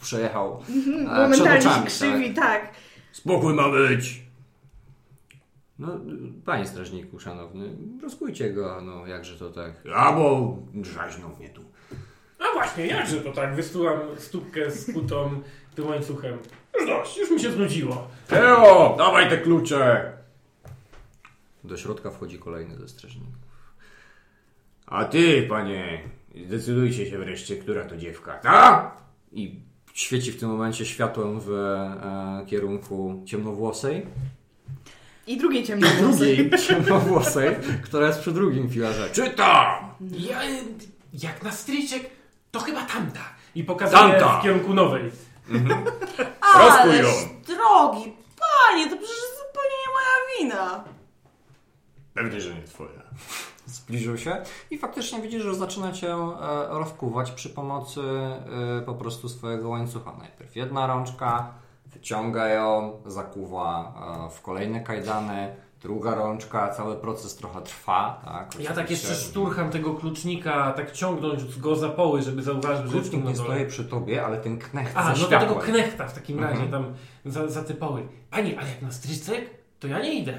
przejechał 0.02 0.60
e, 0.60 0.64
przed 0.64 1.06
Momentalnie 1.06 1.62
się 1.62 1.84
krzywi, 1.86 2.34
tak. 2.34 2.68
Spokój 3.12 3.54
ma 3.54 3.68
być. 3.68 4.21
No, 5.82 6.00
panie 6.44 6.66
strażniku, 6.66 7.20
szanowny, 7.20 7.76
rozkujcie 8.02 8.52
go, 8.52 8.80
no 8.80 9.06
jakże 9.06 9.38
to 9.38 9.50
tak. 9.50 9.72
A 9.94 10.12
bo 10.12 10.56
drzaźną 10.74 11.36
mnie 11.38 11.48
tu. 11.48 11.62
A 12.38 12.52
właśnie, 12.54 12.86
jakże 12.86 13.20
to 13.20 13.32
tak? 13.32 13.54
Wystułam 13.54 14.00
stópkę 14.18 14.70
z 14.70 14.92
kutą 14.92 15.42
tym 15.74 15.86
łańcuchem. 15.86 16.38
Już 16.74 16.86
dość, 16.86 17.18
już 17.18 17.30
mi 17.30 17.40
się 17.40 17.52
znudziło. 17.52 18.08
Teo, 18.28 18.94
dawaj 18.98 19.30
te 19.30 19.38
klucze! 19.38 20.12
Do 21.64 21.76
środka 21.76 22.10
wchodzi 22.10 22.38
kolejny 22.38 22.78
ze 22.78 22.88
strażników. 22.88 23.34
A 24.86 25.04
ty, 25.04 25.46
panie, 25.48 26.00
zdecydujcie 26.46 27.10
się 27.10 27.18
wreszcie, 27.18 27.56
która 27.56 27.84
to 27.84 27.96
dziewka, 27.96 28.32
ta? 28.38 28.96
I 29.32 29.60
świeci 29.94 30.32
w 30.32 30.40
tym 30.40 30.48
momencie 30.48 30.84
światłem 30.86 31.40
w 31.40 31.50
e, 31.50 32.46
kierunku 32.46 33.22
ciemnowłosej. 33.26 34.06
I 35.26 35.36
drugiej 35.36 35.64
ciemnej 35.64 35.90
drugiej 36.00 36.50
ciemnowłosej, 36.68 37.56
która 37.84 38.06
jest 38.06 38.20
przy 38.20 38.32
drugim 38.32 38.70
filarze. 38.70 39.10
Czy 39.12 39.30
ta? 39.30 39.80
Ja, 40.00 40.40
jak 41.12 41.42
na 41.42 41.52
stryczek, 41.52 42.10
to 42.50 42.60
chyba 42.60 42.82
tamta. 42.82 43.20
I 43.54 43.64
pokazuję 43.64 44.00
Tamta. 44.00 44.38
w 44.38 44.42
kierunku 44.42 44.74
nowej. 44.74 45.02
Rozkuj 46.58 46.98
ją. 46.98 47.08
Ależ 47.08 47.24
drogi, 47.46 48.12
panie, 48.38 48.90
to 48.90 48.96
przecież 48.96 49.20
zupełnie 49.38 49.76
nie 49.86 49.92
moja 49.92 50.38
wina. 50.38 50.84
Pewnie, 52.14 52.40
że 52.40 52.54
nie 52.54 52.62
twoja. 52.62 53.02
Zbliżył 53.66 54.18
się 54.18 54.42
i 54.70 54.78
faktycznie 54.78 55.20
widzisz, 55.20 55.42
że 55.42 55.54
zaczyna 55.54 55.92
cię 55.92 56.12
e, 56.12 56.38
rozkuwać 56.68 57.30
przy 57.30 57.50
pomocy 57.50 58.00
e, 58.00 58.82
po 58.86 58.94
prostu 58.94 59.28
swojego 59.28 59.68
łańcucha. 59.68 60.12
Najpierw 60.18 60.56
jedna 60.56 60.86
rączka, 60.86 61.54
wyciąga 62.06 62.48
ją, 62.48 63.00
zakuwa 63.06 63.94
e, 64.26 64.30
w 64.30 64.42
kolejne 64.42 64.80
kajdany, 64.80 65.54
druga 65.82 66.14
rączka, 66.14 66.68
cały 66.68 66.96
proces 66.96 67.36
trochę 67.36 67.62
trwa. 67.62 68.22
Tak? 68.24 68.60
Ja 68.60 68.72
tak 68.72 68.90
jeszcze 68.90 69.14
szturcham 69.14 69.70
tego 69.70 69.94
klucznika, 69.94 70.72
tak 70.72 70.92
ciągnąć 70.92 71.58
go 71.58 71.76
za 71.76 71.88
poły, 71.88 72.22
żeby 72.22 72.42
zauważył, 72.42 72.86
że 72.86 72.92
Klucznik 72.92 73.24
nie 73.24 73.36
stoi 73.36 73.66
przy 73.66 73.84
tobie, 73.84 74.24
ale 74.24 74.40
ten 74.40 74.58
knecht 74.58 74.96
A, 74.96 75.08
no 75.08 75.26
to 75.26 75.40
tego 75.40 75.54
knechta 75.54 76.06
w 76.08 76.14
takim 76.14 76.38
Mhm. 76.38 76.56
razie 76.58 76.70
tam 76.70 76.94
za, 77.24 77.48
za 77.48 77.62
te 77.62 77.74
poły. 77.74 78.08
Pani, 78.30 78.56
ale 78.56 78.68
jak 78.68 78.82
na 78.82 78.90
stryczek, 78.92 79.50
to 79.80 79.86
ja 79.88 79.98
nie 79.98 80.14
idę. 80.14 80.34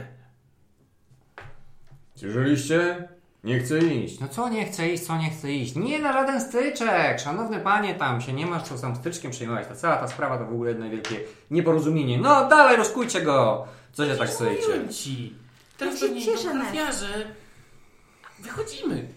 Słyszeliście? 2.15 3.07
Nie 3.43 3.59
chcę 3.59 3.79
iść. 3.79 4.19
No 4.19 4.27
co 4.27 4.49
nie 4.49 4.65
chce 4.65 4.89
iść, 4.89 5.03
co 5.03 5.17
nie 5.17 5.29
chce 5.29 5.51
iść? 5.51 5.75
Nie 5.75 5.99
na 5.99 6.13
żaden 6.13 6.41
styczek! 6.41 7.19
Szanowny 7.19 7.59
panie, 7.59 7.95
tam 7.95 8.21
się 8.21 8.33
nie 8.33 8.45
masz 8.45 8.63
co 8.63 8.77
tam 8.77 8.95
styczkiem 8.95 9.31
przejmować. 9.31 9.67
Ta 9.67 9.75
cała 9.75 9.95
ta 9.97 10.07
sprawa 10.07 10.37
to 10.37 10.45
w 10.45 10.53
ogóle 10.53 10.69
jedno 10.69 10.89
wielkie 10.89 11.19
nieporozumienie. 11.51 12.17
No 12.17 12.47
dalej, 12.49 12.77
rozkujcie 12.77 13.21
go! 13.21 13.67
Co 13.93 14.05
się 14.05 14.15
tak 14.15 14.29
stoicie? 14.29 14.87
Ci. 14.89 15.33
Teraz 15.77 15.93
Ja 15.93 15.99
się 15.99 16.05
pewnie 16.07 16.25
cieszę, 16.25 16.43
idą 16.49 16.51
trafiarze. 16.61 17.07
Wychodzimy. 18.39 19.07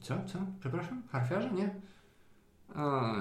Co, 0.00 0.14
co? 0.32 0.38
Przepraszam? 0.60 1.02
Harfiarze, 1.12 1.50
nie? 1.50 1.70
O, 2.76 3.00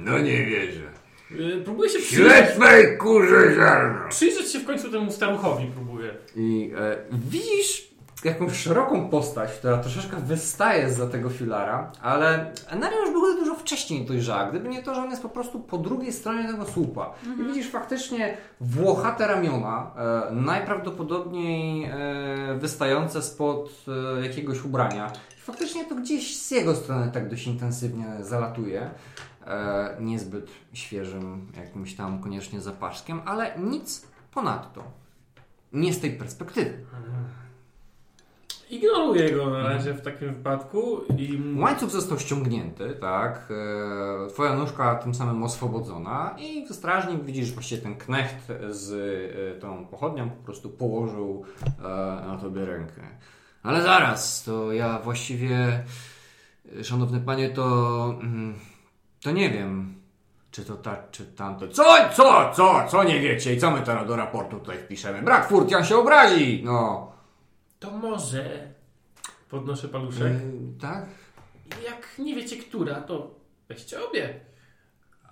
No 0.00 0.18
nie 0.18 0.44
wierzę. 0.46 0.91
Yy, 1.36 1.62
próbuję 1.64 1.90
się 1.90 1.98
przyjrzeć, 1.98 2.32
Śledźmy 2.32 2.96
kurze 2.96 3.54
ziarno. 3.54 4.08
przyjrzeć 4.08 4.52
się 4.52 4.58
w 4.58 4.66
końcu 4.66 4.90
temu 4.90 5.12
staruchowi, 5.12 5.70
próbuję. 5.74 6.10
I 6.36 6.72
e, 6.78 6.96
widzisz 7.12 7.92
jakąś 8.24 8.52
szeroką 8.52 9.08
postać, 9.08 9.50
która 9.52 9.78
troszeczkę 9.78 10.16
wystaje 10.16 10.90
za 10.90 11.06
tego 11.08 11.30
filara, 11.30 11.92
ale 12.02 12.52
Enaria 12.68 12.98
już 12.98 13.10
była 13.10 13.34
dużo 13.34 13.54
wcześniej 13.54 14.04
dojrzała, 14.04 14.50
gdyby 14.50 14.68
nie 14.68 14.82
to, 14.82 14.94
że 14.94 15.00
on 15.00 15.10
jest 15.10 15.22
po 15.22 15.28
prostu 15.28 15.60
po 15.60 15.78
drugiej 15.78 16.12
stronie 16.12 16.48
tego 16.48 16.64
słupa. 16.64 17.14
I 17.40 17.44
widzisz 17.44 17.70
faktycznie 17.70 18.36
włochate 18.60 19.26
ramiona, 19.26 19.90
e, 20.30 20.34
najprawdopodobniej 20.34 21.84
e, 21.84 22.58
wystające 22.58 23.22
spod 23.22 23.70
e, 24.18 24.22
jakiegoś 24.26 24.64
ubrania. 24.64 25.12
I 25.38 25.40
faktycznie 25.40 25.84
to 25.84 25.94
gdzieś 25.94 26.36
z 26.40 26.50
jego 26.50 26.74
strony 26.74 27.10
tak 27.14 27.28
dość 27.28 27.46
intensywnie 27.46 28.06
zalatuje. 28.20 28.90
E, 29.46 29.96
niezbyt 30.00 30.50
świeżym 30.72 31.52
jakimś 31.56 31.94
tam 31.94 32.22
koniecznie 32.22 32.60
zapaszkiem, 32.60 33.20
ale 33.24 33.58
nic 33.58 34.06
ponadto. 34.34 34.84
Nie 35.72 35.92
z 35.92 36.00
tej 36.00 36.10
perspektywy. 36.12 36.84
Ignoruję 38.70 39.30
go 39.30 39.50
na 39.50 39.62
razie 39.62 39.94
w 39.94 40.02
takim 40.02 40.34
wypadku 40.34 41.00
i... 41.18 41.40
Łańcuch 41.56 41.90
został 41.90 42.18
ściągnięty, 42.18 42.96
tak. 43.00 43.48
E, 43.50 44.28
Twoja 44.28 44.54
nóżka 44.54 44.94
tym 44.94 45.14
samym 45.14 45.42
oswobodzona 45.42 46.36
i 46.38 46.74
strażnik 46.74 47.24
widzisz 47.24 47.52
właściwie 47.52 47.82
ten 47.82 47.96
knecht 47.96 48.52
z 48.70 48.92
e, 49.56 49.60
tą 49.60 49.86
pochodnią 49.86 50.30
po 50.30 50.44
prostu 50.44 50.70
położył 50.70 51.44
na 52.26 52.38
tobie 52.40 52.64
rękę. 52.64 53.02
Ale 53.62 53.82
zaraz, 53.82 54.44
to 54.44 54.72
ja 54.72 54.98
właściwie, 54.98 55.84
szanowny 56.82 57.20
panie, 57.20 57.50
to 57.50 58.18
mm, 58.20 58.54
to 59.22 59.30
nie 59.30 59.50
wiem, 59.50 60.02
czy 60.50 60.64
to 60.64 60.76
tak, 60.76 61.10
czy 61.10 61.26
tamto. 61.26 61.68
Co, 61.68 61.84
co, 62.14 62.52
co, 62.54 62.86
co 62.90 63.04
nie 63.04 63.20
wiecie 63.20 63.54
i 63.54 63.58
co 63.58 63.70
my 63.70 63.80
teraz 63.80 64.06
do 64.06 64.16
raportu 64.16 64.58
tutaj 64.58 64.78
wpiszemy? 64.78 65.22
Brak 65.22 65.48
furtian 65.48 65.84
się 65.84 65.96
obrazi, 65.96 66.62
no. 66.64 67.12
To 67.78 67.90
może... 67.90 68.72
Podnoszę 69.48 69.88
paluszek. 69.88 70.32
E, 70.32 70.40
tak? 70.80 71.06
Jak 71.84 72.18
nie 72.18 72.36
wiecie, 72.36 72.56
która, 72.56 73.00
to 73.00 73.34
weźcie 73.68 74.04
obie. 74.08 74.40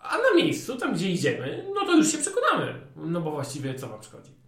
A 0.02 0.18
na 0.18 0.34
miejscu, 0.36 0.76
tam 0.76 0.94
gdzie 0.94 1.10
idziemy, 1.10 1.66
no 1.74 1.86
to 1.86 1.96
już 1.96 2.12
się 2.12 2.18
przekonamy. 2.18 2.80
No 2.96 3.20
bo 3.20 3.30
właściwie 3.30 3.74
co 3.74 3.88
wam 3.88 4.02
szkodzi? 4.02 4.39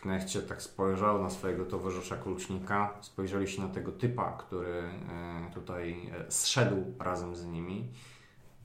Knecht 0.00 0.30
się 0.30 0.42
tak 0.42 0.62
spojrzał 0.62 1.22
na 1.22 1.30
swojego 1.30 1.64
towarzysza 1.64 2.16
klucznika, 2.16 2.94
spojrzeli 3.00 3.48
się 3.48 3.62
na 3.62 3.68
tego 3.68 3.92
typa, 3.92 4.32
który 4.32 4.72
e, 4.72 5.50
tutaj 5.54 6.10
e, 6.12 6.30
zszedł 6.30 6.76
razem 6.98 7.36
z 7.36 7.46
nimi. 7.46 7.88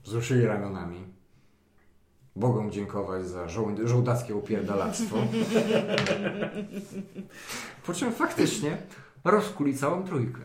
Wzruszyli 0.02 0.46
ramionami. 0.46 1.06
Bogom 2.36 2.70
dziękować 2.70 3.26
za 3.26 3.46
żoł- 3.46 3.86
żołdackie 3.86 4.34
upierdalactwo. 4.36 5.16
Po 7.86 7.94
czym 7.94 8.12
faktycznie 8.12 8.76
rozkuli 9.24 9.76
całą 9.76 10.04
trójkę. 10.04 10.40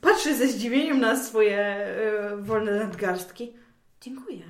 Patrzy 0.00 0.36
ze 0.36 0.48
zdziwieniem 0.48 1.00
na 1.00 1.24
swoje 1.24 1.58
e, 1.58 2.36
wolne 2.36 2.78
nadgarstki. 2.78 3.52
Dziękuję. 4.00 4.42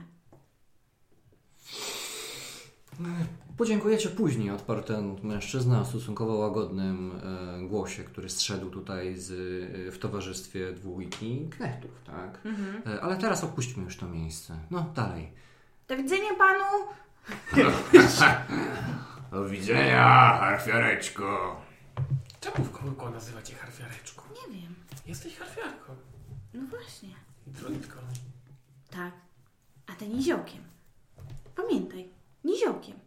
Podziękujecie 3.57 4.09
później, 4.09 4.50
odparł 4.50 4.82
ten 4.82 5.16
mężczyzna 5.22 5.80
o 5.80 5.84
stosunkowo 5.84 6.34
łagodnym 6.34 7.20
e, 7.62 7.68
głosie, 7.68 8.05
który 8.05 8.30
zszedł 8.30 8.70
tutaj 8.70 9.16
z, 9.16 9.30
e, 9.88 9.92
w 9.92 9.98
towarzystwie 9.98 10.72
dwójki 10.72 11.48
knechtów, 11.50 11.90
tak? 12.07 12.40
E, 12.86 13.00
ale 13.00 13.16
teraz 13.16 13.44
opuśćmy 13.44 13.84
już 13.84 13.96
to 13.96 14.09
miejsce. 14.09 14.59
No, 14.70 14.86
dalej. 14.94 15.32
Do 15.88 15.96
widzenia 15.96 16.28
panu. 16.38 16.64
Do 19.30 19.48
widzenia, 19.48 20.36
harfiareczko. 20.40 21.57
Czemu 22.40 22.64
w 22.64 22.70
kogo 22.70 23.11
nazywa 23.11 23.42
cię 23.42 23.55
harfiareczką? 23.55 24.22
Nie 24.30 24.61
wiem. 24.61 24.74
Jesteś 25.07 25.36
harfiarką. 25.36 25.94
No 26.55 26.62
właśnie. 26.70 27.09
I 27.46 27.50
druidką. 27.50 27.98
Tak. 28.90 29.12
A 29.86 29.92
ty 29.92 30.09
niziołkiem. 30.09 30.62
Pamiętaj. 31.57 32.09
Niziołkiem. 32.44 33.01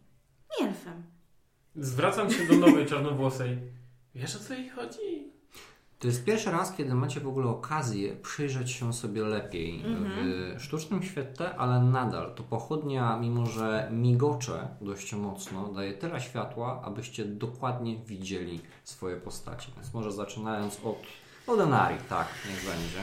Zwracam 1.76 2.32
się 2.32 2.48
do 2.48 2.68
nowej 2.68 2.86
czarnowłosej. 2.86 3.58
Wiesz 4.16 4.36
o 4.36 4.40
co 4.40 4.54
jej 4.54 4.70
chodzi? 4.70 5.36
To 6.00 6.08
jest 6.08 6.26
pierwszy 6.26 6.52
raz, 6.52 6.76
kiedy 6.76 6.94
macie 6.94 7.20
w 7.20 7.28
ogóle 7.28 7.48
okazję 7.48 8.16
przyjrzeć 8.16 8.72
się 8.72 8.94
sobie 8.94 9.22
lepiej 9.22 9.84
w 9.86 10.56
sztucznym 10.62 11.04
świetle, 11.04 11.56
ale 11.58 11.80
nadal 11.80 12.36
to 12.36 12.44
pochodnia, 12.44 13.18
mimo 13.18 13.46
że 13.46 13.90
migocze 13.92 14.68
dość 14.82 15.14
mocno, 15.14 15.74
daje 15.74 15.94
tyle 15.94 16.22
światła, 16.22 16.82
abyście 16.86 17.26
dokładnie 17.26 17.98
widzieli 17.98 18.62
swoje 18.84 19.16
postacie. 19.16 19.72
Więc 19.76 19.94
może 19.94 20.12
zaczynając 20.12 20.80
od 20.84 20.98
Odenarii, 21.48 22.00
tak, 22.10 22.28
niech 22.50 22.66
będzie. 22.66 23.00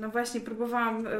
No 0.00 0.08
właśnie, 0.08 0.40
próbowałam 0.40 1.06
e, 1.06 1.10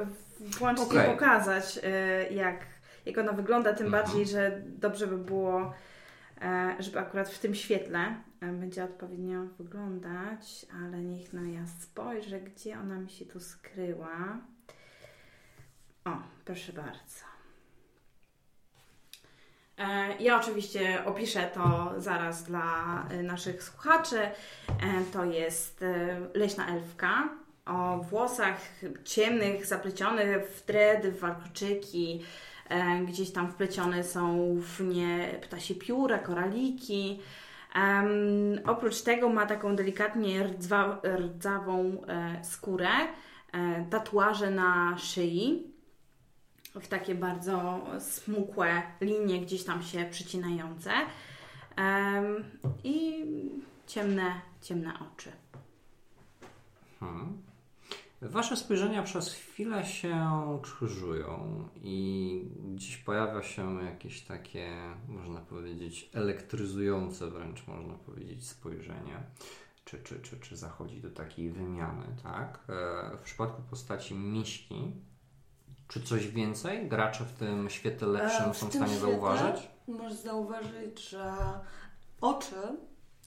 włączyć 0.41 0.87
Okej. 0.87 1.09
i 1.09 1.13
pokazać, 1.13 1.79
e, 1.83 2.33
jak, 2.33 2.67
jak 3.07 3.19
ona 3.19 3.33
wygląda, 3.33 3.73
tym 3.73 3.87
Mhm. 3.87 4.05
bardziej, 4.05 4.27
że 4.27 4.63
dobrze 4.67 5.07
by 5.07 5.19
było, 5.19 5.75
e, 6.43 6.77
żeby 6.79 6.99
akurat 6.99 7.29
w 7.29 7.39
tym 7.39 7.55
świetle 7.55 8.15
e, 8.41 8.47
będzie 8.53 8.85
odpowiednio 8.85 9.41
wyglądać, 9.59 10.67
ale 10.85 11.03
niech 11.03 11.33
no 11.33 11.43
ja 11.45 11.67
spojrzę, 11.81 12.41
gdzie 12.41 12.79
ona 12.79 12.99
mi 12.99 13.11
się 13.11 13.27
tu 13.27 13.41
skryła. 13.41 14.39
O, 16.05 16.11
proszę 16.45 16.73
bardzo. 16.73 17.27
E, 19.79 20.17
Ja 20.23 20.41
oczywiście 20.41 21.05
opiszę 21.05 21.51
to 21.55 21.95
zaraz 21.97 22.45
dla 22.45 22.75
naszych 23.23 23.63
słuchaczy. 23.63 24.19
To 25.13 25.25
jest 25.25 25.85
leśna 26.35 26.69
elfka 26.69 27.29
o 27.67 27.99
włosach 27.99 28.61
ciemnych, 29.05 29.67
zaplecionych 29.67 30.49
w 30.51 30.67
dredy, 30.67 31.13
w 31.13 31.21
warkoczyki. 31.21 32.25
E, 32.69 33.05
Gdzieś 33.05 33.33
tam 33.33 33.53
wplecione 33.53 34.05
są 34.05 34.55
w 34.61 34.81
nie 34.81 35.39
ptasie 35.43 35.75
pióra, 35.75 36.19
koraliki. 36.19 37.21
Em, 37.75 38.09
oprócz 38.67 39.03
tego 39.03 39.29
ma 39.29 39.47
taką 39.47 39.77
delikatnie 39.77 40.45
rdza, 40.45 41.01
rdzawą 41.17 42.03
e, 42.09 42.45
skórę, 42.45 42.89
e, 43.53 43.85
tatuaże 43.91 44.51
na 44.51 44.99
szyi 44.99 45.73
w 46.81 46.89
takie 46.89 47.15
bardzo 47.15 47.85
smukłe 47.99 48.83
linie 49.01 49.41
gdzieś 49.41 49.65
tam 49.65 49.83
się 49.83 50.05
przycinające 50.11 50.91
i 52.85 53.25
ciemne, 53.87 54.41
ciemne 54.63 54.93
oczy. 54.95 55.33
Hmm. 57.01 57.46
Wasze 58.23 58.57
spojrzenia 58.57 59.03
przez 59.03 59.33
chwilę 59.33 59.85
się 59.85 60.29
krzyżują 60.63 61.69
i 61.83 62.51
gdzieś 62.75 62.97
pojawia 62.97 63.43
się 63.43 63.83
jakieś 63.85 64.23
takie, 64.23 64.71
można 65.09 65.41
powiedzieć, 65.41 66.11
elektryzujące 66.15 67.31
wręcz, 67.31 67.67
można 67.67 67.95
powiedzieć, 67.95 68.47
spojrzenie. 68.47 69.23
Czy, 69.85 70.03
czy, 70.03 70.21
czy, 70.21 70.41
czy 70.41 70.57
zachodzi 70.57 71.01
do 71.01 71.11
takiej 71.11 71.51
wymiany, 71.51 72.07
tak? 72.23 72.65
E, 72.69 73.17
W 73.17 73.21
przypadku 73.21 73.63
postaci 73.71 74.15
miśki, 74.15 74.93
czy 75.89 76.01
coś 76.03 76.29
więcej 76.29 76.89
gracze 76.89 77.25
w 77.25 77.33
tym 77.33 77.71
świetle 77.71 78.09
lepszym 78.09 78.51
E, 78.51 78.53
w 78.53 78.57
są 78.57 78.69
w 78.69 78.75
stanie 78.75 78.97
zauważyć? 78.99 79.69
Możesz 79.89 80.19
zauważyć, 80.19 81.09
że 81.09 81.35
oczy 82.21 82.79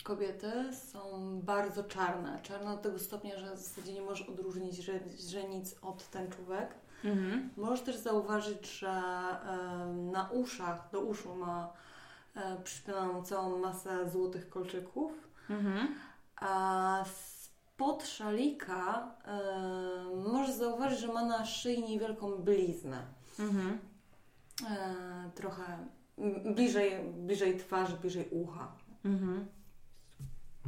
kobiety 0.04 0.52
są 0.74 1.00
bardzo 1.44 1.84
czarne. 1.84 2.40
Czarne 2.44 2.72
do 2.76 2.78
tego 2.78 3.00
stopnia, 3.00 3.38
że 3.40 3.56
w 3.56 3.60
zasadzie 3.60 3.94
nie 3.94 4.02
możesz 4.02 4.30
odróżnić 4.30 4.76
źre- 4.76 5.18
źrenic 5.20 5.76
od 5.82 6.10
tęczówek. 6.10 6.76
Mhm. 7.04 7.50
Możesz 7.58 7.82
też 7.82 7.96
zauważyć, 7.98 8.72
że 8.80 9.02
na 10.12 10.30
uszach, 10.34 10.90
do 10.92 11.02
uszu 11.02 11.36
ma 11.36 11.74
e, 12.36 12.58
przypinaną 12.64 13.24
całą 13.24 13.60
masę 13.60 14.10
złotych 14.10 14.50
kolczyków. 14.50 15.12
Mhm. 15.50 15.96
A 16.36 17.04
spod 17.06 18.08
szalika 18.08 19.12
e, 19.26 20.30
możesz 20.30 20.56
zauważyć, 20.56 21.00
że 21.00 21.08
ma 21.08 21.26
na 21.26 21.46
szyi 21.46 21.84
niewielką 21.84 22.32
bliznę. 22.32 23.02
Mhm. 23.40 23.80
E, 24.70 24.96
trochę 25.36 25.64
bliżej, 26.56 26.92
bliżej 27.14 27.58
twarzy, 27.58 27.98
bliżej 28.02 28.30
ucha. 28.32 28.72
Mhm. 29.06 29.46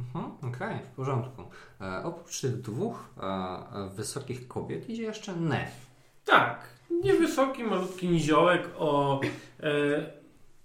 Mhm, 0.02 0.54
Okej, 0.54 0.78
w 0.92 0.96
porządku. 0.96 1.42
E, 1.80 2.04
oprócz 2.04 2.40
tych 2.40 2.60
dwóch 2.60 3.04
e, 3.16 3.22
e, 3.22 3.90
wysokich 3.94 4.48
kobiet 4.48 4.88
idzie 4.88 5.02
jeszcze 5.02 5.36
Nef. 5.36 5.86
Tak, 6.24 6.60
niewysoki, 7.04 7.64
malutki 7.64 8.08
niziołek 8.08 8.68
o 8.78 9.20
e, 9.60 9.70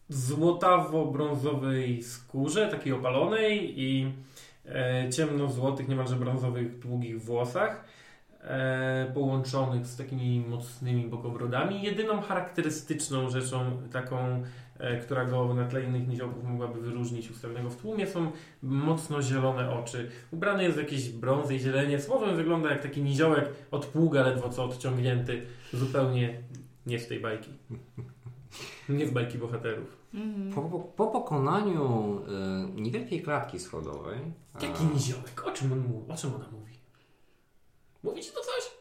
złotawo-brązowej 0.09 2.03
skórze, 2.03 2.67
takiej 2.67 2.93
opalonej 2.93 3.81
i 3.81 4.11
e, 4.65 5.09
ciemno-złotych, 5.09 5.87
niemalże 5.87 6.15
brązowych, 6.15 6.79
długich 6.79 7.23
włosach, 7.23 7.85
e, 8.41 9.11
połączonych 9.13 9.85
z 9.85 9.97
takimi 9.97 10.45
mocnymi 10.49 11.07
bokobrodami. 11.07 11.81
Jedyną 11.81 12.21
charakterystyczną 12.21 13.29
rzeczą, 13.29 13.81
taką, 13.91 14.43
która 15.03 15.25
go 15.25 15.53
na 15.53 15.65
tle 15.65 15.83
innych 15.83 16.07
niziołków 16.07 16.43
mogłaby 16.43 16.81
wyróżnić 16.81 17.31
ustępnego 17.31 17.69
w 17.69 17.75
tłumie, 17.75 18.07
są 18.07 18.31
mocno 18.63 19.21
zielone 19.21 19.71
oczy. 19.79 20.11
Ubrany 20.31 20.63
jest 20.63 20.75
w 20.77 20.79
jakieś 20.79 21.09
brązy 21.09 21.55
i 21.55 21.59
zielenie. 21.59 22.01
Słowem 22.01 22.35
wygląda 22.35 22.69
jak 22.69 22.81
taki 22.81 23.01
niziołek 23.01 23.49
od 23.71 23.85
pługa 23.85 24.23
ledwo 24.23 24.49
co 24.49 24.63
odciągnięty. 24.63 25.45
Zupełnie 25.73 26.41
nie 26.85 26.99
z 26.99 27.07
tej 27.07 27.19
bajki. 27.19 27.51
Nie 28.89 29.07
z 29.07 29.11
bajki 29.11 29.37
bohaterów. 29.37 29.97
Mhm. 30.13 30.53
Po, 30.53 30.61
po, 30.61 30.79
po 30.79 31.07
pokonaniu 31.07 32.17
y, 32.77 32.81
niewielkiej 32.81 33.21
klatki 33.23 33.59
schodowej. 33.59 34.19
e, 34.61 34.65
Jaki 34.65 34.83
niziołek? 34.85 35.43
O 35.47 35.51
czym 35.51 35.71
on 35.73 35.79
mówi? 35.79 36.11
O 36.11 36.15
czym 36.17 36.35
ona 36.35 36.45
mówi? 36.51 36.73
Mówi 38.03 38.21
ci 38.21 38.31
to 38.31 38.39
coś? 38.41 38.71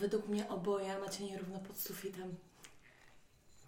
Według 0.00 0.28
mnie 0.28 0.48
oboje 0.48 0.98
macie 0.98 1.24
nierówno 1.24 1.58
pod 1.58 1.78
sufitem. 1.78 2.34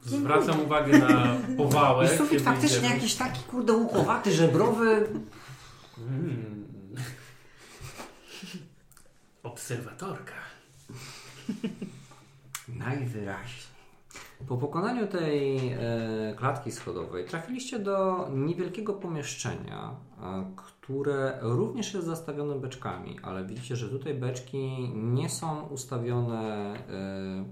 Zwracam 0.02 0.60
uwagę 0.60 0.98
na 0.98 1.36
powałek. 1.64 2.14
I 2.14 2.18
sufit 2.18 2.40
faktycznie 2.40 2.88
jakiś 2.88 3.14
taki 3.14 3.42
kurde 3.42 3.72
łukowaty, 3.72 4.32
żebrowy. 4.32 5.08
Mm. 5.98 6.66
Obserwatorka. 9.42 10.34
Najwyraźniej. 12.68 13.70
Po 14.48 14.56
pokonaniu 14.56 15.06
tej 15.06 15.72
e, 15.72 15.78
klatki 16.36 16.72
schodowej 16.72 17.24
trafiliście 17.24 17.78
do 17.78 18.28
niewielkiego 18.34 18.94
pomieszczenia, 18.94 19.96
e, 20.22 20.52
które 20.56 21.38
również 21.40 21.94
jest 21.94 22.06
zastawione 22.06 22.54
beczkami, 22.54 23.18
ale 23.22 23.44
widzicie, 23.44 23.76
że 23.76 23.88
tutaj 23.88 24.14
beczki 24.14 24.90
nie 24.94 25.28
są 25.28 25.62
ustawione 25.62 26.74
e, 26.74 27.44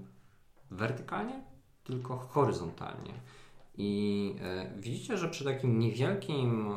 wertykalnie, 0.71 1.41
tylko 1.89 2.17
horyzontalnie. 2.17 3.13
I 3.77 4.35
e, 4.41 4.71
widzicie, 4.79 5.17
że 5.17 5.29
przy 5.29 5.43
takim 5.43 5.79
niewielkim 5.79 6.69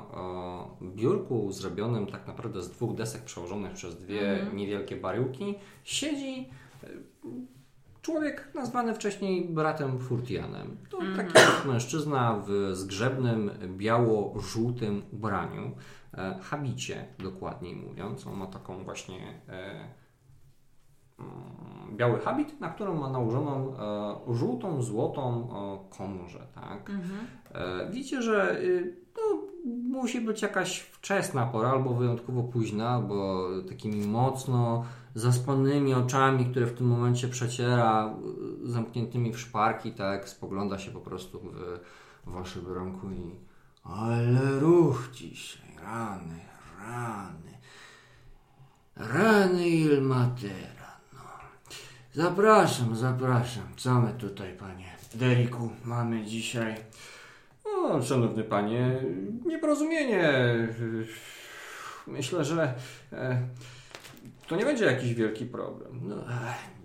biurku 0.83 1.53
zrobionym 1.53 2.07
tak 2.07 2.27
naprawdę 2.27 2.63
z 2.63 2.71
dwóch 2.71 2.95
desek 2.95 3.23
przełożonych 3.23 3.73
przez 3.73 3.97
dwie 3.97 4.33
Mhm. 4.33 4.57
niewielkie 4.57 4.97
baryłki 4.97 5.55
siedzi 5.85 6.49
e, 6.85 6.89
człowiek 8.03 8.49
nazwany 8.55 8.95
wcześniej 8.95 9.45
bratem 9.49 9.99
Furtianem. 9.99 10.77
To 10.91 10.99
taki 11.17 11.33
mężczyzna 11.69 12.43
w 12.47 12.71
zgrzebnym, 12.77 13.51
biało-żółtym 13.77 15.03
ubraniu, 15.13 15.71
e, 16.15 16.39
habicie 16.43 17.05
dokładniej 17.19 17.77
mówiąc. 17.77 18.27
On 18.27 18.37
ma 18.37 18.47
taką 18.47 18.85
właśnie 18.85 19.41
e, 19.49 20.02
biały 21.97 22.21
habit, 22.21 22.61
na 22.61 22.69
którym 22.69 22.99
ma 22.99 23.11
nałożoną 23.11 23.75
e, 24.29 24.35
żółtą, 24.35 24.83
złotą 24.83 25.49
e, 25.49 25.97
komorę, 25.97 26.47
tak? 26.55 26.91
Mhm. 26.91 27.27
E, 27.53 27.91
widzicie, 27.91 28.23
że 28.23 28.61
y, 28.61 28.97
no, 29.17 29.43
musi 29.99 30.21
być 30.21 30.43
jakaś 30.43 30.81
wczesna 30.81 31.47
pora 31.47 31.71
albo 31.71 31.95
wyjątkowo 31.95 32.43
późna, 32.43 33.01
bo 33.01 33.49
takimi 33.69 34.07
mocno 34.07 34.85
zaspanymi 35.15 35.95
oczami, 35.95 36.47
które 36.47 36.67
w 36.67 36.75
tym 36.75 36.87
momencie 36.87 37.29
przeciera, 37.29 38.15
zamkniętymi 38.65 39.33
w 39.33 39.41
szparki, 39.41 39.93
tak, 39.93 40.29
spogląda 40.29 40.79
się 40.79 40.91
po 40.91 41.01
prostu 41.01 41.41
w 42.27 42.33
wasze 42.33 42.61
bramku 42.61 43.11
i 43.11 43.53
ale 43.85 44.61
ruch 44.61 45.09
dzisiaj, 45.13 45.77
rany, 45.83 46.41
rany, 46.79 47.59
rany 48.97 49.69
Ilmatera. 49.69 50.82
Zapraszam, 52.15 52.97
zapraszam. 52.97 53.63
Co 53.77 54.01
my 54.01 54.15
tutaj, 54.19 54.57
panie 54.57 54.97
Deriku, 55.15 55.71
mamy 55.85 56.25
dzisiaj? 56.25 56.75
O, 57.65 58.03
szanowny 58.03 58.45
panie, 58.45 59.03
nieporozumienie. 59.47 60.33
Myślę, 62.07 62.45
że 62.45 62.75
e, 63.13 63.43
to 64.49 64.57
nie 64.57 64.65
będzie 64.65 64.85
jakiś 64.85 65.15
wielki 65.15 65.47
problem. 65.47 66.01
No, 66.03 66.25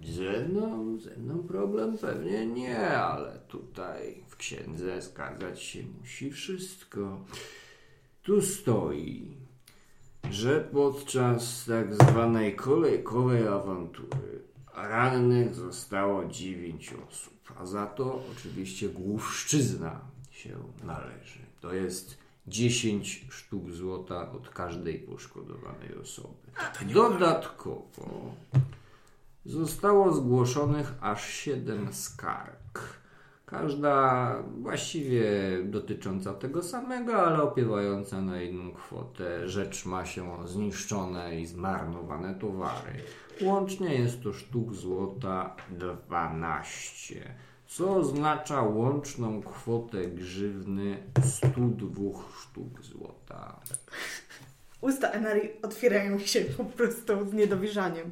ze 0.03 0.47
mną, 0.47 0.97
ze 0.99 1.15
mną 1.15 1.43
problem 1.43 1.97
pewnie 1.97 2.45
nie, 2.45 2.87
ale 2.97 3.39
tutaj 3.47 4.23
w 4.27 4.35
księdze 4.35 5.01
zgadzać 5.01 5.61
się 5.61 5.79
musi 5.99 6.31
wszystko. 6.31 7.19
Tu 8.23 8.41
stoi, 8.41 9.37
że 10.31 10.61
podczas 10.61 11.65
tak 11.65 11.93
zwanej 11.93 12.55
kolejkowej 12.55 13.47
awantury 13.47 14.47
rannych 14.77 15.55
zostało 15.55 16.25
dziewięć 16.25 16.93
osób, 17.09 17.53
a 17.59 17.65
za 17.65 17.85
to 17.85 18.23
oczywiście 18.31 18.89
główszczyzna 18.89 19.99
się 20.31 20.57
należy. 20.83 21.39
To 21.61 21.73
jest 21.73 22.17
10 22.47 23.25
sztuk 23.29 23.71
złota 23.71 24.31
od 24.31 24.49
każdej 24.49 24.99
poszkodowanej 24.99 25.95
osoby. 26.01 26.51
Dodatkowo 26.93 28.33
zostało 29.45 30.13
zgłoszonych 30.13 30.93
aż 31.01 31.29
7 31.29 31.93
skarg. 31.93 32.66
Każda 33.49 34.35
właściwie 34.61 35.23
dotycząca 35.63 36.33
tego 36.33 36.63
samego, 36.63 37.15
ale 37.15 37.43
opiewająca 37.43 38.21
na 38.21 38.41
inną 38.41 38.71
kwotę. 38.71 39.49
Rzecz 39.49 39.85
ma 39.85 40.05
się 40.05 40.39
o 40.39 40.47
zniszczone 40.47 41.41
i 41.41 41.45
zmarnowane 41.45 42.35
towary. 42.35 42.93
Łącznie 43.41 43.95
jest 43.95 44.23
to 44.23 44.33
sztuk 44.33 44.73
złota 44.73 45.55
12, 45.69 47.33
co 47.67 47.95
oznacza 47.95 48.61
łączną 48.61 49.41
kwotę 49.41 50.07
grzywny 50.07 51.03
102 51.23 52.01
sztuk 52.41 52.81
złota. 52.81 53.59
Usta 54.81 55.09
Enari 55.09 55.49
otwierają 55.61 56.19
się 56.19 56.41
po 56.41 56.63
prostu 56.65 57.29
z 57.29 57.33
niedowierzaniem. 57.33 58.11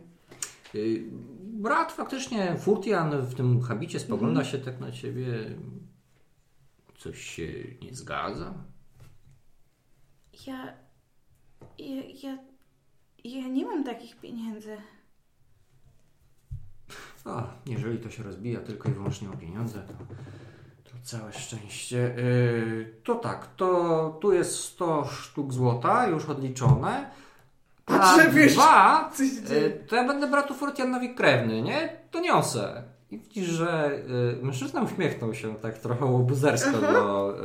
Brat 1.56 1.92
faktycznie, 1.92 2.56
Furtian 2.58 3.22
w 3.22 3.36
tym 3.36 3.62
habicie 3.62 4.00
spogląda 4.00 4.44
się 4.44 4.58
tak 4.58 4.80
na 4.80 4.92
ciebie. 4.92 5.28
Coś 6.98 7.22
się 7.22 7.48
nie 7.82 7.96
zgadza? 7.96 8.54
Ja, 10.48 10.74
ja, 11.80 12.04
ja, 12.24 12.38
ja 13.24 13.48
nie 13.48 13.66
mam 13.66 13.84
takich 13.84 14.20
pieniędzy. 14.20 14.78
A, 17.26 17.48
jeżeli 17.66 18.00
to 18.00 18.10
się 18.10 18.24
rozbija 18.24 18.60
tylko 18.60 18.90
i 18.90 18.92
wyłącznie 18.92 19.30
o 19.30 19.38
pieniądze, 19.38 19.80
to, 19.88 19.94
to 20.92 20.98
całe 21.04 21.34
szczęście. 21.34 21.98
Yy, 22.18 23.02
to 23.04 23.16
tak, 23.16 23.56
to 23.56 24.20
tu 24.22 24.34
jest 24.34 24.56
100 24.56 25.06
sztuk 25.06 25.54
złota 25.54 26.08
już 26.08 26.26
odliczone. 26.26 27.12
A 27.86 28.00
Patrzę, 28.00 28.30
wiesz, 28.32 28.54
dwa, 28.54 29.12
yy, 29.50 29.84
to 29.88 29.96
ja 29.96 30.08
będę 30.08 30.28
bratu 30.28 30.54
Furtianowi 30.54 31.16
krewny, 31.16 31.62
nie? 31.62 31.98
To 32.12 32.20
niosę. 32.20 32.84
I 33.12 33.20
widzisz, 33.20 33.48
że 33.48 34.00
yy, 34.38 34.46
mężczyzna 34.46 34.82
uśmiechnął 34.82 35.34
się 35.34 35.56
tak 35.56 35.78
trochę 35.78 36.06
łobuzersko 36.06 36.72
do 36.72 37.38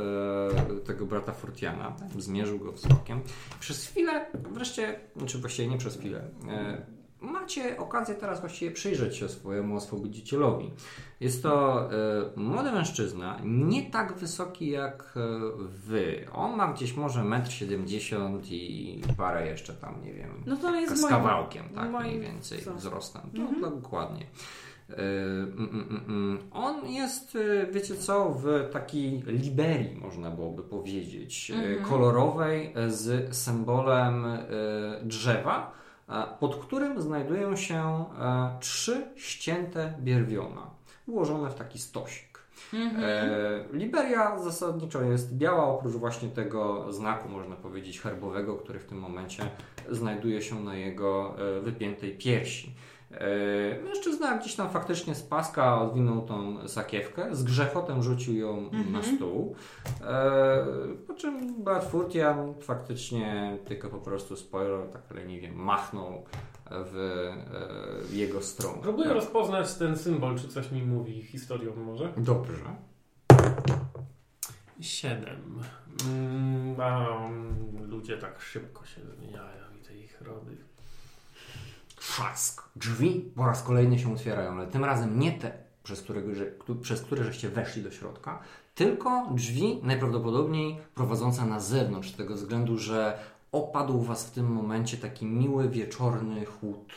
yy, 0.69 0.79
tego 0.79 1.05
brata 1.05 1.31
Furtiana. 1.31 1.91
Tak, 1.91 2.21
zmierzył 2.21 2.59
go 2.59 2.71
wzrokiem. 2.71 3.21
Przez 3.59 3.87
chwilę, 3.87 4.25
wreszcie, 4.33 4.99
znaczy 5.15 5.37
właściwie 5.37 5.67
nie 5.67 5.77
przez 5.77 5.97
chwilę, 5.97 6.21
yy, 6.47 7.00
macie 7.21 7.77
okazję 7.77 8.15
teraz 8.15 8.39
właściwie 8.39 8.71
przyjrzeć 8.71 9.15
się 9.17 9.29
swojemu 9.29 9.75
oswobodzicielowi. 9.75 10.71
Jest 11.19 11.43
to 11.43 11.83
e, 11.83 11.89
młody 12.35 12.71
mężczyzna, 12.71 13.39
nie 13.43 13.91
tak 13.91 14.13
wysoki 14.13 14.69
jak 14.69 15.13
e, 15.15 15.19
wy. 15.67 16.27
On 16.33 16.55
ma 16.57 16.73
gdzieś 16.73 16.95
może 16.95 17.21
1,70 17.21 18.15
m 18.25 18.41
i 18.51 19.01
parę 19.17 19.47
jeszcze 19.47 19.73
tam, 19.73 20.03
nie 20.03 20.13
wiem, 20.13 20.43
No 20.45 20.57
to 20.57 20.75
jest 20.75 20.97
z 20.97 21.01
moim- 21.01 21.09
kawałkiem, 21.09 21.69
tak 21.75 21.91
moim 21.91 22.07
mniej 22.07 22.19
więcej 22.19 22.57
wzrostem. 22.59 22.77
wzrostem. 22.77 23.21
No, 23.61 23.69
dokładnie. 23.69 24.25
E, 24.89 24.93
mm, 24.93 25.69
mm, 25.71 26.01
mm. 26.07 26.39
On 26.51 26.87
jest, 26.87 27.37
wiecie 27.71 27.95
co, 27.95 28.29
w 28.29 28.69
takiej 28.73 29.23
liberii, 29.27 29.95
można 30.01 30.31
byłoby 30.31 30.63
powiedzieć, 30.63 31.51
e, 31.51 31.75
kolorowej 31.75 32.73
z 32.87 33.35
symbolem 33.35 34.25
drzewa, 35.03 35.80
pod 36.39 36.55
którym 36.55 37.01
znajdują 37.01 37.55
się 37.55 38.05
e, 38.19 38.57
trzy 38.59 39.07
ścięte 39.15 39.93
bierwiona, 39.99 40.69
ułożone 41.07 41.49
w 41.49 41.55
taki 41.55 41.79
stosik. 41.79 42.31
E, 42.73 43.65
Liberia 43.73 44.39
zasadniczo 44.39 45.01
jest 45.01 45.37
biała, 45.37 45.65
oprócz 45.65 45.93
właśnie 45.93 46.29
tego 46.29 46.93
znaku, 46.93 47.29
można 47.29 47.55
powiedzieć, 47.55 47.99
herbowego, 47.99 48.55
który 48.55 48.79
w 48.79 48.85
tym 48.85 48.99
momencie 48.99 49.43
znajduje 49.89 50.41
się 50.41 50.63
na 50.63 50.75
jego 50.75 51.35
e, 51.57 51.61
wypiętej 51.61 52.17
piersi. 52.17 52.75
E, 53.13 53.83
Mężczyzna 53.83 54.37
gdzieś 54.37 54.55
tam 54.55 54.69
faktycznie 54.69 55.15
z 55.15 55.23
paska 55.23 55.81
odwinął 55.81 56.21
tą 56.21 56.67
sakiewkę, 56.67 57.35
z 57.35 57.43
grzechotem 57.43 58.03
rzucił 58.03 58.35
ją 58.35 58.69
na 58.91 59.03
stół, 59.03 59.55
e, 60.01 60.65
po 61.07 61.13
czym 61.13 61.63
brat 61.63 61.85
Furtian 61.85 62.53
faktycznie 62.61 63.57
tylko 63.65 63.89
po 63.89 63.99
prostu 63.99 64.35
spojrzał, 64.35 64.89
tak 64.89 65.11
leniwie 65.11 65.51
machnął 65.51 66.25
w 66.71 66.97
e, 68.11 68.15
jego 68.15 68.41
stronę. 68.41 68.77
Próbuję 68.81 69.13
rozpoznać 69.13 69.73
ten 69.73 69.97
symbol, 69.97 70.39
czy 70.39 70.47
coś 70.47 70.71
mi 70.71 70.83
mówi 70.83 71.23
historią 71.23 71.75
może. 71.75 72.13
Dobrze. 72.17 72.75
Siedem. 74.79 75.59
Mm, 76.07 76.81
a, 76.81 77.25
mm, 77.25 77.89
ludzie 77.89 78.17
tak 78.17 78.41
szybko 78.41 78.85
się 78.85 79.01
zmieniają 79.01 79.63
i 79.81 79.85
te 79.85 79.97
ich 79.97 80.21
rody. 80.21 80.57
Trzask. 82.01 82.63
Drzwi 82.75 83.31
po 83.35 83.45
raz 83.45 83.63
kolejny 83.63 83.99
się 83.99 84.13
otwierają, 84.13 84.51
ale 84.51 84.67
tym 84.67 84.85
razem 84.85 85.19
nie 85.19 85.31
te, 85.31 85.51
przez, 85.83 86.01
którego, 86.01 86.35
że, 86.35 86.45
przez 86.81 87.01
które 87.01 87.23
żeście 87.23 87.49
weszli 87.49 87.83
do 87.83 87.91
środka, 87.91 88.39
tylko 88.75 89.27
drzwi 89.31 89.79
najprawdopodobniej 89.83 90.77
prowadzące 90.95 91.45
na 91.45 91.59
zewnątrz, 91.59 92.13
z 92.13 92.15
tego 92.15 92.33
względu, 92.33 92.77
że 92.77 93.19
opadł 93.51 94.01
Was 94.01 94.27
w 94.27 94.31
tym 94.31 94.53
momencie 94.53 94.97
taki 94.97 95.25
miły 95.25 95.69
wieczorny 95.69 96.45
chłód 96.45 96.93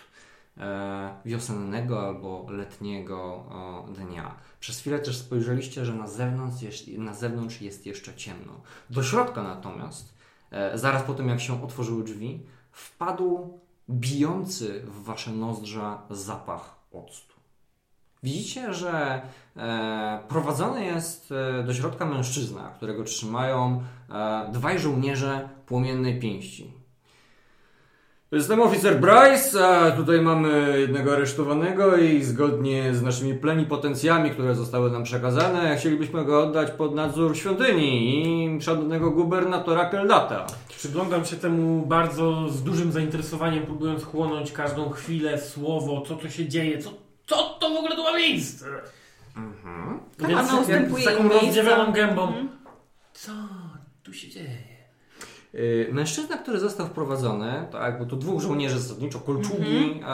e, 0.58 1.14
wiosennego 1.24 2.06
albo 2.06 2.46
letniego 2.50 3.44
e, 3.90 3.92
dnia. 3.92 4.34
Przez 4.60 4.80
chwilę 4.80 4.98
też 4.98 5.18
spojrzeliście, 5.18 5.84
że 5.84 5.94
na 5.94 6.06
zewnątrz 6.06 6.62
jest, 6.62 6.88
na 6.88 7.14
zewnątrz 7.14 7.60
jest 7.60 7.86
jeszcze 7.86 8.14
ciemno. 8.14 8.60
Do 8.90 9.02
środka 9.02 9.42
natomiast, 9.42 10.14
e, 10.50 10.78
zaraz 10.78 11.02
po 11.02 11.14
tym 11.14 11.28
jak 11.28 11.40
się 11.40 11.64
otworzyły 11.64 12.04
drzwi, 12.04 12.40
wpadł 12.72 13.58
bijący 13.90 14.82
w 14.86 15.04
wasze 15.04 15.30
nozdrza 15.30 16.02
zapach 16.10 16.74
octu. 16.92 17.34
Widzicie, 18.22 18.74
że 18.74 19.22
e, 19.56 20.18
prowadzony 20.28 20.84
jest 20.84 21.32
e, 21.32 21.62
do 21.62 21.74
środka 21.74 22.04
mężczyzna, 22.04 22.70
którego 22.76 23.04
trzymają 23.04 23.82
e, 24.10 24.48
dwaj 24.52 24.78
żołnierze 24.78 25.48
płomiennej 25.66 26.20
pięści. 26.20 26.83
Jestem 28.34 28.60
oficer 28.60 29.00
Bryce, 29.00 29.68
a 29.68 29.90
tutaj 29.90 30.20
mamy 30.20 30.80
jednego 30.80 31.12
aresztowanego 31.12 31.96
i 31.96 32.24
zgodnie 32.24 32.94
z 32.94 33.02
naszymi 33.02 33.34
plenipotencjami, 33.34 34.30
które 34.30 34.54
zostały 34.54 34.90
nam 34.90 35.04
przekazane, 35.04 35.76
chcielibyśmy 35.76 36.24
go 36.24 36.42
oddać 36.42 36.70
pod 36.70 36.94
nadzór 36.94 37.36
świątyni 37.36 38.24
i 38.56 38.62
szanownego 38.62 39.10
gubernatora 39.10 39.84
Keldata. 39.84 40.46
Przyglądam 40.68 41.24
się 41.24 41.36
temu 41.36 41.86
bardzo 41.86 42.48
z 42.48 42.62
dużym 42.62 42.92
zainteresowaniem, 42.92 43.66
próbując 43.66 44.04
chłonąć 44.04 44.52
każdą 44.52 44.90
chwilę, 44.90 45.40
słowo, 45.40 46.04
co 46.08 46.16
to 46.16 46.30
się 46.30 46.48
dzieje, 46.48 46.78
co, 46.78 46.90
co 47.26 47.36
to 47.60 47.70
w 47.70 47.76
ogóle 47.76 47.96
tu 47.96 48.02
ma 48.02 48.16
miejsce. 48.16 48.66
Mhm. 49.36 50.00
Tam 50.18 50.28
Więc 50.28 50.52
ustępuje 50.52 51.02
z 51.02 51.06
taką 51.06 51.28
rozdziawioną 51.28 51.92
gębą. 51.92 52.26
Mhm. 52.26 52.48
Co 53.12 53.32
tu 54.02 54.12
się 54.12 54.28
dzieje? 54.28 54.73
Y, 55.54 55.88
Mężczyzna, 55.92 56.36
który 56.36 56.60
został 56.60 56.86
wprowadzony, 56.86 57.66
tak, 57.72 57.98
bo 57.98 58.04
tu 58.04 58.16
dwóch 58.16 58.42
żołnierzy 58.42 58.78
zasadniczo, 58.80 59.20
kolczugi 59.20 60.00
e, 60.02 60.04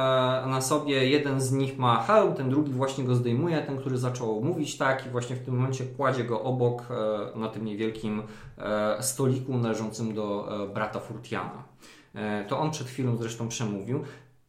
na 0.46 0.60
sobie, 0.60 1.08
jeden 1.08 1.40
z 1.40 1.52
nich 1.52 1.78
ma 1.78 2.02
hełm, 2.02 2.34
ten 2.34 2.50
drugi 2.50 2.72
właśnie 2.72 3.04
go 3.04 3.14
zdejmuje, 3.14 3.62
ten, 3.62 3.78
który 3.78 3.98
zaczął 3.98 4.40
mówić 4.40 4.76
tak 4.76 5.06
i 5.06 5.10
właśnie 5.10 5.36
w 5.36 5.44
tym 5.44 5.56
momencie 5.56 5.84
kładzie 5.84 6.24
go 6.24 6.42
obok 6.42 6.82
e, 6.90 7.38
na 7.38 7.48
tym 7.48 7.64
niewielkim 7.64 8.22
e, 8.58 9.02
stoliku 9.02 9.58
należącym 9.58 10.14
do 10.14 10.48
e, 10.64 10.74
brata 10.74 11.00
Furtiana. 11.00 11.70
To 12.48 12.58
on 12.58 12.70
przed 12.70 12.86
chwilą 12.86 13.16
zresztą 13.16 13.48
przemówił. 13.48 14.04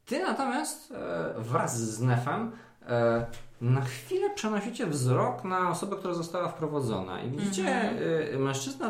Ty 0.05 0.23
natomiast 0.23 0.93
wraz 1.37 1.79
z 1.79 2.01
Nefem 2.01 2.51
na 3.61 3.81
chwilę 3.81 4.29
przenosicie 4.29 4.87
wzrok 4.87 5.43
na 5.43 5.69
osobę, 5.69 5.95
która 5.95 6.13
została 6.13 6.47
wprowadzona 6.47 7.21
i 7.21 7.29
widzicie 7.29 7.91
e, 8.33 8.39
mężczyznę 8.39 8.87
o 8.87 8.89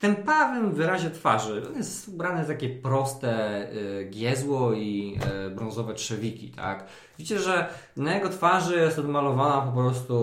takim 0.00 0.16
tępawym 0.16 0.72
wyrazie 0.72 1.10
twarzy. 1.10 1.62
On 1.68 1.76
jest 1.76 2.08
ubrany 2.08 2.44
w 2.44 2.48
takie 2.48 2.68
proste 2.68 3.62
y, 3.72 4.08
giezło 4.10 4.72
i 4.72 5.18
y, 5.46 5.50
brązowe 5.50 5.94
trzewiki, 5.94 6.50
tak? 6.50 6.84
Widzicie, 7.18 7.38
że 7.38 7.68
na 7.96 8.14
jego 8.14 8.28
twarzy 8.28 8.76
jest 8.76 8.98
odmalowana 8.98 9.60
po 9.60 9.72
prostu 9.72 10.14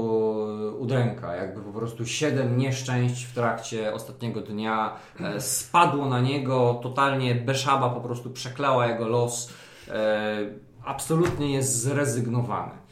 y, 0.50 0.72
udręka, 0.72 1.36
jakby 1.36 1.62
po 1.62 1.72
prostu 1.72 2.06
siedem 2.06 2.58
nieszczęść 2.58 3.26
w 3.26 3.34
trakcie 3.34 3.94
ostatniego 3.94 4.42
dnia 4.42 4.96
e, 5.20 5.42
spadło 5.42 6.06
na 6.06 6.22
niego, 6.22 6.80
totalnie 6.84 7.36
beszaba 7.36 7.90
po 7.90 8.02
prostu 8.02 8.30
przeklała 8.30 8.88
jego 8.88 9.08
los, 9.08 9.54
e, 9.90 10.38
absolutnie 10.86 11.54
jest 11.54 11.82
zrezygnowany. 11.82 12.87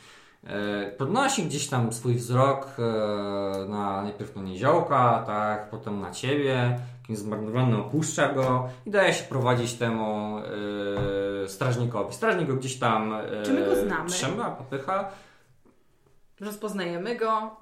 E, 0.45 0.91
Podnosi 0.97 1.43
gdzieś 1.43 1.67
tam 1.67 1.93
swój 1.93 2.15
wzrok 2.15 2.67
e, 2.79 2.81
na 3.69 4.01
najpierw 4.03 4.35
na 4.35 4.41
niziołka, 4.41 5.23
tak, 5.27 5.69
potem 5.69 5.99
na 6.01 6.11
ciebie, 6.11 6.79
takim 7.01 7.15
zmarnowanym 7.15 7.79
opuszcza 7.79 8.33
go 8.33 8.69
i 8.85 8.91
daje 8.91 9.13
się 9.13 9.23
prowadzić 9.23 9.73
temu 9.73 10.37
e, 11.43 11.49
strażnikowi. 11.49 12.13
Strażnik 12.13 12.47
go 12.47 12.55
gdzieś 12.55 12.79
tam 12.79 13.13
e, 13.13 13.43
Czy 13.45 13.53
my 13.53 13.65
go 13.65 13.75
znamy? 13.75 14.09
trzyma, 14.09 14.51
popycha. 14.51 15.09
Rozpoznajemy 16.39 17.15
go. 17.15 17.55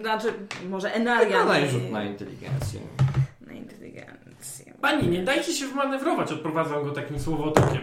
Znaczy, 0.00 0.34
może 0.68 0.94
Enaria. 0.94 1.38
Wykonaj 1.38 1.62
nie- 1.62 1.68
rzut 1.70 1.90
na 1.90 2.04
inteligencję. 2.04 2.80
na 3.46 3.52
inteligencję. 3.52 4.74
Pani, 4.80 5.08
nie 5.08 5.22
dajcie 5.24 5.52
się 5.52 5.66
wmanewrować, 5.66 6.32
odprowadzam 6.32 6.84
go 6.84 6.90
takim 6.90 7.20
słowotokiem. 7.20 7.80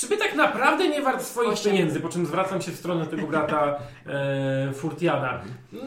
Przybytek 0.00 0.34
naprawdę 0.34 0.88
nie 0.88 1.02
wart 1.02 1.22
swoich 1.22 1.48
Osiem. 1.48 1.72
pieniędzy, 1.72 2.00
po 2.00 2.08
czym 2.08 2.26
zwracam 2.26 2.62
się 2.62 2.72
w 2.72 2.76
stronę 2.76 3.06
tego 3.06 3.26
brata 3.26 3.78
e, 4.06 4.72
Furtiana. 4.72 5.42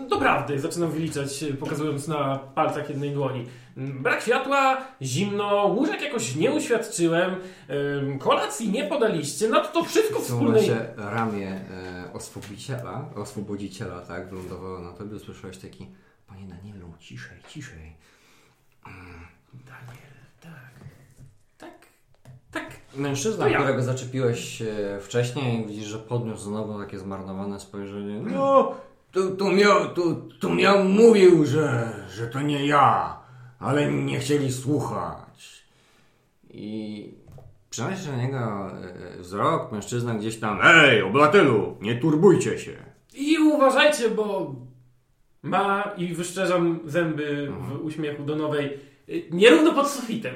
Doprawdy, 0.09 0.59
zaczynam 0.59 0.91
wyliczać, 0.91 1.43
e, 1.43 1.53
pokazując 1.53 2.07
na 2.07 2.39
palcach 2.55 2.89
jednej 2.89 3.11
dłoni. 3.11 3.45
Mm, 3.78 4.03
Brak 4.03 4.22
światła, 4.22 4.78
zimno, 5.01 5.66
łóżek 5.66 6.01
jakoś 6.01 6.36
nie 6.36 6.51
uświadczyłem, 6.51 7.36
em, 7.68 8.20
kolacji 8.20 8.72
nie 8.72 8.84
podaliście, 8.84 9.49
no 9.49 9.59
to 9.61 9.68
to 9.68 9.84
wszystko 9.84 10.20
W 10.20 10.28
tym 10.28 10.36
wspólnej... 10.36 10.70
momencie 10.70 10.93
ramię 10.97 11.49
e, 11.49 12.14
oswobodziciela, 12.14 13.05
oswobodziciela, 13.16 13.99
tak, 14.01 14.30
wylądowało 14.30 14.80
na 14.80 14.91
tobie, 14.91 15.16
usłyszałeś 15.16 15.57
taki 15.57 15.88
Panie 16.28 16.47
Danielu, 16.47 16.93
ciszej, 16.99 17.38
ciszej. 17.49 17.95
Daniel, 19.53 20.14
tak, 20.41 20.51
tak, 20.51 20.51
tak. 20.51 20.72
Mężczyzna, 22.95 23.49
ja. 23.49 23.57
którego 23.59 23.83
zaczepiłeś 23.83 24.61
e, 24.61 24.99
wcześniej, 25.01 25.65
widzisz, 25.67 25.87
że 25.87 25.99
podniósł 25.99 26.41
znowu 26.43 26.79
takie 26.79 26.99
zmarnowane 26.99 27.59
spojrzenie. 27.59 28.21
No, 28.31 28.75
Tu, 29.11 29.35
tu, 29.35 29.51
miał, 29.51 29.89
tu, 29.93 30.15
tu 30.39 30.49
miał 30.53 30.83
mówił, 30.83 31.45
że, 31.45 31.93
że 32.15 32.27
to 32.27 32.41
nie 32.41 32.65
ja, 32.65 33.17
ale 33.59 33.91
nie 33.91 34.19
chcieli 34.19 34.51
słuchać. 34.51 35.63
i 36.49 37.13
przenosisz 37.69 38.07
na 38.07 38.17
niego 38.17 38.71
e, 39.17 39.19
wzrok, 39.19 39.71
mężczyzna 39.71 40.13
gdzieś 40.15 40.39
tam. 40.39 40.59
Ej, 40.63 41.01
obywatelu, 41.01 41.77
nie 41.81 41.95
turbujcie 41.95 42.59
się. 42.59 42.71
I 43.13 43.37
uważajcie, 43.39 44.09
bo 44.09 44.55
ma 45.41 45.91
i 45.97 46.13
wyszczerzam 46.13 46.79
zęby 46.85 47.51
w 47.59 47.85
uśmiechu 47.85 48.23
do 48.23 48.35
nowej 48.35 48.79
nierówno 49.31 49.73
pod 49.73 49.89
sufitem. 49.89 50.33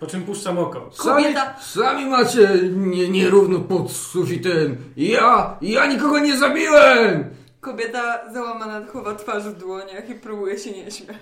Po 0.00 0.06
czym 0.06 0.22
puszczam 0.22 0.58
oko. 0.58 0.90
Sami, 0.92 1.24
Kobieta- 1.24 1.54
sami 1.60 2.06
macie 2.06 2.48
nie, 2.76 3.08
nierówno 3.08 3.58
pod 3.60 3.92
sufitem. 3.92 4.76
Ja, 4.96 5.56
ja 5.62 5.86
nikogo 5.86 6.18
nie 6.18 6.36
zabiłem! 6.38 7.24
Kobieta 7.68 8.32
załamana 8.32 8.86
chowa 8.86 9.14
twarz 9.14 9.44
w 9.44 9.58
dłoniach 9.58 10.10
i 10.10 10.14
próbuje 10.14 10.58
się 10.58 10.70
nie 10.70 10.90
śmiać. 10.90 11.18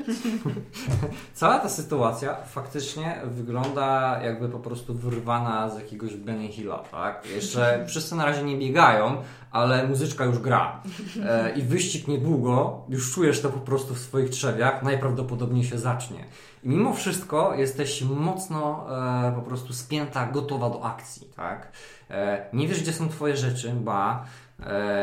Cała 1.34 1.58
ta 1.58 1.68
sytuacja 1.68 2.36
faktycznie 2.44 3.20
wygląda 3.24 4.20
jakby 4.22 4.48
po 4.48 4.58
prostu 4.58 4.94
wyrwana 4.94 5.70
z 5.70 5.78
jakiegoś 5.78 6.16
Benny 6.16 6.48
Hilla, 6.48 6.78
tak? 6.78 7.26
Jeszcze 7.34 7.78
wszyscy 7.88 8.14
na 8.14 8.24
razie 8.24 8.42
nie 8.42 8.56
biegają, 8.56 9.22
ale 9.50 9.88
muzyczka 9.88 10.24
już 10.24 10.38
gra. 10.38 10.82
E, 11.24 11.52
I 11.56 11.62
wyścig 11.62 12.08
niedługo, 12.08 12.84
już 12.88 13.14
czujesz 13.14 13.40
to 13.40 13.48
po 13.48 13.60
prostu 13.60 13.94
w 13.94 13.98
swoich 13.98 14.30
trzewiach, 14.30 14.82
najprawdopodobniej 14.82 15.64
się 15.64 15.78
zacznie. 15.78 16.24
I 16.64 16.68
mimo 16.68 16.94
wszystko 16.94 17.54
jesteś 17.54 18.02
mocno 18.02 18.86
e, 19.28 19.32
po 19.32 19.42
prostu 19.42 19.72
spięta, 19.72 20.26
gotowa 20.26 20.70
do 20.70 20.84
akcji, 20.84 21.28
tak? 21.36 21.72
E, 22.10 22.46
nie 22.52 22.68
wiesz, 22.68 22.82
gdzie 22.82 22.92
są 22.92 23.08
twoje 23.08 23.36
rzeczy, 23.36 23.72
ba, 23.72 24.24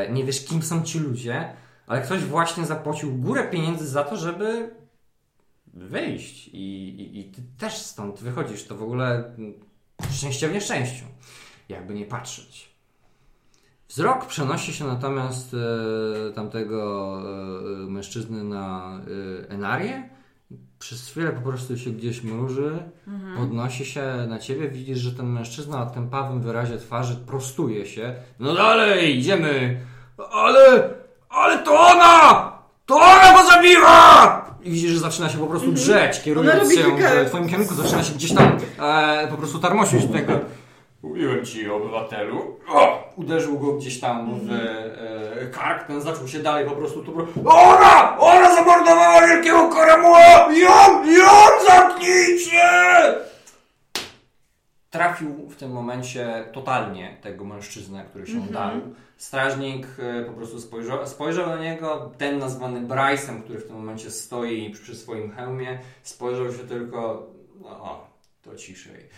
nie 0.10 0.24
wiesz, 0.24 0.46
kim 0.46 0.64
są 0.64 0.84
ci 0.84 1.00
ludzie, 1.00 1.54
ale 1.88 2.02
ktoś 2.02 2.24
właśnie 2.24 2.66
zapłacił 2.66 3.16
górę 3.16 3.48
pieniędzy 3.52 3.88
za 3.88 4.04
to, 4.04 4.18
żeby 4.18 4.76
wyjść 5.74 6.48
i, 6.48 6.90
i, 6.90 7.20
i 7.20 7.32
ty 7.32 7.42
też 7.58 7.74
stąd 7.78 8.20
wychodzisz. 8.20 8.66
To 8.66 8.76
w 8.76 8.84
ogóle 8.84 9.36
szczęście 10.12 10.50
w 10.50 10.54
nieszczęściu, 10.54 11.06
jakby 11.70 11.94
nie 11.94 12.06
patrzeć. 12.06 12.74
Wzrok 13.88 14.26
przenosi 14.26 14.74
się 14.74 14.86
natomiast 14.86 15.54
e, 15.54 16.34
tamtego 16.34 17.22
e, 17.22 17.92
mężczyzny 17.92 18.44
na 18.44 19.00
e, 19.46 19.50
Enarię. 19.50 20.10
Przez 20.84 21.10
chwilę 21.10 21.32
po 21.32 21.42
prostu 21.42 21.78
się 21.78 21.90
gdzieś 21.90 22.24
mruży, 22.24 22.84
podnosi 23.38 23.86
się 23.86 24.04
na 24.28 24.40
ciebie, 24.40 24.70
widzisz, 24.70 25.00
że 25.00 25.12
ten 25.12 25.26
mężczyzna 25.26 25.82
o 25.82 25.86
tępawym 25.86 26.42
wyrazie 26.42 26.78
twarzy 26.78 27.16
prostuje 27.16 27.86
się. 27.86 28.16
No 28.40 28.54
dalej, 28.54 29.18
idziemy! 29.20 29.78
Ale, 30.32 30.90
ale 31.30 31.58
to 31.64 31.80
ona! 31.80 32.52
To 32.86 32.96
ona 32.96 33.34
go 33.34 33.50
zabiła! 33.50 34.46
I 34.64 34.72
widzisz, 34.72 34.92
że 34.92 35.00
zaczyna 35.00 35.30
się 35.30 35.38
po 35.38 35.48
prostu 35.48 35.72
drzeć, 35.72 36.22
kierując 36.22 36.76
się 36.76 36.84
w 37.26 37.30
twoim 37.30 37.50
kierunku, 37.50 37.74
zaczyna 37.74 38.04
się 38.04 38.14
gdzieś 38.14 38.34
tam 38.34 38.58
e, 38.80 39.28
po 39.28 39.38
prostu 39.38 39.60
tarmosić 39.60 40.06
tego. 40.12 40.40
Mówiłem 41.04 41.46
ci, 41.46 41.70
obywatelu. 41.70 42.58
O! 42.68 43.04
Uderzył 43.16 43.60
go 43.60 43.74
gdzieś 43.74 44.00
tam 44.00 44.40
w 44.40 44.52
e, 44.52 45.48
kark, 45.48 45.88
ten 45.88 46.02
zaczął 46.02 46.28
się 46.28 46.40
dalej 46.40 46.66
po 46.66 46.76
prostu 46.76 47.04
tu... 47.04 47.28
Ona! 47.46 48.18
Ona 48.20 48.56
zamordowała 48.56 49.28
wielkiego 49.28 49.70
koramuła! 49.70 50.20
Ją! 50.54 51.06
Ją 51.06 51.30
zamknijcie! 51.68 52.62
Trafił 54.90 55.50
w 55.50 55.56
tym 55.56 55.72
momencie 55.72 56.46
totalnie 56.54 57.18
tego 57.22 57.46
mężczyznę, 57.46 58.06
który 58.10 58.28
się 58.28 58.40
udarł. 58.50 58.82
Strażnik 59.18 59.88
e, 60.00 60.24
po 60.24 60.34
prostu 60.34 60.62
spojrzał, 60.62 61.08
spojrzał 61.08 61.48
na 61.48 61.58
niego, 61.58 62.12
ten 62.18 62.40
nazwany 62.40 62.88
Bryce'em, 62.88 63.44
który 63.44 63.60
w 63.60 63.68
tym 63.68 63.76
momencie 63.76 64.12
stoi 64.12 64.70
przy, 64.70 64.96
swoim 64.96 65.32
hełmie, 65.32 65.80
spojrzał 66.04 66.52
się 66.52 66.68
tylko, 66.68 67.28
o, 67.66 68.08
to 68.42 68.56
ciszej. 68.56 69.10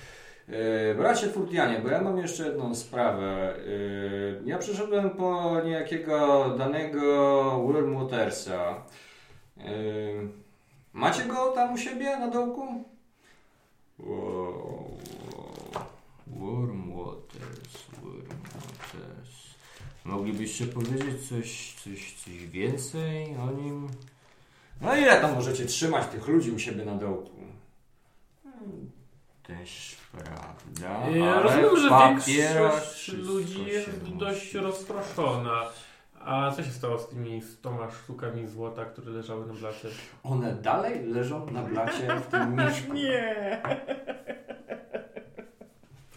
Yy, 0.47 0.95
bracie 0.97 1.27
Furtianie, 1.27 1.79
bo 1.79 1.89
ja 1.89 2.01
mam 2.01 2.17
jeszcze 2.17 2.45
jedną 2.47 2.75
sprawę. 2.75 3.53
Yy, 3.67 4.41
ja 4.45 4.57
przyszedłem 4.57 5.09
po 5.09 5.61
niejakiego 5.61 6.49
danego 6.57 7.01
Wormwatersa. 7.65 8.83
Yy, 9.57 9.63
macie 10.93 11.23
go 11.25 11.51
tam 11.51 11.73
u 11.73 11.77
siebie 11.77 12.17
na 12.19 12.27
dołku? 12.27 12.83
Wow, 13.99 14.97
Wormwaters, 16.27 17.87
Wormwaters. 18.01 19.55
Moglibyście 20.05 20.65
powiedzieć 20.65 21.29
coś, 21.29 21.75
coś, 21.83 22.13
coś 22.13 22.47
więcej 22.47 23.35
o 23.37 23.51
nim? 23.51 23.87
No 24.81 24.95
ile 24.95 25.21
tam 25.21 25.35
możecie 25.35 25.65
trzymać 25.65 26.07
tych 26.07 26.27
ludzi 26.27 26.51
u 26.51 26.59
siebie 26.59 26.85
na 26.85 26.95
dołku? 26.95 27.31
Hmm, 28.43 28.91
Też 29.47 29.95
prawda. 30.11 31.17
Ja 31.19 31.35
ale 31.35 31.43
rozumiem, 31.43 31.77
że 31.77 31.89
większość 32.07 33.07
ludzi 33.07 33.65
jest 33.65 33.89
dość 34.17 34.45
musi- 34.53 34.57
rozproszona. 34.59 35.61
A 36.25 36.51
co 36.55 36.63
się 36.63 36.71
stało 36.71 36.99
z 36.99 37.09
tymi 37.09 37.41
100 37.41 37.87
sztukami 38.03 38.47
złota, 38.47 38.85
które 38.85 39.11
leżały 39.11 39.45
na 39.47 39.53
blacie? 39.53 39.87
One 40.23 40.53
dalej 40.55 41.05
leżą 41.05 41.51
na 41.51 41.61
blacie 41.63 42.07
w 42.27 42.27
tym 42.31 42.55
mieszku. 42.55 42.93
Nie! 42.93 43.61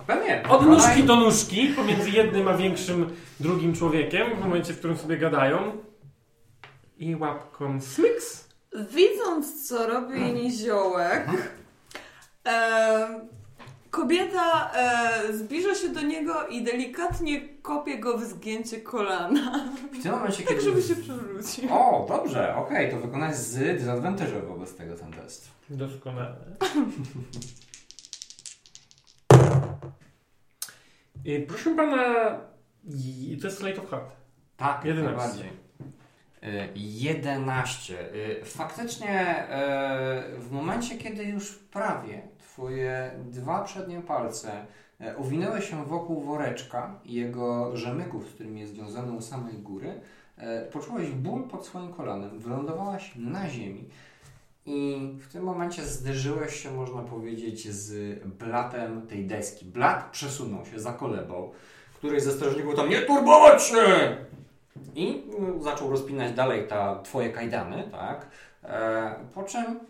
Pewnie. 0.07 0.43
Od 0.49 0.67
nóżki 0.67 1.05
do 1.05 1.17
nóżki, 1.17 1.69
pomiędzy 1.69 2.11
jednym 2.11 2.49
a 2.49 2.55
większym 2.55 3.17
drugim 3.41 3.75
człowiekiem, 3.75 4.37
w 4.37 4.41
momencie, 4.41 4.73
w 4.73 4.79
którym 4.79 4.97
sobie 4.99 5.17
gadają. 5.19 5.73
I 6.99 7.17
łapką 7.17 7.81
smiks. 7.81 8.49
Widząc, 8.91 9.69
co 9.69 9.87
robi 9.87 10.21
niziołek, 10.21 11.27
E, 12.45 12.88
kobieta 14.13 14.71
e, 14.75 15.33
zbliża 15.33 15.75
się 15.75 15.89
do 15.89 16.03
niego 16.03 16.47
i 16.47 16.63
delikatnie 16.65 17.41
kopie 17.63 17.99
go 17.99 18.19
w 18.19 18.25
zgięcie 18.25 18.81
kolana, 18.81 19.69
W 20.01 20.03
tym 20.03 20.13
momencie, 20.13 20.39
tak 20.43 20.47
kiedy... 20.49 20.61
żeby 20.63 20.83
się 20.83 20.97
przewrócił. 20.97 21.65
O, 21.75 22.07
dobrze, 22.09 22.57
okej, 22.57 22.91
to 22.91 22.97
wykonaj 22.97 23.35
z 23.35 23.57
disadvantage'em 23.83 24.47
wobec 24.49 24.75
tego 24.77 24.97
ten 24.97 25.13
test. 25.13 25.49
Doskonale. 25.71 26.37
Y, 31.27 31.45
Proszę 31.49 31.75
pana, 31.77 32.05
i- 33.05 33.39
to 33.41 33.47
jest 33.47 33.63
Light 33.63 33.79
of 33.85 33.91
Heart. 33.91 34.11
Tak, 34.57 34.85
11. 34.85 35.17
najbardziej. 35.17 35.47
Y, 36.43 36.69
11. 36.77 38.15
Y, 38.15 38.45
Faktycznie 38.45 39.45
y, 40.37 40.41
w 40.41 40.51
momencie, 40.51 40.97
kiedy 40.99 41.25
już 41.25 41.55
prawie 41.55 42.23
twoje 42.59 43.11
dwa 43.25 43.65
przednie 43.65 44.01
palce 44.01 44.67
y, 45.01 45.17
owinęły 45.17 45.63
się 45.63 45.85
wokół 45.85 46.21
woreczka 46.21 47.01
i 47.05 47.15
jego 47.15 47.77
rzemyków, 47.77 48.29
z 48.29 48.33
którymi 48.33 48.61
jest 48.61 48.73
związany 48.73 49.13
u 49.13 49.21
samej 49.21 49.55
góry, 49.55 50.01
y, 50.39 50.43
poczułeś 50.73 51.11
ból 51.11 51.43
pod 51.43 51.67
swoim 51.67 51.93
kolanem, 51.93 52.39
wylądowałaś 52.39 53.13
na 53.17 53.49
ziemi 53.49 53.85
i 54.67 54.99
w 55.21 55.33
tym 55.33 55.45
momencie 55.45 55.83
zderzyłeś 55.85 56.63
się, 56.63 56.71
można 56.71 57.03
powiedzieć, 57.03 57.69
z 57.69 58.19
blatem 58.25 59.07
tej 59.07 59.27
deski. 59.27 59.65
Blat 59.65 60.11
przesunął 60.11 60.67
się, 60.67 60.81
zakolebał. 60.81 61.53
Któryś 61.95 62.23
ze 62.23 62.33
strażników 62.33 62.77
tam 62.77 62.89
nie 62.89 63.03
turbować 63.03 63.63
się! 63.63 64.17
I 64.95 65.23
mm, 65.39 65.63
zaczął 65.63 65.91
rozpinać 65.91 66.33
dalej 66.33 66.69
ta 66.69 67.03
twoje 67.03 67.31
kajdany, 67.31 67.89
tak? 67.93 68.27
E, 68.65 69.15
po 69.35 69.43
czym 69.43 69.81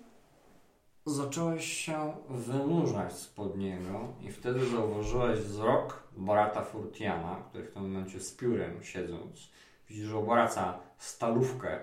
zacząłeś 1.09 1.73
się 1.73 2.13
wynurzać 2.29 3.13
spod 3.13 3.57
niego 3.57 4.01
i 4.21 4.33
wtedy 4.33 4.67
zauważyłeś 4.67 5.39
wzrok 5.41 6.03
Barata 6.17 6.63
Furtiana, 6.65 7.37
który 7.49 7.65
w 7.65 7.73
tym 7.73 7.83
momencie 7.83 8.21
z 8.21 8.33
piórem 8.33 8.85
siedząc, 8.85 9.49
widzisz, 9.89 10.07
że 10.07 10.17
obraca 10.19 10.79
stalówkę, 10.99 11.79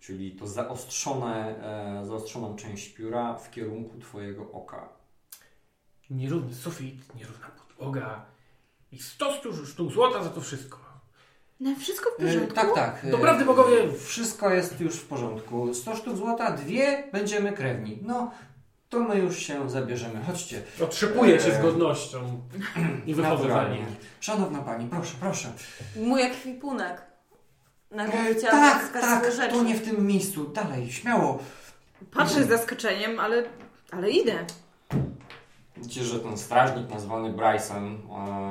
czyli 0.00 0.32
to 0.32 0.46
zaostrzone, 0.46 1.62
e, 2.02 2.06
zaostrzoną 2.06 2.56
część 2.56 2.88
pióra 2.88 3.34
w 3.34 3.50
kierunku 3.50 3.98
twojego 3.98 4.52
oka. 4.52 4.88
Nierówny 6.10 6.54
sufit, 6.54 7.14
nierówna 7.14 7.46
podłoga 7.48 8.24
i 8.92 8.98
100 8.98 9.32
sztuk- 9.32 9.90
złota 9.92 10.22
za 10.24 10.30
to 10.30 10.40
wszystko. 10.40 10.78
No 11.60 11.74
wszystko 11.78 12.10
w 12.10 12.22
E, 12.22 12.26
porządku? 12.26 12.54
tak, 12.54 12.74
tak. 12.74 13.04
e, 13.04 13.10
Doprawdy 13.10 13.44
bogowie! 13.44 13.92
Wszystko 13.92 14.50
jest 14.54 14.80
już 14.80 14.96
w 14.96 15.06
porządku. 15.08 15.74
100 15.74 15.96
sztuk 15.96 16.16
złota, 16.16 16.52
dwie 16.52 17.08
będziemy 17.12 17.52
krewni. 17.52 17.98
No, 18.02 18.30
to 18.90 19.00
my 19.00 19.18
już 19.18 19.38
się 19.38 19.70
zabierzemy. 19.70 20.20
Chodźcie. 20.26 20.62
Otrzepuję 20.84 21.38
cię 21.38 21.54
z 21.54 21.62
godnością 21.62 22.40
i 23.06 23.14
nim. 23.70 23.86
Szanowna 24.20 24.58
pani, 24.58 24.88
proszę, 24.88 25.14
proszę. 25.20 25.48
Mój 25.96 26.22
ekwipunek. 26.22 27.02
Najpierw 27.90 28.44
E, 28.44 28.50
tak, 28.50 28.92
tak, 28.92 29.32
rzeczy. 29.32 29.54
to 29.54 29.62
nie 29.62 29.74
w 29.74 29.84
tym 29.84 30.06
miejscu. 30.06 30.44
Dalej, 30.48 30.92
śmiało. 30.92 31.38
Patrzę 32.14 32.44
z 32.44 32.48
zaskoczeniem, 32.48 33.20
ale, 33.20 33.44
ale 33.92 34.10
idę. 34.10 34.34
Widzicie, 35.76 36.04
że 36.04 36.20
ten 36.20 36.38
strażnik 36.38 36.90
nazwany 36.90 37.32
Bryson 37.32 37.94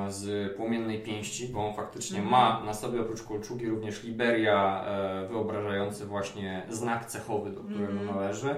e, 0.07 0.11
z 0.11 0.53
płomiennej 0.57 0.99
pięści, 1.03 1.47
bo 1.47 1.67
on 1.69 1.75
faktycznie 1.75 2.19
Mhm. 2.19 2.31
ma 2.31 2.65
na 2.65 2.73
sobie 2.73 3.01
oprócz 3.01 3.23
kolczugi 3.23 3.69
również 3.69 4.03
Liberia 4.03 4.83
e, 4.85 5.27
wyobrażający 5.27 6.05
właśnie 6.05 6.65
znak 6.69 7.05
cechowy, 7.05 7.51
do 7.51 7.61
którego 7.63 7.91
Mhm. 7.91 8.07
należy. 8.15 8.55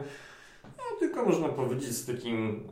No, 0.82 1.00
tylko 1.00 1.26
można 1.26 1.50
powiedzieć 1.50 1.92
z 1.92 2.06
takim 2.06 2.70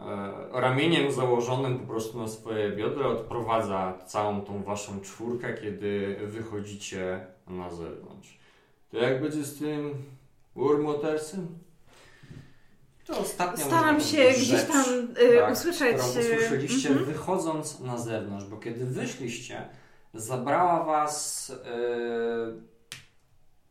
e, 0.54 0.62
ramieniem 0.62 1.12
założonym 1.12 1.80
po 1.80 1.88
prostu 1.88 2.20
na 2.20 2.28
swoje 2.28 2.72
biodra 2.72 3.08
odprowadza 3.08 3.94
całą 4.06 4.42
tą 4.42 4.64
waszą 4.64 5.02
czwórkę, 5.02 5.54
kiedy 5.54 6.20
wychodzicie 6.24 7.28
na 7.48 7.70
zewnątrz. 7.70 8.40
To 8.92 8.98
jak 8.98 9.22
będzie 9.22 9.44
z 9.44 9.60
tym 9.60 9.94
Urmotersem? 10.56 11.48
To 13.06 13.20
ostatnia 13.20 13.66
Staram 13.66 14.02
się 14.02 14.18
gdzieś 14.18 14.38
rzecz 14.38 14.68
tam 14.68 14.86
y, 15.22 15.38
tak, 15.40 15.54
usłyszeć. 15.54 15.98
y, 15.98 16.00
usłyszeliście 16.00 16.90
mhm. 16.90 17.06
wychodząc 17.06 17.80
na 17.80 17.98
zewnątrz, 17.98 18.46
bo 18.46 18.58
kiedy 18.58 18.86
wyszliście, 18.86 19.70
zabrała 20.14 20.84
was 20.84 21.50
e, 21.66 21.80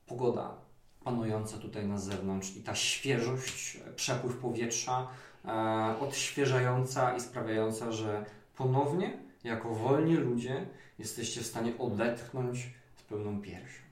pogoda 0.07 0.68
panująca 1.09 1.59
tutaj 1.59 1.87
na 1.87 1.99
zewnątrz 1.99 2.57
i 2.57 2.63
ta 2.63 2.75
świeżość, 2.75 3.79
przepływ 3.97 4.37
powietrza 4.37 5.09
e, 5.45 5.95
odświeżająca 6.01 7.17
i 7.17 7.21
sprawiająca, 7.21 7.93
że 7.93 8.25
ponownie, 8.57 9.19
jako 9.45 9.75
wolni 9.75 10.17
ludzie, 10.17 10.67
jesteście 10.99 11.41
w 11.41 11.47
stanie 11.47 11.79
odetchnąć 11.79 12.59
z 12.97 13.03
pełną 13.03 13.41
piersią. 13.41 13.83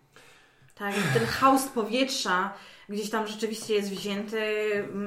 Tak, 0.74 0.94
ten 1.14 1.26
haust 1.26 1.72
powietrza 1.72 2.54
gdzieś 2.88 3.10
tam 3.10 3.26
rzeczywiście 3.26 3.74
jest 3.74 3.90
wzięty. 3.90 4.40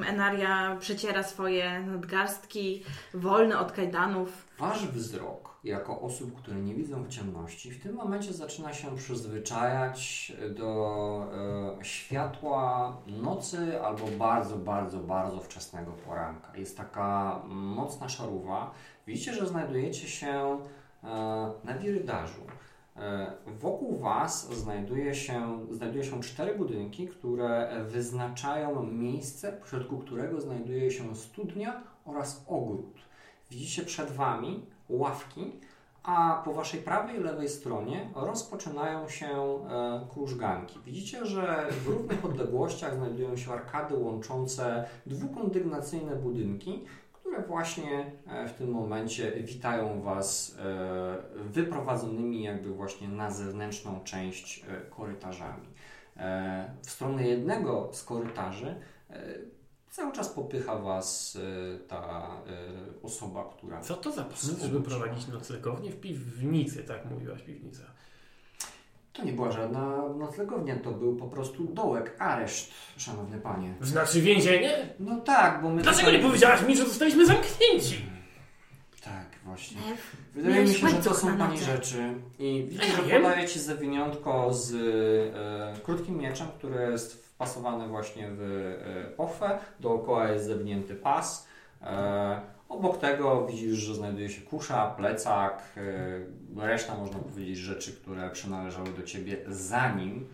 Enaria 0.06 0.76
przeciera 0.80 1.22
swoje 1.22 1.80
nadgarstki, 1.80 2.84
wolny 3.14 3.58
od 3.58 3.72
kajdanów. 3.72 4.49
Wasz 4.60 4.86
wzrok, 4.88 5.58
jako 5.64 6.00
osób, 6.00 6.36
które 6.36 6.60
nie 6.60 6.74
widzą 6.74 7.02
w 7.04 7.08
ciemności, 7.08 7.70
w 7.70 7.82
tym 7.82 7.94
momencie 7.94 8.32
zaczyna 8.32 8.72
się 8.72 8.96
przyzwyczajać 8.96 10.32
do 10.56 11.26
e, 11.80 11.84
światła 11.84 12.96
nocy 13.06 13.82
albo 13.82 14.06
bardzo, 14.06 14.56
bardzo, 14.56 14.98
bardzo 14.98 15.40
wczesnego 15.40 15.92
poranka. 15.92 16.56
Jest 16.56 16.76
taka 16.76 17.40
mocna 17.48 18.08
szarówa. 18.08 18.70
Widzicie, 19.06 19.34
że 19.34 19.46
znajdujecie 19.46 20.08
się 20.08 20.58
e, 21.04 21.06
na 21.64 21.78
wirydarzu. 21.78 22.42
E, 22.96 23.32
Wokół 23.46 23.98
Was 23.98 24.54
znajduje 24.54 25.14
się, 25.14 25.66
znajduje 25.70 26.04
się 26.04 26.20
cztery 26.20 26.54
budynki, 26.54 27.08
które 27.08 27.84
wyznaczają 27.88 28.82
miejsce, 28.82 29.60
w 29.64 29.68
środku 29.68 29.98
którego 29.98 30.40
znajduje 30.40 30.90
się 30.90 31.16
studnia 31.16 31.82
oraz 32.04 32.44
ogród. 32.48 33.09
Widzicie 33.50 33.82
przed 33.82 34.10
Wami 34.10 34.66
ławki, 34.88 35.52
a 36.02 36.42
po 36.44 36.52
Waszej 36.52 36.80
prawej 36.80 37.16
i 37.16 37.20
lewej 37.20 37.48
stronie 37.48 38.10
rozpoczynają 38.14 39.08
się 39.08 39.26
e, 39.26 40.06
krużganki. 40.12 40.78
Widzicie, 40.86 41.26
że 41.26 41.66
w 41.70 41.88
równych 41.88 42.24
odległościach 42.24 42.94
znajdują 42.94 43.36
się 43.36 43.52
arkady 43.52 43.94
łączące 43.94 44.84
dwukondygnacyjne 45.06 46.16
budynki, 46.16 46.84
które 47.12 47.42
właśnie 47.42 48.12
e, 48.26 48.48
w 48.48 48.52
tym 48.52 48.70
momencie 48.70 49.32
witają 49.32 50.02
Was 50.02 50.56
e, 50.58 51.16
wyprowadzonymi 51.36 52.42
jakby 52.42 52.70
właśnie 52.70 53.08
na 53.08 53.30
zewnętrzną 53.30 54.00
część 54.04 54.64
korytarzami. 54.90 55.66
W 56.82 56.90
stronę 56.90 57.26
jednego 57.26 57.88
z 57.92 58.04
korytarzy 58.04 58.74
cały 59.90 60.12
czas 60.12 60.28
popycha 60.28 60.78
Was 60.78 61.38
e, 61.76 61.78
ta 61.78 62.28
e, 62.46 63.02
osoba, 63.02 63.50
która... 63.56 63.80
Co 63.80 63.94
to 63.94 64.12
za 64.12 64.24
pomysł, 64.24 64.60
żeby 64.62 64.80
prowadzić 64.80 65.28
noclegownię 65.28 65.90
w 65.90 66.00
piwnicy, 66.00 66.84
tak 66.84 67.10
mówiłaś 67.10 67.42
piwnica. 67.42 67.82
To 69.12 69.24
nie 69.24 69.32
była 69.32 69.52
żadna 69.52 70.08
noclegownia, 70.08 70.76
to 70.78 70.90
był 70.90 71.16
po 71.16 71.28
prostu 71.28 71.64
dołek, 71.64 72.16
areszt, 72.18 72.70
szanowny 72.96 73.40
panie. 73.40 73.74
Znaczy 73.80 74.20
więzienie? 74.20 74.94
No 75.00 75.20
tak, 75.20 75.62
bo 75.62 75.70
my... 75.70 75.82
Dlaczego 75.82 76.06
tutaj- 76.06 76.20
nie 76.20 76.26
powiedziałaś 76.26 76.62
mi, 76.62 76.76
że 76.76 76.86
zostaliśmy 76.86 77.26
zamknięci? 77.26 78.04
Tak, 79.04 79.26
właśnie. 79.44 79.80
Wydaje 80.34 80.62
mi 80.62 80.74
się, 80.74 80.88
że 80.88 80.96
to 80.96 81.14
są 81.14 81.38
Pani 81.38 81.58
rzeczy 81.58 82.14
i 82.38 82.66
widzę, 82.68 82.84
że 82.84 83.02
podaje 83.02 83.48
Ci 83.48 83.60
zawiniątko 83.60 84.54
z 84.54 84.74
e, 85.76 85.80
krótkim 85.80 86.18
mieczem, 86.18 86.48
który 86.58 86.90
jest 86.90 87.29
wpasowany 87.40 87.88
właśnie 87.88 88.28
w 88.30 88.42
e, 88.42 89.16
pochwę. 89.16 89.58
Dookoła 89.80 90.28
jest 90.28 90.46
zawinięty 90.46 90.94
pas. 90.94 91.48
E, 91.82 92.40
obok 92.68 92.98
tego 92.98 93.46
widzisz, 93.46 93.78
że 93.78 93.94
znajduje 93.94 94.28
się 94.28 94.40
kusza, 94.42 94.94
plecak, 94.96 95.62
e, 96.56 96.66
reszta 96.66 96.94
można 96.94 97.18
powiedzieć 97.18 97.58
rzeczy, 97.58 97.92
które 97.92 98.30
przynależały 98.30 98.88
do 98.88 99.02
Ciebie 99.02 99.36
zanim 99.46 100.28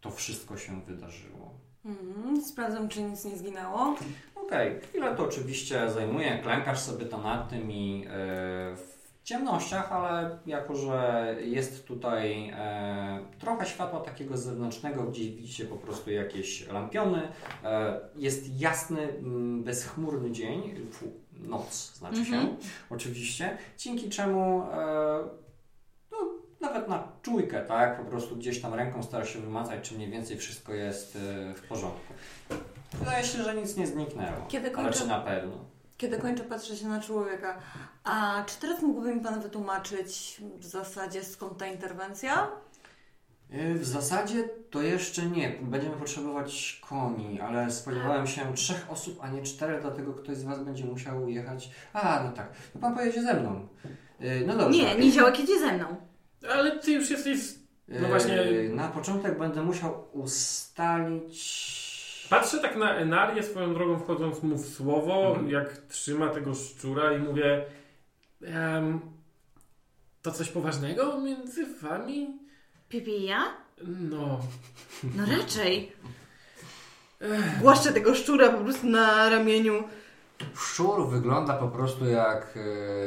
to 0.00 0.10
wszystko 0.10 0.56
się 0.56 0.80
wydarzyło. 0.80 1.50
Mhm, 1.84 2.42
sprawdzam, 2.44 2.88
czy 2.88 3.02
nic 3.02 3.24
nie 3.24 3.36
zginęło. 3.36 3.96
Okej, 4.34 4.80
chwilę 4.80 5.16
to 5.16 5.24
oczywiście 5.24 5.90
zajmuje, 5.90 6.38
klękasz 6.42 6.78
sobie 6.78 7.06
to 7.06 7.18
nad 7.18 7.50
tym 7.50 7.70
i 7.70 8.04
e, 8.06 8.10
w 8.76 9.22
ciemnościach, 9.24 9.92
ale 9.92 10.38
jako, 10.46 10.76
że 10.76 11.36
jest 11.40 11.86
tutaj 11.86 12.50
e, 12.56 13.18
trochę 13.56 13.66
światła 13.74 14.00
takiego 14.00 14.36
zewnętrznego, 14.36 15.02
gdzie 15.02 15.20
widzicie 15.24 15.64
po 15.64 15.76
prostu 15.76 16.10
jakieś 16.10 16.68
lampiony, 16.68 17.22
e, 17.64 18.00
jest 18.16 18.60
jasny, 18.60 19.00
mm, 19.18 19.62
bezchmurny 19.64 20.30
dzień, 20.32 20.74
noc 21.40 21.92
znaczy 21.94 22.24
się, 22.24 22.36
Mhm. 22.36 22.56
oczywiście, 22.90 23.58
dzięki 23.78 24.10
czemu 24.10 24.62
e, 24.72 25.18
no, 26.12 26.18
nawet 26.60 26.88
na 26.88 27.08
czujkę, 27.22 27.60
tak, 27.64 27.98
po 27.98 28.04
prostu 28.10 28.36
gdzieś 28.36 28.60
tam 28.60 28.74
ręką 28.74 29.02
starasz 29.02 29.32
się 29.32 29.38
wymacać, 29.38 29.88
czy 29.88 29.94
mniej 29.94 30.10
więcej 30.10 30.36
wszystko 30.38 30.72
jest 30.74 31.16
e, 31.16 31.54
w 31.54 31.62
porządku. 31.68 32.14
Wydaje 32.92 33.24
się, 33.24 33.42
że 33.42 33.54
nic 33.54 33.76
nie 33.76 33.86
zniknęło. 33.86 34.46
Kiedy 34.48 34.66
Ale 34.66 34.76
kończę- 34.76 34.98
czy 34.98 35.06
na 35.06 35.20
pewno? 35.20 35.52
Kiedy 35.96 36.18
kończę, 36.18 36.44
patrzę 36.44 36.76
się 36.76 36.86
na 36.88 37.00
człowieka. 37.00 37.58
A 38.04 38.44
czy 38.46 38.60
teraz 38.60 38.82
mógłby 38.82 39.14
mi 39.14 39.20
Pan 39.20 39.40
wytłumaczyć 39.40 40.40
w 40.58 40.64
zasadzie 40.64 41.24
skąd 41.24 41.58
ta 41.58 41.66
interwencja? 41.66 42.48
Y, 43.54 43.74
W 43.74 43.84
zasadzie 43.84 44.44
to 44.70 44.82
jeszcze 44.82 45.26
nie. 45.26 45.50
Będziemy 45.62 45.96
potrzebować 45.96 46.80
koni, 46.88 47.40
ale 47.40 47.70
spodziewałem 47.70 48.26
się 48.26 48.54
trzech 48.54 48.86
osób, 48.90 49.18
a 49.22 49.28
nie 49.30 49.42
czterech, 49.42 49.80
dlatego 49.82 50.14
ktoś 50.14 50.36
z 50.36 50.42
Was 50.44 50.64
będzie 50.64 50.84
musiał 50.84 51.28
jechać. 51.28 51.70
A, 51.92 52.22
no 52.24 52.32
tak. 52.32 52.52
To 52.72 52.78
Pan 52.78 52.94
pojedzie 52.94 53.22
ze 53.22 53.34
mną. 53.40 53.68
Y, 54.20 54.44
No 54.46 54.56
dobrze. 54.56 54.78
Nie, 54.78 54.94
Niziołek 54.94 55.38
jedzie 55.38 55.58
ze 55.58 55.72
mną. 55.72 55.84
Ale 56.50 56.78
ty 56.78 56.92
już 56.92 57.10
jesteś... 57.10 57.38
no 57.88 58.06
Y, 58.06 58.08
właśnie- 58.08 58.36
Na 58.74 58.88
początek 58.88 59.38
będę 59.38 59.62
musiał 59.62 60.04
ustalić. 60.12 61.72
Patrzę 62.30 62.58
tak 62.58 62.76
na 62.76 62.94
Enarię 62.96 63.42
swoją 63.42 63.74
drogą 63.74 63.98
wchodząc 63.98 64.42
mu 64.42 64.56
w 64.56 64.66
słowo, 64.68 65.26
Mhm. 65.28 65.50
jak 65.50 65.76
trzyma 65.78 66.28
tego 66.28 66.54
szczura 66.54 67.12
i 67.12 67.18
mówię 67.18 67.64
to 70.22 70.30
coś 70.32 70.48
poważnego 70.48 71.20
między 71.20 71.66
wami? 71.82 72.38
Pipi 72.92 73.10
i 73.10 73.24
ja? 73.24 73.42
No. 73.86 74.40
No 75.16 75.26
raczej. 75.38 75.92
Głaszczę 77.60 77.92
tego 77.92 78.14
szczura 78.14 78.50
po 78.50 78.64
prostu 78.64 78.86
na 78.86 79.28
ramieniu. 79.28 79.84
Szczur 80.54 81.08
wygląda 81.08 81.54
po 81.54 81.68
prostu 81.68 82.06
jak 82.06 82.58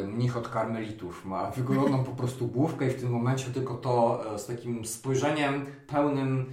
e, 0.03 0.07
mnich 0.07 0.37
od 0.37 0.49
karmelitów. 0.49 1.25
Ma 1.25 1.51
wygodną 1.51 2.03
po 2.03 2.11
prostu 2.11 2.47
główkę 2.47 2.87
i 2.87 2.89
w 2.89 2.99
tym 2.99 3.09
momencie 3.09 3.45
tylko 3.45 3.73
to 3.73 4.23
e, 4.35 4.39
z 4.39 4.45
takim 4.45 4.85
spojrzeniem 4.85 5.65
pełnym 5.87 6.45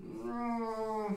mm, 0.00 1.16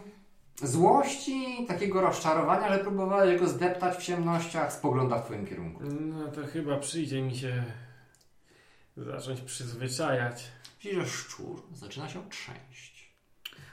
złości, 0.63 1.65
takiego 1.67 2.01
rozczarowania, 2.01 2.67
ale 2.67 2.79
próbowałeś 2.79 3.39
go 3.39 3.47
zdeptać 3.47 3.97
w 3.97 4.01
ciemnościach, 4.01 4.73
spogląda 4.73 5.19
w 5.19 5.25
Twoim 5.25 5.47
kierunku. 5.47 5.83
No 5.83 6.27
to 6.27 6.47
chyba 6.47 6.77
przyjdzie 6.77 7.21
mi 7.21 7.35
się 7.35 7.63
zacząć 8.97 9.41
przyzwyczajać. 9.41 10.51
Widzisz, 10.83 10.99
że 10.99 11.07
szczur 11.07 11.61
zaczyna 11.73 12.09
się 12.09 12.29
trzęść. 12.29 13.15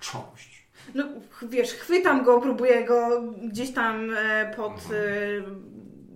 Trząść. 0.01 0.69
No 0.95 1.05
wiesz, 1.43 1.73
chwytam 1.73 2.25
go, 2.25 2.41
próbuję 2.41 2.85
go 2.85 3.23
gdzieś 3.33 3.73
tam 3.73 4.11
e, 4.17 4.55
pod, 4.57 4.73
e, 4.73 4.99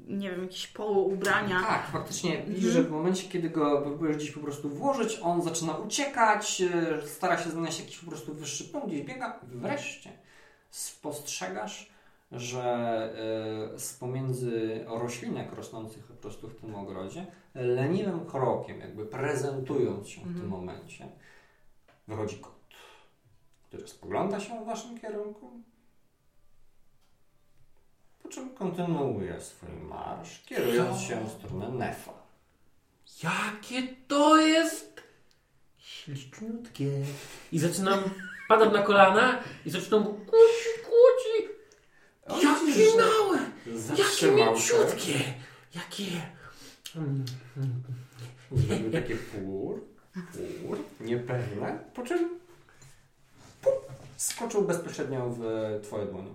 nie 0.08 0.30
wiem, 0.30 0.42
jakieś 0.42 0.66
poły 0.66 0.98
ubrania. 0.98 1.60
Tak, 1.60 1.86
faktycznie 1.92 2.42
widzisz, 2.46 2.72
że 2.72 2.82
w 2.82 2.90
momencie, 2.90 3.28
kiedy 3.28 3.50
go 3.50 3.82
próbujesz 3.82 4.16
gdzieś 4.16 4.30
po 4.30 4.40
prostu 4.40 4.68
włożyć, 4.68 5.18
on 5.22 5.42
zaczyna 5.42 5.76
uciekać, 5.76 6.62
e, 6.62 7.06
stara 7.06 7.38
się 7.38 7.50
znaleźć 7.50 7.80
jakiś 7.80 7.98
po 7.98 8.10
prostu 8.10 8.34
wyższy 8.34 8.64
punkt, 8.64 8.88
gdzieś 8.88 9.02
biega. 9.02 9.40
Wreszcie 9.42 10.10
spostrzegasz, 10.70 11.92
że 12.32 12.62
z 13.76 13.92
pomiędzy 13.92 14.84
roślinek 14.88 15.52
rosnących 15.52 16.04
po 16.04 16.14
prostu 16.14 16.48
w 16.48 16.60
tym 16.60 16.74
ogrodzie, 16.74 17.26
leniwym 17.54 18.26
krokiem, 18.26 18.80
jakby 18.80 19.06
prezentując 19.06 20.08
się 20.08 20.20
w 20.20 20.24
tym 20.24 20.32
Mhm. 20.32 20.48
momencie, 20.48 21.08
wychodzi 22.08 22.38
kot, 22.38 22.54
który 23.68 23.88
spogląda 23.88 24.40
się 24.40 24.62
w 24.62 24.66
waszym 24.66 25.00
kierunku, 25.00 25.50
po 28.22 28.28
czym 28.28 28.50
kontynuuje 28.54 29.40
swój 29.40 29.68
marsz, 29.70 30.42
kierując 30.46 31.00
się 31.00 31.24
w 31.26 31.30
stronę 31.32 31.68
Nefa. 31.68 32.12
Jakie 33.22 33.82
to 34.08 34.36
jest 34.36 35.02
śliczniutkie. 35.78 36.90
I 37.52 37.58
zaczynam, 37.58 38.00
padam 38.48 38.72
na 38.72 38.82
kolana 38.82 39.42
i 39.66 39.70
zaczynam 39.70 40.04
go 40.04 40.10
kłócić, 40.10 40.82
kłócić. 40.84 41.52
Jakie 42.44 42.96
małe, 42.96 43.38
jakie 43.96 44.32
mięciutkie, 44.32 45.12
jakie... 45.74 46.04
Zrobił 48.52 48.92
takie 48.92 49.16
pór, 49.16 49.80
pór, 50.66 50.78
niepewne, 51.00 51.78
po 51.94 52.02
czym 52.02 52.28
pup, 53.62 53.92
skoczył 54.16 54.62
bezpośrednio 54.62 55.30
w 55.38 55.42
twoje 55.82 56.06
dłonie. 56.06 56.30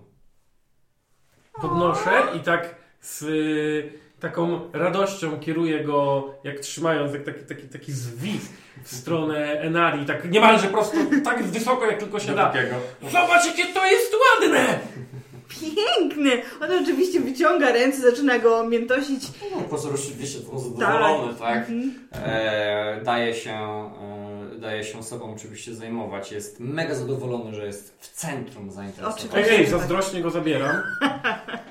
Podnoszę 1.60 2.22
i 2.36 2.40
tak 2.40 2.74
z 3.00 3.24
taką 4.20 4.72
radością 4.72 5.40
kieruję 5.40 5.84
go, 5.84 6.28
jak 6.44 6.60
trzymając 6.60 7.14
jak 7.14 7.24
taki, 7.24 7.44
taki, 7.44 7.68
taki 7.68 7.92
zwis 7.92 8.48
w 8.82 8.94
stronę 8.94 9.60
Enarii, 9.60 10.06
tak 10.06 10.30
niemalże 10.30 10.68
prosto, 10.68 10.96
tak 11.24 11.42
wysoko 11.42 11.86
jak 11.86 11.98
tylko 11.98 12.20
się 12.20 12.34
da. 12.34 12.52
Zobacz 13.02 13.46
jakie 13.46 13.74
to 13.74 13.86
jest 13.86 14.12
ładne! 14.14 14.78
Piękny! 15.48 16.42
On 16.62 16.82
oczywiście 16.82 17.20
wyciąga 17.20 17.72
ręce, 17.72 18.10
zaczyna 18.10 18.38
go 18.38 18.64
miętosić. 18.68 19.22
No, 19.56 19.60
pozór 19.62 19.94
oczywiście 19.94 20.38
był 20.40 20.58
zadowolony, 20.58 21.34
tak? 21.38 21.58
Mhm. 21.58 22.08
E, 22.12 23.00
daje, 23.04 23.34
się, 23.34 23.52
e, 23.52 24.58
daje 24.58 24.84
się 24.84 25.02
sobą 25.02 25.34
oczywiście 25.34 25.74
zajmować. 25.74 26.32
Jest 26.32 26.60
mega 26.60 26.94
zadowolony, 26.94 27.54
że 27.54 27.66
jest 27.66 27.96
w 28.00 28.08
centrum 28.12 28.70
zainteresowania. 28.72 29.16
Oczywiście. 29.16 29.52
Ej, 29.52 29.60
ej, 29.60 29.66
zazdrośnie 29.66 30.22
go 30.22 30.30
zabieram. 30.30 30.82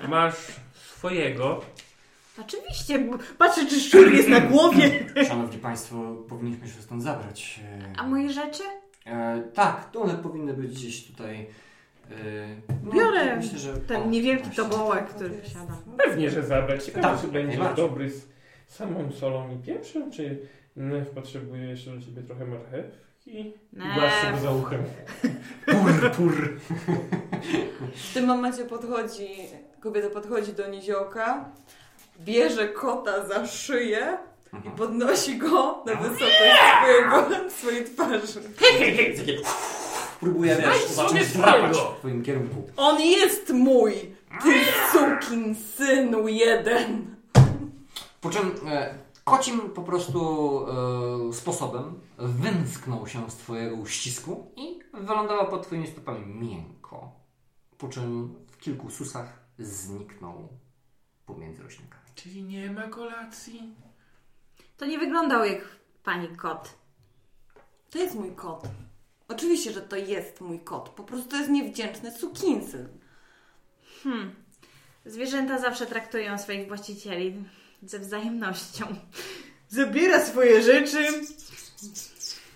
Masz 0.10 0.36
swojego. 0.98 1.62
Oczywiście, 2.42 3.00
bo 3.00 3.18
patrzę, 3.38 3.66
czy 3.66 3.80
szczur 3.80 4.14
jest 4.14 4.30
na 4.30 4.40
głowie. 4.40 5.06
Szanowni 5.28 5.58
Państwo, 5.60 5.96
powinniśmy 6.30 6.68
się 6.68 6.82
stąd 6.82 7.04
zabrać. 7.04 7.60
E, 7.64 8.00
A 8.00 8.04
moje 8.08 8.30
rzeczy? 8.30 8.64
E, 9.06 9.42
tak, 9.54 9.92
to 9.92 10.02
one 10.02 10.14
powinny 10.14 10.54
być 10.54 10.72
gdzieś 10.72 11.08
tutaj. 11.08 11.48
No, 12.84 12.92
Biorę 12.94 13.36
myślę, 13.36 13.60
że, 13.60 13.74
Ten 13.74 14.02
o, 14.02 14.06
niewielki 14.06 14.50
tobołek, 14.56 15.06
który 15.08 15.30
posiadam. 15.30 15.78
Pewnie, 16.06 16.30
że 16.30 16.44
zabrać. 16.44 16.84
Ciekawe, 16.86 17.08
Tak, 17.08 17.22
czy 17.22 17.28
będzie 17.28 17.58
dobry 17.76 18.10
z 18.10 18.28
samą 18.68 19.12
solą 19.12 19.52
i 19.56 19.58
pieprzem, 19.66 20.12
czy 20.12 20.40
Nef 20.76 21.10
potrzebuje 21.10 21.64
jeszcze 21.66 21.92
do 21.92 22.02
ciebie 22.02 22.22
trochę 22.22 22.46
marchewki? 22.46 23.08
I 23.38 23.54
Głaszczę 23.74 24.32
go 24.32 24.38
za 24.40 24.52
uchem. 24.52 24.84
Pur, 25.66 26.12
pur. 26.12 26.60
W 27.96 28.14
tym 28.14 28.26
momencie 28.26 28.66
podchodzi, 28.66 29.28
kobieta 29.80 30.10
podchodzi 30.10 30.54
do 30.54 30.68
niziołka, 30.68 31.50
bierze 32.20 32.68
kota 32.68 33.28
za 33.28 33.48
szyję 33.48 34.18
i 34.54 34.56
Mhm. 34.56 34.76
podnosi 34.76 35.38
go 35.38 35.84
na 35.86 35.96
wysokość 35.96 36.32
swojego, 36.82 37.50
swojej 37.50 37.86
twarzy. 37.86 38.40
Znajdź 40.22 40.82
wiesz, 40.82 40.90
sobie 40.92 41.10
zacząć 41.24 41.38
drapać 41.38 41.76
swojego. 41.76 41.96
w 41.96 42.00
twoim 42.00 42.24
kierunku. 42.24 42.70
On 42.78 43.02
jest 43.02 43.50
mój! 43.50 43.94
Ty 44.44 44.54
sukin 44.92 45.56
synu 45.56 46.28
jeden! 46.28 47.16
Po 48.22 48.30
czym 48.30 48.52
e, 48.68 48.96
kocim 49.24 49.60
po 49.60 49.82
prostu 49.82 50.66
e, 51.30 51.34
sposobem 51.34 52.00
wymsknął 52.18 53.08
się 53.08 53.32
z 53.32 53.36
twojego 53.36 53.76
uścisku 53.76 54.52
i 54.56 54.80
wylądował 54.94 55.48
pod 55.50 55.64
twoimi 55.64 55.88
stopami 55.88 56.26
miękko. 56.26 57.12
Po 57.78 57.88
czym 57.88 58.36
w 58.52 58.58
kilku 58.58 58.90
susach 58.90 59.40
zniknął 59.60 60.48
pomiędzy 61.26 61.64
roślinkami. 61.64 62.04
Czyli 62.16 62.44
nie 62.44 62.72
ma 62.72 62.88
kolacji? 62.88 63.76
To 64.78 64.86
nie 64.86 65.00
wyglądał 65.00 65.46
jak 65.46 65.62
pani 66.04 66.28
kot. 66.28 66.70
To 67.90 67.98
jest 67.98 68.16
mój 68.16 68.32
kot. 68.32 68.68
Oczywiście, 69.28 69.72
że 69.72 69.82
to 69.82 69.96
jest 69.96 70.42
mój 70.42 70.60
kot. 70.60 70.90
Po 70.90 71.04
prostu 71.04 71.30
to 71.30 71.38
jest 71.38 71.50
niewdzięczny 71.50 72.12
sukinsyn. 72.12 72.88
Hmm. 74.04 74.36
Zwierzęta 75.06 75.60
zawsze 75.60 75.86
traktują 75.86 76.38
swoich 76.38 76.68
właścicieli 76.68 77.44
ze 77.84 78.00
wzajemnością. 78.00 78.86
Zabiera 79.70 80.26
swoje 80.26 80.62
rzeczy, 80.64 81.08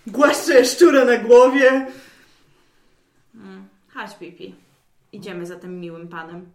głaszcze 0.06 0.64
szczura 0.64 1.04
na 1.04 1.16
głowie. 1.18 1.86
Hmm. 3.32 3.68
Chodź, 3.94 4.18
Pipi. 4.18 4.54
Idziemy 5.12 5.46
za 5.46 5.56
tym 5.56 5.80
miłym 5.80 6.08
panem. 6.08 6.52